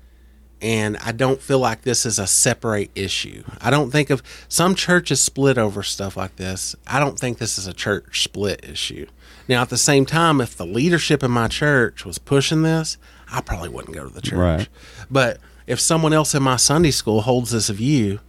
and 0.61 0.97
I 0.97 1.11
don't 1.11 1.41
feel 1.41 1.59
like 1.59 1.83
this 1.83 2.05
is 2.05 2.19
a 2.19 2.27
separate 2.27 2.91
issue. 2.95 3.43
I 3.61 3.69
don't 3.69 3.91
think 3.91 4.09
of 4.09 4.21
some 4.47 4.75
churches 4.75 5.21
split 5.21 5.57
over 5.57 5.83
stuff 5.83 6.17
like 6.17 6.35
this. 6.35 6.75
I 6.85 6.99
don't 6.99 7.17
think 7.17 7.37
this 7.37 7.57
is 7.57 7.67
a 7.67 7.73
church 7.73 8.23
split 8.23 8.65
issue. 8.67 9.07
Now, 9.47 9.61
at 9.61 9.69
the 9.69 9.77
same 9.77 10.05
time, 10.05 10.41
if 10.41 10.55
the 10.55 10.65
leadership 10.65 11.23
in 11.23 11.31
my 11.31 11.47
church 11.47 12.05
was 12.05 12.17
pushing 12.17 12.61
this, 12.61 12.97
I 13.31 13.41
probably 13.41 13.69
wouldn't 13.69 13.95
go 13.95 14.03
to 14.07 14.13
the 14.13 14.21
church. 14.21 14.37
Right. 14.37 14.69
But 15.09 15.39
if 15.65 15.79
someone 15.79 16.13
else 16.13 16.35
in 16.35 16.43
my 16.43 16.57
Sunday 16.57 16.91
school 16.91 17.21
holds 17.21 17.51
this 17.51 17.69
view, 17.69 18.19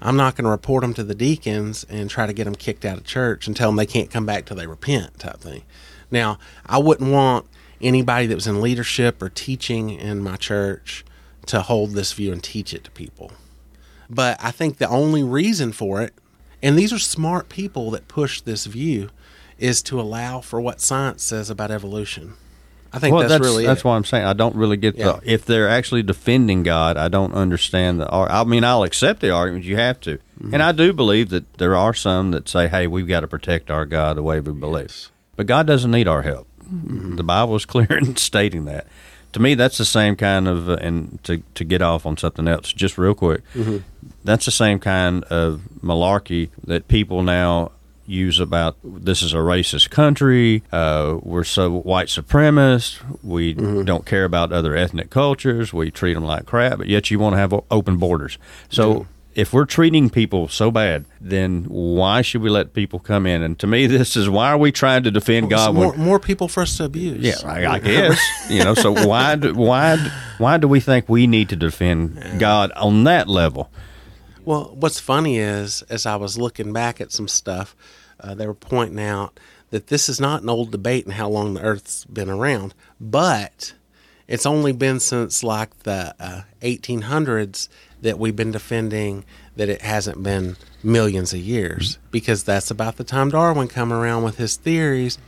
I'm 0.00 0.16
not 0.16 0.36
going 0.36 0.44
to 0.44 0.50
report 0.50 0.82
them 0.82 0.92
to 0.94 1.04
the 1.04 1.14
deacons 1.14 1.86
and 1.88 2.10
try 2.10 2.26
to 2.26 2.32
get 2.32 2.44
them 2.44 2.54
kicked 2.54 2.84
out 2.84 2.98
of 2.98 3.04
church 3.04 3.46
and 3.46 3.56
tell 3.56 3.70
them 3.70 3.76
they 3.76 3.86
can't 3.86 4.10
come 4.10 4.26
back 4.26 4.44
till 4.44 4.56
they 4.56 4.66
repent, 4.66 5.18
type 5.18 5.40
thing. 5.40 5.62
Now, 6.10 6.38
I 6.66 6.78
wouldn't 6.78 7.10
want 7.10 7.46
anybody 7.80 8.26
that 8.26 8.34
was 8.34 8.46
in 8.46 8.60
leadership 8.60 9.22
or 9.22 9.28
teaching 9.28 9.90
in 9.90 10.22
my 10.22 10.36
church 10.36 11.04
to 11.46 11.62
hold 11.62 11.92
this 11.92 12.12
view 12.12 12.32
and 12.32 12.42
teach 12.42 12.74
it 12.74 12.84
to 12.84 12.90
people. 12.90 13.32
But 14.08 14.38
I 14.42 14.50
think 14.50 14.78
the 14.78 14.88
only 14.88 15.22
reason 15.22 15.72
for 15.72 16.00
it, 16.02 16.14
and 16.62 16.76
these 16.78 16.92
are 16.92 16.98
smart 16.98 17.48
people 17.48 17.90
that 17.92 18.08
push 18.08 18.40
this 18.40 18.66
view, 18.66 19.10
is 19.58 19.82
to 19.82 20.00
allow 20.00 20.40
for 20.40 20.60
what 20.60 20.80
science 20.80 21.22
says 21.22 21.48
about 21.50 21.70
evolution. 21.70 22.34
I 22.92 22.98
think 22.98 23.12
well, 23.12 23.22
that's, 23.22 23.32
that's 23.32 23.44
really 23.44 23.66
that's 23.66 23.80
it. 23.80 23.84
what 23.84 23.94
I'm 23.94 24.04
saying. 24.04 24.24
I 24.24 24.32
don't 24.32 24.54
really 24.54 24.76
get 24.76 24.96
Yeah. 24.96 25.18
the 25.22 25.32
if 25.32 25.44
they're 25.44 25.68
actually 25.68 26.02
defending 26.02 26.62
God. 26.62 26.96
I 26.96 27.08
don't 27.08 27.34
understand 27.34 28.00
the. 28.00 28.12
I 28.12 28.44
mean, 28.44 28.64
I'll 28.64 28.84
accept 28.84 29.20
the 29.20 29.30
argument. 29.30 29.64
You 29.64 29.76
have 29.76 30.00
to, 30.02 30.18
Mm-hmm. 30.40 30.52
and 30.54 30.62
I 30.62 30.72
do 30.72 30.92
believe 30.92 31.30
that 31.30 31.54
there 31.54 31.74
are 31.74 31.94
some 31.94 32.30
that 32.32 32.48
say, 32.48 32.68
"Hey, 32.68 32.86
we've 32.86 33.08
got 33.08 33.20
to 33.20 33.26
protect 33.28 33.70
our 33.70 33.86
God 33.86 34.16
the 34.18 34.22
way 34.22 34.38
we 34.40 34.52
believe." 34.52 35.10
But 35.34 35.46
God 35.46 35.66
doesn't 35.66 35.90
need 35.90 36.06
our 36.06 36.22
help. 36.22 36.46
Mm-hmm. 36.62 37.16
The 37.16 37.22
Bible 37.22 37.56
is 37.56 37.64
clear 37.66 37.86
in 37.98 38.16
stating 38.16 38.66
that. 38.66 38.86
To 39.32 39.40
me, 39.40 39.54
that's 39.54 39.76
the 39.78 39.84
same 39.84 40.16
kind 40.16 40.48
of, 40.48 40.68
uh, 40.68 40.76
and 40.80 41.18
to 41.24 41.42
to 41.54 41.64
get 41.64 41.82
off 41.82 42.06
on 42.06 42.16
something 42.16 42.48
else, 42.48 42.72
just 42.72 42.96
real 42.98 43.14
quick, 43.14 43.42
Mm-hmm. 43.54 43.78
that's 44.24 44.44
the 44.46 44.50
same 44.50 44.78
kind 44.78 45.24
of 45.24 45.60
malarkey 45.82 46.48
that 46.66 46.88
people 46.88 47.22
now 47.22 47.72
use 48.08 48.38
about 48.38 48.76
this 48.84 49.20
is 49.20 49.32
a 49.34 49.38
racist 49.38 49.90
country. 49.90 50.62
Uh, 50.72 51.18
we're 51.22 51.42
so 51.44 51.70
white 51.70 52.06
supremacist. 52.08 53.00
We 53.22 53.54
Mm-hmm. 53.54 53.84
don't 53.84 54.06
care 54.06 54.24
about 54.24 54.52
other 54.52 54.76
ethnic 54.76 55.10
cultures. 55.10 55.72
We 55.72 55.90
treat 55.90 56.14
them 56.14 56.24
like 56.24 56.46
crap. 56.46 56.78
But 56.78 56.86
yet 56.86 57.10
you 57.10 57.18
want 57.18 57.34
to 57.34 57.38
have 57.38 57.52
open 57.70 57.96
borders. 57.98 58.38
So 58.70 59.06
if 59.36 59.52
we're 59.52 59.66
treating 59.66 60.08
people 60.08 60.48
so 60.48 60.70
bad, 60.70 61.04
then 61.20 61.64
why 61.68 62.22
should 62.22 62.40
we 62.40 62.48
let 62.48 62.72
people 62.72 62.98
come 62.98 63.26
in? 63.26 63.42
And 63.42 63.58
to 63.58 63.66
me, 63.66 63.86
this 63.86 64.16
is 64.16 64.30
why 64.30 64.50
are 64.50 64.56
we 64.56 64.72
trying 64.72 65.02
to 65.02 65.10
defend 65.10 65.52
It's 65.52 65.54
God? 65.54 65.74
more, 65.74 65.90
when, 65.90 66.00
more 66.00 66.18
people 66.18 66.48
for 66.48 66.62
us 66.62 66.78
to 66.78 66.84
abuse. 66.84 67.22
yeah, 67.22 67.36
I, 67.48 67.66
I 67.74 67.78
guess 67.78 68.18
you 68.50 68.64
know. 68.64 68.72
So 68.72 68.92
why 69.06 69.36
do, 69.36 69.54
why 69.54 69.98
why 70.38 70.56
do 70.56 70.66
we 70.66 70.80
think 70.80 71.08
we 71.08 71.26
need 71.26 71.50
to 71.50 71.56
defend 71.56 72.40
God 72.40 72.72
on 72.72 73.04
that 73.04 73.28
level? 73.28 73.70
Well, 74.46 74.74
what's 74.74 75.00
funny 75.00 75.38
is, 75.38 75.82
as 75.82 76.06
I 76.06 76.16
was 76.16 76.38
looking 76.38 76.72
back 76.72 77.00
at 77.00 77.12
some 77.12 77.28
stuff, 77.28 77.76
uh, 78.18 78.34
they 78.34 78.46
were 78.46 78.54
pointing 78.54 79.00
out 79.00 79.38
that 79.68 79.88
this 79.88 80.08
is 80.08 80.18
not 80.18 80.42
an 80.42 80.48
old 80.48 80.70
debate 80.70 81.04
in 81.04 81.12
how 81.12 81.28
long 81.28 81.54
the 81.54 81.60
Earth's 81.60 82.06
been 82.06 82.30
around, 82.30 82.72
but 82.98 83.74
it's 84.28 84.46
only 84.46 84.72
been 84.72 84.98
since 85.00 85.42
like 85.42 85.80
the 85.80 86.14
uh, 86.18 86.42
1800s 86.62 87.68
that 88.06 88.18
we've 88.18 88.36
been 88.36 88.52
defending 88.52 89.24
that 89.56 89.68
it 89.68 89.82
hasn't 89.82 90.22
been 90.22 90.56
millions 90.82 91.32
of 91.32 91.40
years, 91.40 91.94
mm-hmm. 91.94 92.06
because 92.10 92.44
that's 92.44 92.70
about 92.70 92.96
the 92.96 93.04
time 93.04 93.30
Darwin 93.30 93.68
come 93.68 93.92
around 93.92 94.22
with 94.22 94.38
his 94.38 94.56
theories. 94.56 95.18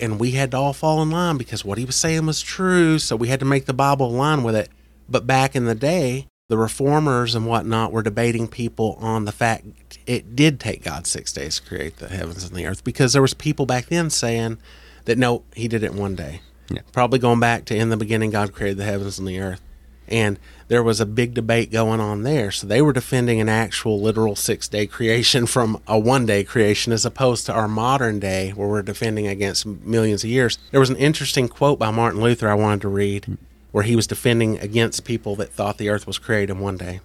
And 0.00 0.20
we 0.20 0.30
had 0.30 0.52
to 0.52 0.56
all 0.56 0.72
fall 0.72 1.02
in 1.02 1.10
line 1.10 1.38
because 1.38 1.64
what 1.64 1.76
he 1.76 1.84
was 1.84 1.96
saying 1.96 2.24
was 2.24 2.40
true. 2.40 3.00
So 3.00 3.16
we 3.16 3.28
had 3.28 3.40
to 3.40 3.46
make 3.46 3.66
the 3.66 3.74
Bible 3.74 4.06
align 4.06 4.44
with 4.44 4.54
it. 4.54 4.70
But 5.08 5.26
back 5.26 5.56
in 5.56 5.64
the 5.64 5.74
day, 5.74 6.28
the 6.48 6.56
reformers 6.56 7.34
and 7.34 7.46
whatnot 7.46 7.90
were 7.90 8.02
debating 8.02 8.46
people 8.46 8.96
on 9.00 9.24
the 9.24 9.32
fact 9.32 9.66
it 10.06 10.36
did 10.36 10.60
take 10.60 10.84
God 10.84 11.06
six 11.06 11.32
days 11.32 11.58
to 11.58 11.66
create 11.66 11.96
the 11.96 12.08
heavens 12.08 12.44
and 12.44 12.54
the 12.54 12.66
earth 12.66 12.84
because 12.84 13.12
there 13.12 13.22
was 13.22 13.34
people 13.34 13.66
back 13.66 13.86
then 13.86 14.08
saying 14.08 14.58
that 15.06 15.18
no, 15.18 15.42
he 15.54 15.66
did 15.66 15.82
it 15.82 15.92
in 15.92 15.98
one 15.98 16.14
day. 16.14 16.40
Yeah. 16.70 16.82
Probably 16.92 17.18
going 17.18 17.40
back 17.40 17.64
to 17.66 17.76
in 17.76 17.88
the 17.88 17.96
beginning, 17.96 18.30
God 18.30 18.52
created 18.52 18.78
the 18.78 18.84
heavens 18.84 19.18
and 19.18 19.26
the 19.26 19.40
earth. 19.40 19.60
And 20.06 20.38
there 20.68 20.82
was 20.82 21.00
a 21.00 21.06
big 21.06 21.34
debate 21.34 21.70
going 21.72 21.98
on 21.98 22.22
there. 22.22 22.50
So 22.50 22.66
they 22.66 22.80
were 22.80 22.92
defending 22.92 23.40
an 23.40 23.48
actual 23.48 24.00
literal 24.00 24.36
six 24.36 24.68
day 24.68 24.86
creation 24.86 25.46
from 25.54 25.82
a 25.86 25.98
one 25.98 26.26
day 26.26 26.44
creation 26.44 26.92
as 26.92 27.04
opposed 27.04 27.46
to 27.46 27.52
our 27.52 27.68
modern 27.68 28.20
day 28.20 28.50
where 28.50 28.68
we're 28.68 28.82
defending 28.82 29.26
against 29.26 29.66
millions 29.66 30.24
of 30.24 30.30
years. 30.30 30.58
There 30.70 30.80
was 30.80 30.90
an 30.90 30.96
interesting 30.96 31.48
quote 31.48 31.78
by 31.78 31.90
Martin 31.90 32.20
Luther 32.20 32.48
I 32.48 32.54
wanted 32.54 32.82
to 32.82 32.88
read 32.88 33.38
where 33.72 33.84
he 33.84 33.96
was 33.96 34.06
defending 34.06 34.58
against 34.58 35.04
people 35.04 35.36
that 35.36 35.52
thought 35.52 35.78
the 35.78 35.88
earth 35.90 36.06
was 36.06 36.18
created 36.18 36.50
in 36.50 36.60
one 36.60 36.76
day. 36.76 37.00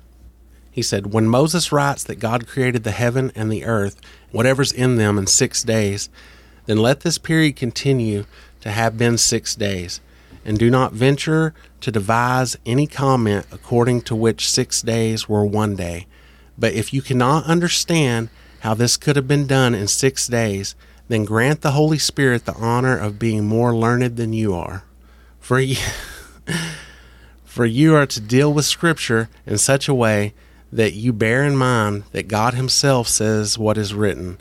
He 0.72 0.82
said, 0.82 1.14
When 1.14 1.28
Moses 1.28 1.72
writes 1.72 2.04
that 2.04 2.16
God 2.16 2.48
created 2.48 2.84
the 2.84 2.92
heaven 2.92 3.32
and 3.36 3.52
the 3.52 3.66
earth, 3.66 4.02
whatever's 4.32 4.72
in 4.72 4.96
them, 4.96 5.18
in 5.18 5.28
six 5.28 5.62
days, 5.62 6.10
then 6.66 6.78
let 6.78 7.02
this 7.02 7.18
period 7.18 7.56
continue 7.56 8.26
to 8.62 8.72
have 8.72 8.98
been 8.98 9.18
six 9.18 9.56
days, 9.56 10.00
and 10.46 10.58
do 10.58 10.70
not 10.70 10.94
venture 10.94 11.54
to 11.82 11.92
devise 11.92 12.58
any 12.66 12.88
comment 12.88 13.46
according 13.52 14.02
to 14.02 14.16
which 14.16 14.50
six 14.50 14.82
days 14.82 15.28
were 15.28 15.46
one 15.46 15.76
day. 15.76 16.08
But 16.58 16.74
if 16.74 16.94
you 16.94 17.02
cannot 17.02 17.46
understand 17.46 18.30
how 18.62 18.74
this 18.74 18.98
could 18.98 19.16
have 19.16 19.28
been 19.28 19.48
done 19.48 19.74
in 19.74 19.88
six 19.88 20.28
days, 20.28 20.76
then 21.08 21.26
grant 21.26 21.62
the 21.62 21.72
Holy 21.72 21.98
Spirit 21.98 22.46
the 22.46 22.54
honor 22.54 22.98
of 22.98 23.20
being 23.20 23.46
more 23.46 23.76
learned 23.76 24.16
than 24.16 24.34
you 24.34 24.54
are. 24.54 24.84
For 25.40 25.60
you, 25.60 25.76
for 27.44 27.66
you 27.66 27.96
are 27.96 28.06
to 28.06 28.22
deal 28.22 28.54
with 28.54 28.66
Scripture 28.66 29.30
in 29.46 29.58
such 29.58 29.88
a 29.88 29.94
way 29.94 30.34
that 30.72 30.94
you 30.94 31.14
bear 31.14 31.44
in 31.44 31.56
mind 31.56 32.04
that 32.14 32.28
God 32.28 32.54
Himself 32.54 33.08
says 33.08 33.58
what 33.58 33.78
is 33.78 33.94
written. 33.94 34.40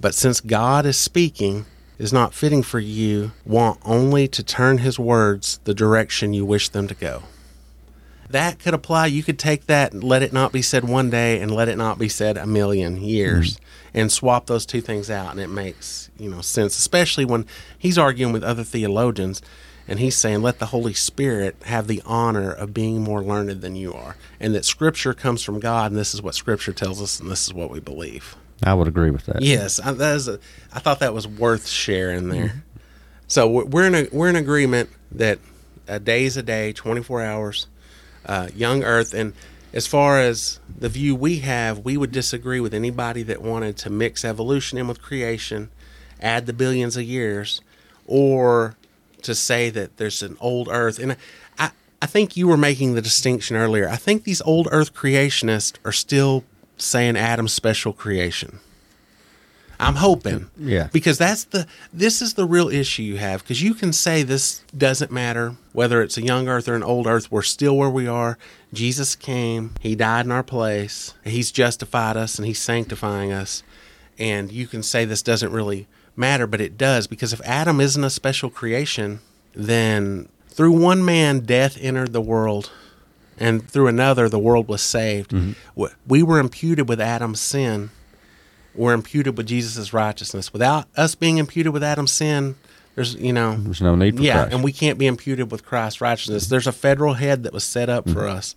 But 0.00 0.14
since 0.14 0.40
God 0.40 0.86
is 0.86 0.96
speaking, 0.96 1.66
is 1.98 2.12
not 2.12 2.34
fitting 2.34 2.62
for 2.62 2.80
you, 2.80 3.32
want 3.44 3.80
only 3.84 4.28
to 4.28 4.42
turn 4.42 4.78
His 4.78 4.98
words 4.98 5.60
the 5.64 5.74
direction 5.74 6.34
you 6.34 6.44
wish 6.44 6.68
them 6.68 6.88
to 6.88 6.94
go. 6.94 7.22
That 8.30 8.58
could 8.58 8.74
apply. 8.74 9.06
You 9.06 9.22
could 9.22 9.38
take 9.38 9.66
that 9.66 9.92
and 9.92 10.02
let 10.02 10.22
it 10.22 10.32
not 10.32 10.50
be 10.50 10.62
said 10.62 10.88
one 10.88 11.10
day 11.10 11.40
and 11.40 11.50
let 11.50 11.68
it 11.68 11.76
not 11.76 11.98
be 11.98 12.08
said 12.08 12.36
a 12.36 12.46
million 12.46 12.96
years 12.96 13.54
mm-hmm. 13.56 13.98
and 13.98 14.10
swap 14.12 14.46
those 14.46 14.66
two 14.66 14.80
things 14.80 15.10
out 15.10 15.30
and 15.30 15.40
it 15.40 15.48
makes, 15.48 16.10
you 16.18 16.30
know, 16.30 16.40
sense, 16.40 16.76
especially 16.76 17.24
when 17.24 17.46
he's 17.78 17.98
arguing 17.98 18.32
with 18.32 18.42
other 18.42 18.64
theologians 18.64 19.40
and 19.86 20.00
he's 20.00 20.16
saying 20.16 20.42
let 20.42 20.58
the 20.58 20.66
Holy 20.66 20.94
Spirit 20.94 21.54
have 21.66 21.86
the 21.86 22.02
honor 22.06 22.50
of 22.50 22.74
being 22.74 23.02
more 23.02 23.22
learned 23.22 23.60
than 23.60 23.76
you 23.76 23.92
are 23.92 24.16
and 24.40 24.54
that 24.54 24.64
scripture 24.64 25.14
comes 25.14 25.42
from 25.42 25.60
God 25.60 25.92
and 25.92 26.00
this 26.00 26.14
is 26.14 26.22
what 26.22 26.34
scripture 26.34 26.72
tells 26.72 27.00
us 27.00 27.20
and 27.20 27.30
this 27.30 27.46
is 27.46 27.54
what 27.54 27.70
we 27.70 27.78
believe. 27.78 28.36
I 28.62 28.74
would 28.74 28.88
agree 28.88 29.10
with 29.10 29.26
that. 29.26 29.42
Yes, 29.42 29.80
I, 29.80 29.92
that 29.92 30.16
is 30.16 30.28
a, 30.28 30.38
I 30.72 30.78
thought 30.78 31.00
that 31.00 31.12
was 31.12 31.26
worth 31.26 31.68
sharing 31.68 32.28
there. 32.28 32.62
So 33.26 33.48
we're- 33.48 33.86
in 33.86 33.94
a, 33.94 34.08
we're 34.12 34.28
in 34.28 34.36
agreement 34.36 34.90
that 35.12 35.38
a 35.88 35.98
day 35.98 36.24
is 36.24 36.36
a 36.36 36.42
day, 36.42 36.72
24 36.72 37.22
hours, 37.22 37.66
uh, 38.26 38.48
young 38.54 38.84
Earth, 38.84 39.12
and 39.12 39.32
as 39.72 39.86
far 39.86 40.20
as 40.20 40.60
the 40.78 40.88
view 40.88 41.14
we 41.16 41.40
have, 41.40 41.80
we 41.80 41.96
would 41.96 42.12
disagree 42.12 42.60
with 42.60 42.72
anybody 42.72 43.22
that 43.24 43.42
wanted 43.42 43.76
to 43.78 43.90
mix 43.90 44.24
evolution 44.24 44.78
in 44.78 44.86
with 44.86 45.02
creation, 45.02 45.68
add 46.20 46.46
the 46.46 46.52
billions 46.52 46.96
of 46.96 47.02
years, 47.02 47.60
or 48.06 48.76
to 49.22 49.34
say 49.34 49.70
that 49.70 49.96
there's 49.96 50.22
an 50.22 50.36
old 50.40 50.68
Earth. 50.70 50.98
And 50.98 51.16
I, 51.58 51.70
I 52.00 52.06
think 52.06 52.36
you 52.36 52.46
were 52.46 52.56
making 52.56 52.94
the 52.94 53.02
distinction 53.02 53.56
earlier. 53.56 53.88
I 53.88 53.96
think 53.96 54.24
these 54.24 54.40
old 54.42 54.68
Earth 54.70 54.94
creationists 54.94 55.76
are 55.84 55.92
still 55.92 56.44
saying 56.76 57.16
Adam's 57.16 57.52
special 57.52 57.92
creation. 57.92 58.60
I'm 59.80 59.96
hoping. 59.96 60.50
Yeah. 60.56 60.88
Because 60.92 61.18
that's 61.18 61.44
the 61.44 61.66
this 61.92 62.22
is 62.22 62.34
the 62.34 62.46
real 62.46 62.68
issue 62.68 63.02
you 63.02 63.16
have 63.18 63.42
because 63.42 63.62
you 63.62 63.74
can 63.74 63.92
say 63.92 64.22
this 64.22 64.60
doesn't 64.76 65.10
matter 65.10 65.56
whether 65.72 66.00
it's 66.02 66.16
a 66.16 66.22
young 66.22 66.48
earth 66.48 66.68
or 66.68 66.74
an 66.74 66.82
old 66.82 67.06
earth 67.06 67.30
we're 67.30 67.42
still 67.42 67.76
where 67.76 67.90
we 67.90 68.06
are. 68.06 68.38
Jesus 68.72 69.16
came, 69.16 69.72
he 69.80 69.94
died 69.94 70.26
in 70.26 70.32
our 70.32 70.42
place. 70.42 71.14
He's 71.24 71.52
justified 71.52 72.16
us 72.16 72.38
and 72.38 72.46
he's 72.46 72.60
sanctifying 72.60 73.32
us. 73.32 73.62
And 74.18 74.52
you 74.52 74.66
can 74.66 74.82
say 74.82 75.04
this 75.04 75.22
doesn't 75.22 75.52
really 75.52 75.86
matter, 76.16 76.46
but 76.46 76.60
it 76.60 76.78
does 76.78 77.06
because 77.06 77.32
if 77.32 77.40
Adam 77.42 77.80
isn't 77.80 78.04
a 78.04 78.10
special 78.10 78.50
creation, 78.50 79.20
then 79.54 80.28
through 80.48 80.72
one 80.72 81.04
man 81.04 81.40
death 81.40 81.76
entered 81.80 82.12
the 82.12 82.20
world 82.20 82.70
and 83.38 83.68
through 83.68 83.88
another 83.88 84.28
the 84.28 84.38
world 84.38 84.68
was 84.68 84.82
saved. 84.82 85.30
Mm-hmm. 85.30 85.52
W- 85.76 85.94
We 86.06 86.22
were 86.22 86.38
imputed 86.38 86.88
with 86.88 87.00
Adam's 87.00 87.40
sin 87.40 87.90
we're 88.74 88.92
imputed 88.92 89.36
with 89.36 89.46
Jesus' 89.46 89.92
righteousness. 89.92 90.52
Without 90.52 90.86
us 90.96 91.14
being 91.14 91.38
imputed 91.38 91.72
with 91.72 91.82
Adam's 91.82 92.12
sin, 92.12 92.56
there's 92.94 93.14
you 93.14 93.32
know 93.32 93.56
There's 93.56 93.80
no 93.80 93.94
need 93.94 94.16
for 94.16 94.22
yeah, 94.22 94.42
Christ. 94.42 94.54
and 94.54 94.64
we 94.64 94.72
can't 94.72 94.98
be 94.98 95.06
imputed 95.06 95.50
with 95.50 95.64
Christ's 95.64 96.00
righteousness. 96.00 96.46
There's 96.46 96.66
a 96.66 96.72
federal 96.72 97.14
head 97.14 97.44
that 97.44 97.52
was 97.52 97.64
set 97.64 97.88
up 97.88 98.04
mm-hmm. 98.04 98.14
for 98.14 98.26
us, 98.26 98.54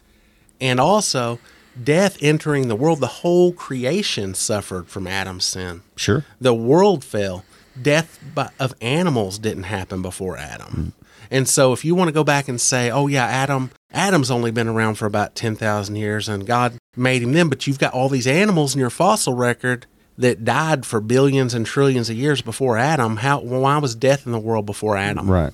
and 0.59 0.80
also 0.80 1.39
death 1.82 2.17
entering 2.21 2.67
the 2.67 2.75
world. 2.75 2.99
The 2.99 3.07
whole 3.07 3.53
creation 3.53 4.34
suffered 4.34 4.88
from 4.88 5.07
Adam's 5.07 5.45
sin. 5.45 5.82
Sure. 5.95 6.25
The 6.41 6.53
world 6.53 7.03
fell. 7.03 7.45
Death 7.80 8.19
of 8.59 8.73
animals 8.82 9.38
didn't 9.38 9.63
happen 9.63 10.01
before 10.01 10.36
Adam. 10.36 10.67
Mm-hmm. 10.67 10.89
And 11.30 11.47
so 11.47 11.73
if 11.73 11.86
you 11.86 11.93
want 11.93 12.07
to 12.07 12.11
go 12.11 12.23
back 12.23 12.47
and 12.47 12.59
say, 12.59 12.89
"Oh 12.89 13.05
yeah, 13.05 13.25
Adam 13.25 13.69
Adam's 13.91 14.29
only 14.29 14.51
been 14.51 14.67
around 14.67 14.95
for 14.95 15.05
about 15.05 15.35
10,000 15.35 15.95
years 15.95 16.27
and 16.27 16.45
God 16.45 16.77
made 16.95 17.21
him 17.23 17.33
then, 17.33 17.49
but 17.49 17.67
you've 17.67 17.79
got 17.79 17.93
all 17.93 18.09
these 18.09 18.27
animals 18.27 18.73
in 18.73 18.79
your 18.79 18.89
fossil 18.89 19.33
record 19.33 19.85
that 20.17 20.43
died 20.43 20.85
for 20.85 20.99
billions 20.99 21.53
and 21.53 21.65
trillions 21.65 22.09
of 22.09 22.17
years 22.17 22.41
before 22.41 22.77
Adam. 22.77 23.17
How 23.17 23.39
why 23.39 23.77
was 23.77 23.95
death 23.95 24.25
in 24.25 24.31
the 24.31 24.39
world 24.39 24.65
before 24.65 24.97
Adam?" 24.97 25.29
Right. 25.29 25.53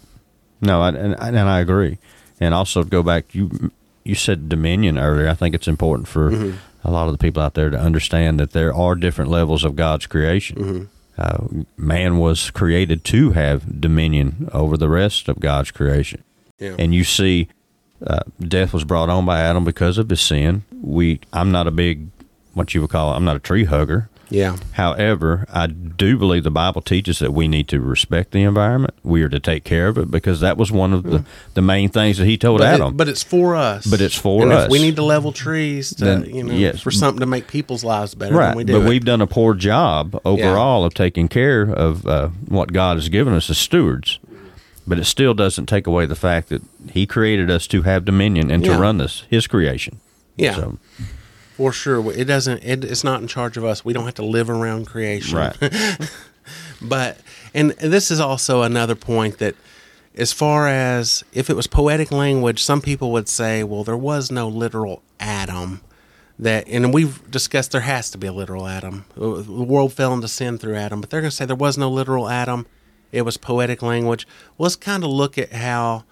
No, 0.62 0.82
I, 0.82 0.90
and 0.90 1.16
and 1.20 1.38
I 1.38 1.60
agree. 1.60 1.98
And 2.40 2.54
also 2.54 2.84
go 2.84 3.04
back, 3.04 3.36
you 3.36 3.72
you 4.06 4.16
said 4.16 4.50
dominion 4.50 4.98
earlier. 4.98 5.28
I 5.28 5.34
think 5.34 5.54
it's 5.54 5.68
important 5.68 6.08
for 6.08 6.56
a 6.84 6.92
lot 6.92 7.08
of 7.08 7.12
the 7.12 7.18
people 7.18 7.42
out 7.42 7.54
there 7.54 7.70
to 7.70 7.80
understand 7.80 8.40
that 8.40 8.52
there 8.52 8.74
are 8.74 8.96
different 8.96 9.30
levels 9.30 9.64
of 9.64 9.76
God's 9.76 10.08
creation. 10.08 10.90
Uh, 11.18 11.46
man 11.78 12.18
was 12.18 12.50
created 12.50 13.04
to 13.06 13.32
have 13.32 13.80
dominion 13.80 14.50
over 14.52 14.78
the 14.78 14.90
rest 14.90 15.28
of 15.28 15.40
God's 15.40 15.72
creation. 15.72 16.24
Yeah. 16.58 16.76
And 16.80 16.94
you 16.94 17.04
see, 17.04 17.50
uh, 18.06 18.20
death 18.40 18.74
was 18.74 18.84
brought 18.84 19.10
on 19.10 19.26
by 19.26 19.40
Adam 19.42 19.64
because 19.66 19.98
of 19.98 20.10
his 20.10 20.22
sin. 20.22 20.64
We, 20.82 21.20
I'm 21.32 21.52
not 21.52 21.68
a 21.68 21.72
big 21.72 22.08
what 22.54 22.74
you 22.74 22.82
would 22.82 22.90
call. 22.92 23.14
I'm 23.14 23.24
not 23.26 23.36
a 23.36 23.40
tree 23.40 23.66
hugger. 23.66 24.10
Yeah. 24.30 24.58
However, 24.72 25.46
I 25.54 25.68
do 25.68 26.18
believe 26.18 26.44
the 26.44 26.50
Bible 26.50 26.82
teaches 26.82 27.20
that 27.20 27.34
we 27.34 27.48
need 27.48 27.68
to 27.68 27.80
respect 27.80 28.32
the 28.32 28.42
environment. 28.44 28.96
We 29.04 29.22
are 29.22 29.30
to 29.30 29.40
take 29.40 29.64
care 29.64 29.88
of 29.88 29.98
it 30.00 30.10
because 30.10 30.40
that 30.40 30.58
was 30.58 30.72
one 30.72 30.92
of 30.92 31.04
the, 31.04 31.24
the 31.54 31.62
main 31.62 31.90
things 31.90 32.18
that 32.18 32.26
he 32.26 32.36
told 32.38 32.60
But, 32.60 32.72
it- 32.74 32.76
Adam. 32.76 32.98
but 32.98 33.08
it's 33.08 33.22
for 33.22 33.56
us. 33.56 33.86
But 33.86 34.02
it's 34.02 34.18
for 34.18 34.42
and 34.44 34.52
us. 34.52 34.66
If 34.66 34.72
we 34.72 34.80
need 34.80 34.96
to 34.96 35.04
level 35.04 35.34
trees 35.34 35.94
to, 35.96 36.06
Then, 36.06 36.26
you 36.26 36.44
know, 36.44 36.54
yes. 36.54 36.82
for 36.82 36.90
something 36.90 37.20
to 37.20 37.28
make 37.28 37.48
people's 37.48 37.84
lives 37.84 38.16
better. 38.16 38.34
right, 38.36 38.56
we 38.56 38.64
but 38.64 38.82
it. 38.82 38.88
we've 38.90 39.06
done 39.06 39.22
a 39.22 39.28
poor 39.28 39.54
job 39.54 40.20
overall 40.26 40.84
of 40.84 40.96
taking 40.96 41.28
care 41.28 41.64
of 41.64 42.08
uh, 42.08 42.30
what 42.48 42.74
God 42.74 42.98
has 42.98 43.10
given 43.10 43.34
us 43.36 43.50
as 43.52 43.58
stewards. 43.60 44.20
But 44.86 45.00
it 45.00 45.06
still 45.06 45.34
doesn't 45.34 45.68
take 45.68 45.88
away 45.88 46.06
the 46.06 46.16
fact 46.16 46.50
that 46.50 46.62
He 46.92 47.06
created 47.06 47.50
us 47.50 47.68
to 47.68 47.84
have 47.84 48.04
dominion 48.06 48.52
and 48.52 48.66
Yeah. 48.66 48.74
to 48.76 48.80
run 48.82 48.98
this 48.98 49.24
His 49.30 49.48
creation. 49.48 50.00
Yeah. 50.36 50.56
So, 50.56 50.78
For 51.56 51.72
sure, 51.72 52.12
it 52.14 52.26
doesn't. 52.26 52.64
It, 52.64 52.84
it's 52.84 53.04
not 53.04 53.22
in 53.22 53.28
charge 53.28 53.56
of 53.58 53.64
us. 53.64 53.86
We 53.86 53.94
don't 53.94 54.06
have 54.06 54.16
to 54.16 54.26
live 54.26 54.50
around 54.50 54.86
creation. 54.88 55.38
right. 55.38 55.56
But 56.82 57.18
and 57.54 57.72
this 57.72 58.12
is 58.12 58.20
also 58.20 58.64
another 58.64 58.96
point 58.96 59.38
that, 59.38 59.56
as 60.16 60.34
far 60.34 60.68
as 60.68 61.24
if 61.32 61.50
it 61.50 61.56
was 61.56 61.68
poetic 61.68 62.12
language, 62.12 62.62
some 62.62 62.82
people 62.82 63.12
would 63.14 63.30
say, 63.30 63.64
well, 63.64 63.84
there 63.86 63.96
was 63.98 64.30
no 64.32 64.50
literal 64.50 65.02
Adam. 65.20 65.82
That 66.40 66.68
and 66.68 66.94
we've 66.94 67.30
discussed 67.32 67.72
there 67.72 67.82
has 67.82 68.10
to 68.12 68.18
be 68.18 68.28
a 68.28 68.34
literal 68.34 68.68
Adam. 68.68 69.06
Uh, 69.16 69.42
the 69.42 69.64
world 69.64 69.94
fell 69.94 70.14
into 70.14 70.28
sin 70.28 70.58
through 70.58 70.76
Adam, 70.76 71.00
but 71.00 71.10
they're 71.12 71.22
going 71.22 71.30
to 71.30 71.36
say 71.36 71.46
there 71.46 71.56
was 71.56 71.78
no 71.78 71.90
literal 71.90 72.28
Adam. 72.28 72.66
It 73.14 73.22
was 73.22 73.38
poetic 73.38 73.82
language. 73.82 74.28
Well, 74.58 74.66
let's 74.66 74.76
kind 74.76 75.04
of 75.06 75.12
look 75.12 75.38
at 75.38 75.54
how. 75.54 76.04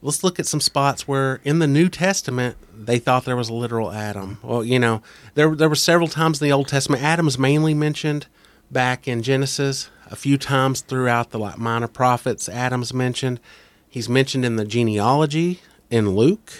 Let's 0.00 0.22
look 0.22 0.38
at 0.38 0.46
some 0.46 0.60
spots 0.60 1.08
where 1.08 1.40
in 1.42 1.58
the 1.58 1.66
New 1.66 1.88
Testament 1.88 2.56
they 2.72 3.00
thought 3.00 3.24
there 3.24 3.34
was 3.34 3.48
a 3.48 3.54
literal 3.54 3.90
Adam. 3.90 4.38
Well, 4.42 4.62
you 4.62 4.78
know, 4.78 5.02
there 5.34 5.54
there 5.56 5.68
were 5.68 5.74
several 5.74 6.08
times 6.08 6.40
in 6.40 6.46
the 6.46 6.52
Old 6.52 6.68
Testament 6.68 7.02
Adam's 7.02 7.38
mainly 7.38 7.74
mentioned 7.74 8.26
back 8.70 9.08
in 9.08 9.22
Genesis. 9.22 9.90
A 10.10 10.16
few 10.16 10.38
times 10.38 10.80
throughout 10.82 11.30
the 11.30 11.38
like 11.38 11.58
minor 11.58 11.88
prophets, 11.88 12.48
Adam's 12.48 12.92
mentioned. 12.94 13.40
He's 13.88 14.08
mentioned 14.08 14.44
in 14.44 14.56
the 14.56 14.64
genealogy 14.64 15.60
in 15.90 16.10
Luke. 16.10 16.52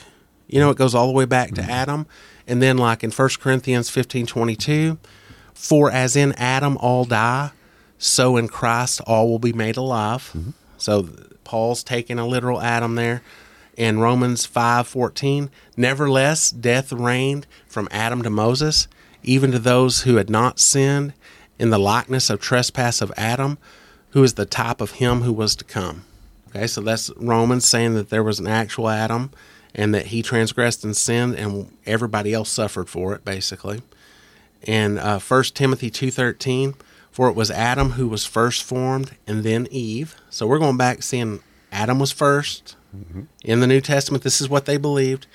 You 0.46 0.60
know, 0.60 0.70
it 0.70 0.76
goes 0.76 0.94
all 0.94 1.06
the 1.06 1.12
way 1.12 1.24
back 1.24 1.54
to 1.54 1.60
mm-hmm. 1.60 1.70
Adam. 1.70 2.06
And 2.46 2.62
then 2.62 2.78
like 2.78 3.04
in 3.04 3.10
1 3.10 3.28
Corinthians 3.40 3.90
fifteen 3.90 4.26
twenty 4.26 4.56
two, 4.56 4.98
for 5.54 5.90
as 5.90 6.16
in 6.16 6.32
Adam 6.32 6.76
all 6.78 7.04
die, 7.04 7.50
so 7.98 8.36
in 8.36 8.48
Christ 8.48 9.00
all 9.06 9.28
will 9.28 9.38
be 9.38 9.52
made 9.52 9.76
alive. 9.76 10.34
So 10.76 11.08
Paul's 11.44 11.82
taking 11.82 12.18
a 12.18 12.26
literal 12.26 12.60
Adam 12.60 12.94
there. 12.94 13.22
In 13.76 14.00
Romans 14.00 14.44
5:14, 14.46 15.50
nevertheless 15.76 16.50
death 16.50 16.92
reigned 16.92 17.46
from 17.66 17.88
Adam 17.90 18.22
to 18.22 18.30
Moses, 18.30 18.88
even 19.22 19.52
to 19.52 19.58
those 19.58 20.02
who 20.02 20.16
had 20.16 20.28
not 20.30 20.58
sinned, 20.58 21.12
in 21.58 21.70
the 21.70 21.78
likeness 21.78 22.30
of 22.30 22.40
trespass 22.40 23.00
of 23.00 23.12
Adam, 23.16 23.58
who 24.10 24.22
is 24.22 24.34
the 24.34 24.46
type 24.46 24.80
of 24.80 24.92
him 24.92 25.22
who 25.22 25.32
was 25.32 25.56
to 25.56 25.64
come. 25.64 26.04
Okay, 26.48 26.66
so 26.66 26.80
that's 26.80 27.10
Romans 27.16 27.68
saying 27.68 27.94
that 27.94 28.10
there 28.10 28.22
was 28.22 28.38
an 28.40 28.46
actual 28.46 28.88
Adam 28.88 29.30
and 29.74 29.94
that 29.94 30.06
he 30.06 30.22
transgressed 30.22 30.84
and 30.84 30.96
sinned 30.96 31.34
and 31.34 31.70
everybody 31.86 32.32
else 32.32 32.50
suffered 32.50 32.88
for 32.88 33.14
it 33.14 33.24
basically 33.24 33.82
and 34.66 34.98
uh, 34.98 35.18
1 35.18 35.42
timothy 35.54 35.90
2.13 35.90 36.74
for 37.18 37.28
it 37.28 37.34
was 37.34 37.50
adam 37.50 37.90
who 37.90 38.06
was 38.06 38.24
first 38.24 38.62
formed 38.62 39.16
and 39.26 39.42
then 39.42 39.66
eve. 39.72 40.14
So 40.30 40.46
we're 40.46 40.60
going 40.60 40.76
back 40.76 41.02
seeing 41.02 41.40
adam 41.72 41.98
was 41.98 42.14
1st 42.14 42.76
mm-hmm. 42.96 43.22
in 43.42 43.58
the 43.58 43.66
new 43.66 43.80
testament. 43.80 44.22
This 44.22 44.40
is 44.40 44.48
what 44.48 44.66
they 44.66 44.76
believed. 44.76 45.26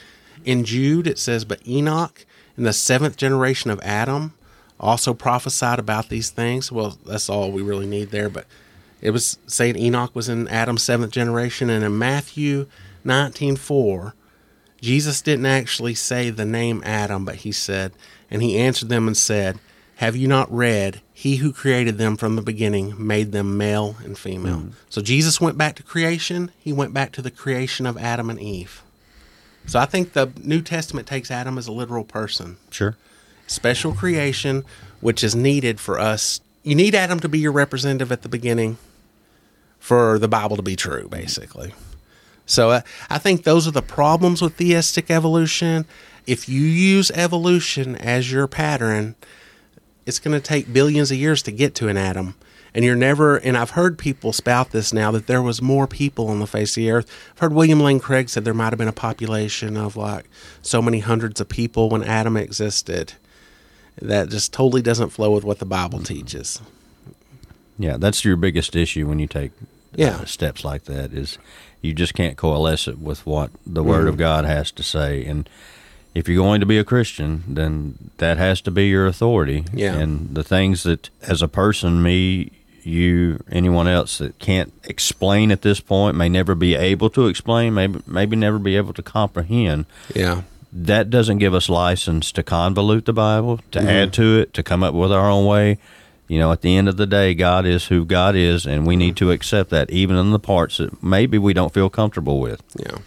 In 0.46 0.64
jude 0.64 1.08
it 1.08 1.20
says 1.20 1.44
but 1.44 1.68
enoch 1.68 2.26
in 2.56 2.64
the 2.64 2.72
seventh 2.72 3.18
generation 3.18 3.70
of 3.70 3.82
adam 3.82 4.34
also 4.80 5.14
prophesied 5.14 5.78
about 5.78 6.08
these 6.08 6.30
things. 6.30 6.72
Well 6.72 6.98
that's 7.06 7.28
all 7.28 7.52
we 7.52 7.62
really 7.62 7.86
need 7.86 8.12
there 8.12 8.30
but 8.30 8.46
it 9.02 9.12
was 9.12 9.38
saying 9.46 9.76
enoch 9.76 10.16
was 10.16 10.30
in 10.30 10.48
adam's 10.48 10.84
seventh 10.84 11.12
generation. 11.12 11.70
And 11.70 11.84
in 11.84 12.00
matthew 12.00 12.68
19.4 13.06 14.14
Jesus 14.80 15.22
didn't 15.22 15.48
actually 15.48 15.96
say 15.96 16.30
the 16.30 16.46
name 16.46 16.82
Adam, 16.86 17.26
but 17.26 17.36
he 17.36 17.52
said, 17.54 17.94
and 18.30 18.42
he 18.42 18.58
answered 18.58 18.90
them 18.90 19.08
and 19.08 19.16
said, 19.16 19.58
Have 20.04 20.18
you 20.18 20.28
not 20.28 20.52
read, 20.54 21.00
He 21.14 21.38
who 21.38 21.54
created 21.54 21.98
them 21.98 22.18
from 22.18 22.36
the 22.36 22.42
beginning 22.42 22.94
made 22.98 23.32
them 23.32 23.58
male 23.58 23.96
and 24.04 24.18
female? 24.18 24.66
So 24.90 25.02
Jesus 25.02 25.40
went 25.40 25.58
back 25.58 25.78
to 25.78 25.84
creation, 25.84 26.52
he 26.60 26.74
went 26.74 26.94
back 26.94 27.14
to 27.14 27.22
the 27.22 27.32
creation 27.32 27.86
of 27.86 27.98
Adam 27.98 28.30
and 28.30 28.38
Eve. 28.38 28.84
So 29.66 29.80
I 29.80 29.86
think 29.86 30.12
the 30.12 30.34
New 30.44 30.62
Testament 30.62 31.08
takes 31.08 31.32
Adam 31.32 31.58
as 31.58 31.68
a 31.68 31.72
literal 31.72 32.04
person, 32.04 32.58
Sure. 32.70 32.98
special 33.48 33.94
creation, 33.94 34.66
which 35.00 35.24
is 35.24 35.36
needed 35.36 35.80
for 35.80 35.98
us. 35.98 36.42
You 36.64 36.76
need 36.76 36.96
Adam 36.96 37.22
to 37.22 37.30
be 37.30 37.40
your 37.40 37.54
representative 37.54 38.12
at 38.12 38.24
the 38.24 38.30
beginning 38.30 38.78
for 39.80 40.20
the 40.20 40.28
Bible 40.28 40.58
to 40.58 40.62
be 40.62 40.76
true, 40.76 41.08
basically. 41.08 41.74
So 42.46 42.72
uh, 42.72 42.82
I 43.10 43.20
think 43.20 43.44
those 43.46 43.70
are 43.70 43.72
the 43.72 43.82
problems 43.82 44.42
with 44.42 44.58
theistic 44.58 45.10
evolution. 45.10 45.86
If 46.28 46.50
you 46.50 46.60
use 46.60 47.10
evolution 47.12 47.96
as 47.96 48.30
your 48.30 48.48
pattern, 48.48 49.16
it's 50.06 50.20
going 50.20 50.40
to 50.40 50.46
take 50.46 50.72
billions 50.74 51.12
of 51.12 51.18
years 51.18 51.42
to 51.44 51.52
get 51.52 51.76
to 51.76 51.88
an 51.88 51.98
Adam. 51.98 52.36
And 52.76 52.84
you're 52.84 52.96
never, 52.96 53.38
and 53.38 53.56
I've 53.56 53.72
heard 53.72 54.00
people 54.00 54.34
spout 54.34 54.72
this 54.72 54.92
now 54.92 55.12
that 55.12 55.28
there 55.28 55.44
was 55.44 55.62
more 55.62 55.86
people 55.86 56.28
on 56.30 56.40
the 56.40 56.48
face 56.48 56.72
of 56.72 56.76
the 56.82 56.90
earth. 56.90 57.12
I've 57.34 57.40
heard 57.40 57.54
William 57.54 57.80
Lane 57.80 58.00
Craig 58.00 58.30
said 58.30 58.46
there 58.46 58.54
might 58.56 58.72
have 58.72 58.80
been 58.80 58.88
a 58.88 58.92
population 58.94 59.78
of 59.78 59.96
like 59.96 60.26
so 60.64 60.82
many 60.82 61.00
hundreds 61.00 61.40
of 61.40 61.48
people 61.50 61.90
when 61.90 62.04
Adam 62.04 62.36
existed. 62.36 63.14
That 64.02 64.30
just 64.30 64.52
totally 64.52 64.82
doesn't 64.82 65.10
flow 65.12 65.30
with 65.32 65.44
what 65.44 65.60
the 65.60 65.66
Bible 65.68 66.00
teaches. 66.00 66.60
Yeah, 67.78 67.98
that's 67.98 68.26
your 68.26 68.36
biggest 68.38 68.76
issue 68.76 69.08
when 69.08 69.20
you 69.20 69.28
take 69.28 69.52
Yeah. 69.96 70.18
uh, 70.22 70.26
steps 70.26 70.64
like 70.66 70.86
that 70.86 71.14
is 71.14 71.38
you 71.82 71.94
just 71.94 72.14
can't 72.16 72.38
coalesce 72.38 72.88
it 72.88 72.98
with 73.00 73.26
what 73.26 73.52
the 73.68 73.84
Word 73.84 74.02
Mm-hmm. 74.02 74.08
of 74.10 74.18
God 74.18 74.46
has 74.46 74.72
to 74.72 74.82
say. 74.84 75.24
And 75.26 75.48
if 76.14 76.28
you're 76.28 76.44
going 76.44 76.60
to 76.60 76.66
be 76.66 76.78
a 76.78 76.84
Christian, 76.84 77.44
then 77.48 78.12
that 78.18 78.38
has 78.38 78.62
to 78.62 78.72
be 78.72 78.88
your 78.88 79.06
authority. 79.08 79.66
Yeah. 79.74 79.96
And 79.96 80.36
the 80.36 80.44
things 80.44 80.84
that, 80.84 81.10
as 81.22 81.42
a 81.42 81.48
person, 81.48 82.04
me, 82.04 82.52
you, 82.84 83.44
anyone 83.52 83.88
else 83.88 84.18
that 84.18 84.38
can't 84.40 84.74
explain 84.84 85.52
at 85.52 85.62
this 85.62 85.80
point, 85.80 86.18
may 86.18 86.30
never 86.30 86.54
be 86.54 86.76
able 86.76 87.10
to 87.12 87.28
explain, 87.28 87.74
maybe 87.74 88.02
maybe 88.06 88.36
never 88.36 88.60
be 88.60 88.76
able 88.76 88.94
to 88.94 89.02
comprehend. 89.02 89.86
Yeah. 90.14 90.42
That 90.72 91.10
doesn't 91.10 91.38
give 91.38 91.54
us 91.54 91.70
license 91.70 92.32
to 92.34 92.44
convolute 92.44 93.06
the 93.06 93.14
Bible, 93.14 93.60
to 93.72 93.80
Mm-hmm. 93.80 93.88
add 93.88 94.14
to 94.14 94.40
it, 94.40 94.54
to 94.56 94.64
come 94.64 94.84
up 94.84 94.94
with 94.94 95.12
our 95.12 95.30
own 95.30 95.46
way. 95.46 95.78
You 96.28 96.40
know, 96.40 96.52
at 96.52 96.62
the 96.62 96.76
end 96.76 96.90
of 96.90 96.98
the 96.98 97.06
day, 97.06 97.34
God 97.36 97.66
is 97.66 97.88
who 97.88 98.06
God 98.06 98.36
is, 98.36 98.66
and 98.66 98.88
we 98.88 98.96
need 98.96 99.16
to 99.18 99.30
accept 99.32 99.70
that, 99.70 99.92
even 99.92 100.16
in 100.16 100.32
the 100.32 100.40
parts 100.40 100.78
that 100.78 101.04
maybe 101.04 101.38
we 101.38 101.54
don't 101.54 101.74
feel 101.74 101.90
comfortable 101.90 102.40
with. 102.40 102.64
Yeah. 102.76 102.98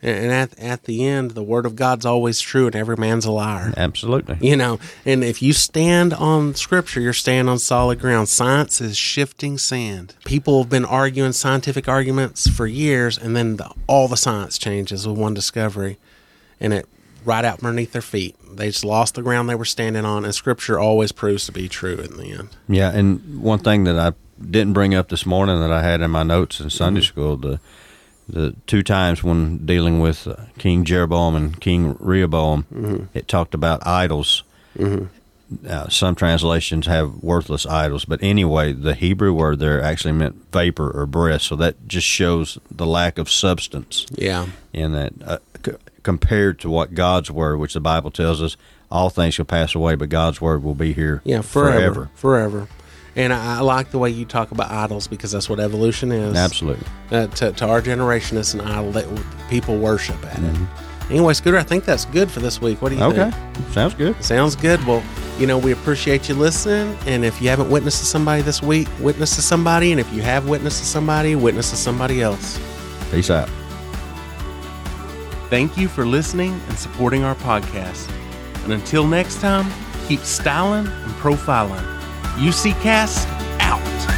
And 0.00 0.30
at, 0.30 0.58
at 0.58 0.84
the 0.84 1.04
end, 1.04 1.32
the 1.32 1.42
word 1.42 1.66
of 1.66 1.74
God's 1.74 2.06
always 2.06 2.40
true 2.40 2.66
and 2.66 2.76
every 2.76 2.96
man's 2.96 3.24
a 3.24 3.32
liar. 3.32 3.74
Absolutely. 3.76 4.38
You 4.40 4.56
know, 4.56 4.78
and 5.04 5.24
if 5.24 5.42
you 5.42 5.52
stand 5.52 6.14
on 6.14 6.54
scripture, 6.54 7.00
you're 7.00 7.12
standing 7.12 7.50
on 7.50 7.58
solid 7.58 7.98
ground. 7.98 8.28
Science 8.28 8.80
is 8.80 8.96
shifting 8.96 9.58
sand. 9.58 10.14
People 10.24 10.62
have 10.62 10.70
been 10.70 10.84
arguing 10.84 11.32
scientific 11.32 11.88
arguments 11.88 12.48
for 12.48 12.66
years, 12.66 13.18
and 13.18 13.34
then 13.34 13.56
the, 13.56 13.70
all 13.88 14.06
the 14.06 14.16
science 14.16 14.56
changes 14.56 15.06
with 15.06 15.18
one 15.18 15.34
discovery, 15.34 15.98
and 16.60 16.72
it 16.72 16.88
right 17.24 17.44
out 17.44 17.58
from 17.58 17.68
underneath 17.68 17.92
their 17.92 18.02
feet. 18.02 18.36
They 18.50 18.68
just 18.68 18.84
lost 18.84 19.16
the 19.16 19.22
ground 19.22 19.48
they 19.48 19.54
were 19.56 19.64
standing 19.64 20.04
on, 20.04 20.24
and 20.24 20.34
scripture 20.34 20.78
always 20.78 21.10
proves 21.10 21.46
to 21.46 21.52
be 21.52 21.68
true 21.68 21.96
in 21.96 22.16
the 22.16 22.32
end. 22.32 22.50
Yeah, 22.68 22.90
and 22.90 23.42
one 23.42 23.58
thing 23.58 23.84
that 23.84 23.98
I 23.98 24.12
didn't 24.40 24.72
bring 24.72 24.94
up 24.94 25.08
this 25.08 25.26
morning 25.26 25.60
that 25.60 25.72
I 25.72 25.82
had 25.82 26.00
in 26.00 26.10
my 26.10 26.22
notes 26.22 26.60
in 26.60 26.70
Sunday 26.70 27.00
mm-hmm. 27.00 27.06
school 27.06 27.36
the 27.36 27.60
the 28.28 28.54
two 28.66 28.82
times 28.82 29.22
when 29.24 29.64
dealing 29.64 30.00
with 30.00 30.26
uh, 30.26 30.36
King 30.58 30.84
Jeroboam 30.84 31.34
and 31.34 31.60
King 31.60 31.96
Rehoboam, 31.98 33.08
it 33.14 33.26
talked 33.28 33.54
about 33.54 33.86
idols. 33.86 34.42
Uh, 35.66 35.88
some 35.88 36.14
translations 36.14 36.84
have 36.84 37.22
worthless 37.22 37.64
idols, 37.64 38.04
but 38.04 38.22
anyway, 38.22 38.70
the 38.74 38.94
Hebrew 38.94 39.32
word 39.32 39.60
there 39.60 39.82
actually 39.82 40.12
meant 40.12 40.52
vapor 40.52 40.90
or 40.90 41.06
breath, 41.06 41.40
so 41.40 41.56
that 41.56 41.88
just 41.88 42.06
shows 42.06 42.58
the 42.70 42.84
lack 42.84 43.16
of 43.16 43.30
substance 43.30 44.04
Yeah. 44.12 44.46
in 44.74 44.92
that 44.92 45.12
uh, 45.24 45.38
c- 45.64 45.72
compared 46.02 46.60
to 46.60 46.68
what 46.68 46.92
God's 46.92 47.30
word, 47.30 47.56
which 47.58 47.72
the 47.72 47.80
Bible 47.80 48.10
tells 48.10 48.42
us, 48.42 48.58
all 48.90 49.08
things 49.08 49.34
shall 49.34 49.46
pass 49.46 49.74
away, 49.74 49.94
but 49.94 50.10
God's 50.10 50.38
word 50.38 50.62
will 50.62 50.74
be 50.74 50.92
here 50.92 51.22
Yeah, 51.24 51.40
forever. 51.40 52.10
Forever. 52.14 52.68
And 53.18 53.32
I, 53.32 53.58
I 53.58 53.60
like 53.60 53.90
the 53.90 53.98
way 53.98 54.08
you 54.10 54.24
talk 54.24 54.52
about 54.52 54.70
idols 54.70 55.06
because 55.08 55.32
that's 55.32 55.50
what 55.50 55.58
evolution 55.60 56.12
is. 56.12 56.36
Absolutely. 56.36 56.86
uh, 57.10 57.26
to, 57.26 57.52
to 57.52 57.66
our 57.66 57.82
generation, 57.82 58.38
it's 58.38 58.54
an 58.54 58.60
idol 58.62 58.92
that 58.92 59.06
people 59.50 59.76
worship 59.78 60.24
at 60.24 60.38
it. 60.38 60.56
Anyway, 61.10 61.32
Scooter, 61.34 61.56
I 61.58 61.62
think 61.62 61.84
that's 61.84 62.04
good 62.04 62.30
for 62.30 62.40
this 62.40 62.60
week. 62.60 62.80
What 62.80 62.90
do 62.90 62.96
you 62.96 63.02
Okay, 63.02 63.30
think? 63.30 63.34
Okay. 63.58 63.72
Sounds 63.72 63.94
good. 63.94 64.22
Sounds 64.24 64.54
good. 64.56 64.84
Well, 64.86 65.02
you 65.38 65.46
know, 65.46 65.56
we 65.58 65.72
appreciate 65.72 66.28
you 66.28 66.34
listening. 66.34 66.96
And 67.06 67.24
if 67.24 67.40
you 67.42 67.48
haven't 67.48 67.70
witnessed 67.70 67.98
to 68.00 68.04
somebody 68.06 68.42
this 68.42 68.62
week, 68.62 68.88
witness 69.00 69.34
to 69.36 69.42
somebody. 69.42 69.90
And 69.90 70.00
if 70.00 70.12
you 70.12 70.20
have 70.22 70.48
witnessed 70.48 70.78
to 70.80 70.84
somebody, 70.86 71.34
witness 71.34 71.70
to 71.70 71.76
somebody 71.76 72.20
else. 72.22 72.60
Peace 73.10 73.30
out. 73.30 73.48
Thank 75.48 75.78
you 75.78 75.88
for 75.88 76.04
listening 76.06 76.52
and 76.68 76.78
supporting 76.78 77.24
our 77.24 77.34
podcast. 77.36 78.08
And 78.64 78.72
until 78.74 79.06
next 79.06 79.40
time, 79.40 79.66
keep 80.06 80.20
styling 80.20 80.86
and 80.86 81.12
profiling. 81.14 81.97
UCCast 82.38 83.26
out. 83.60 84.17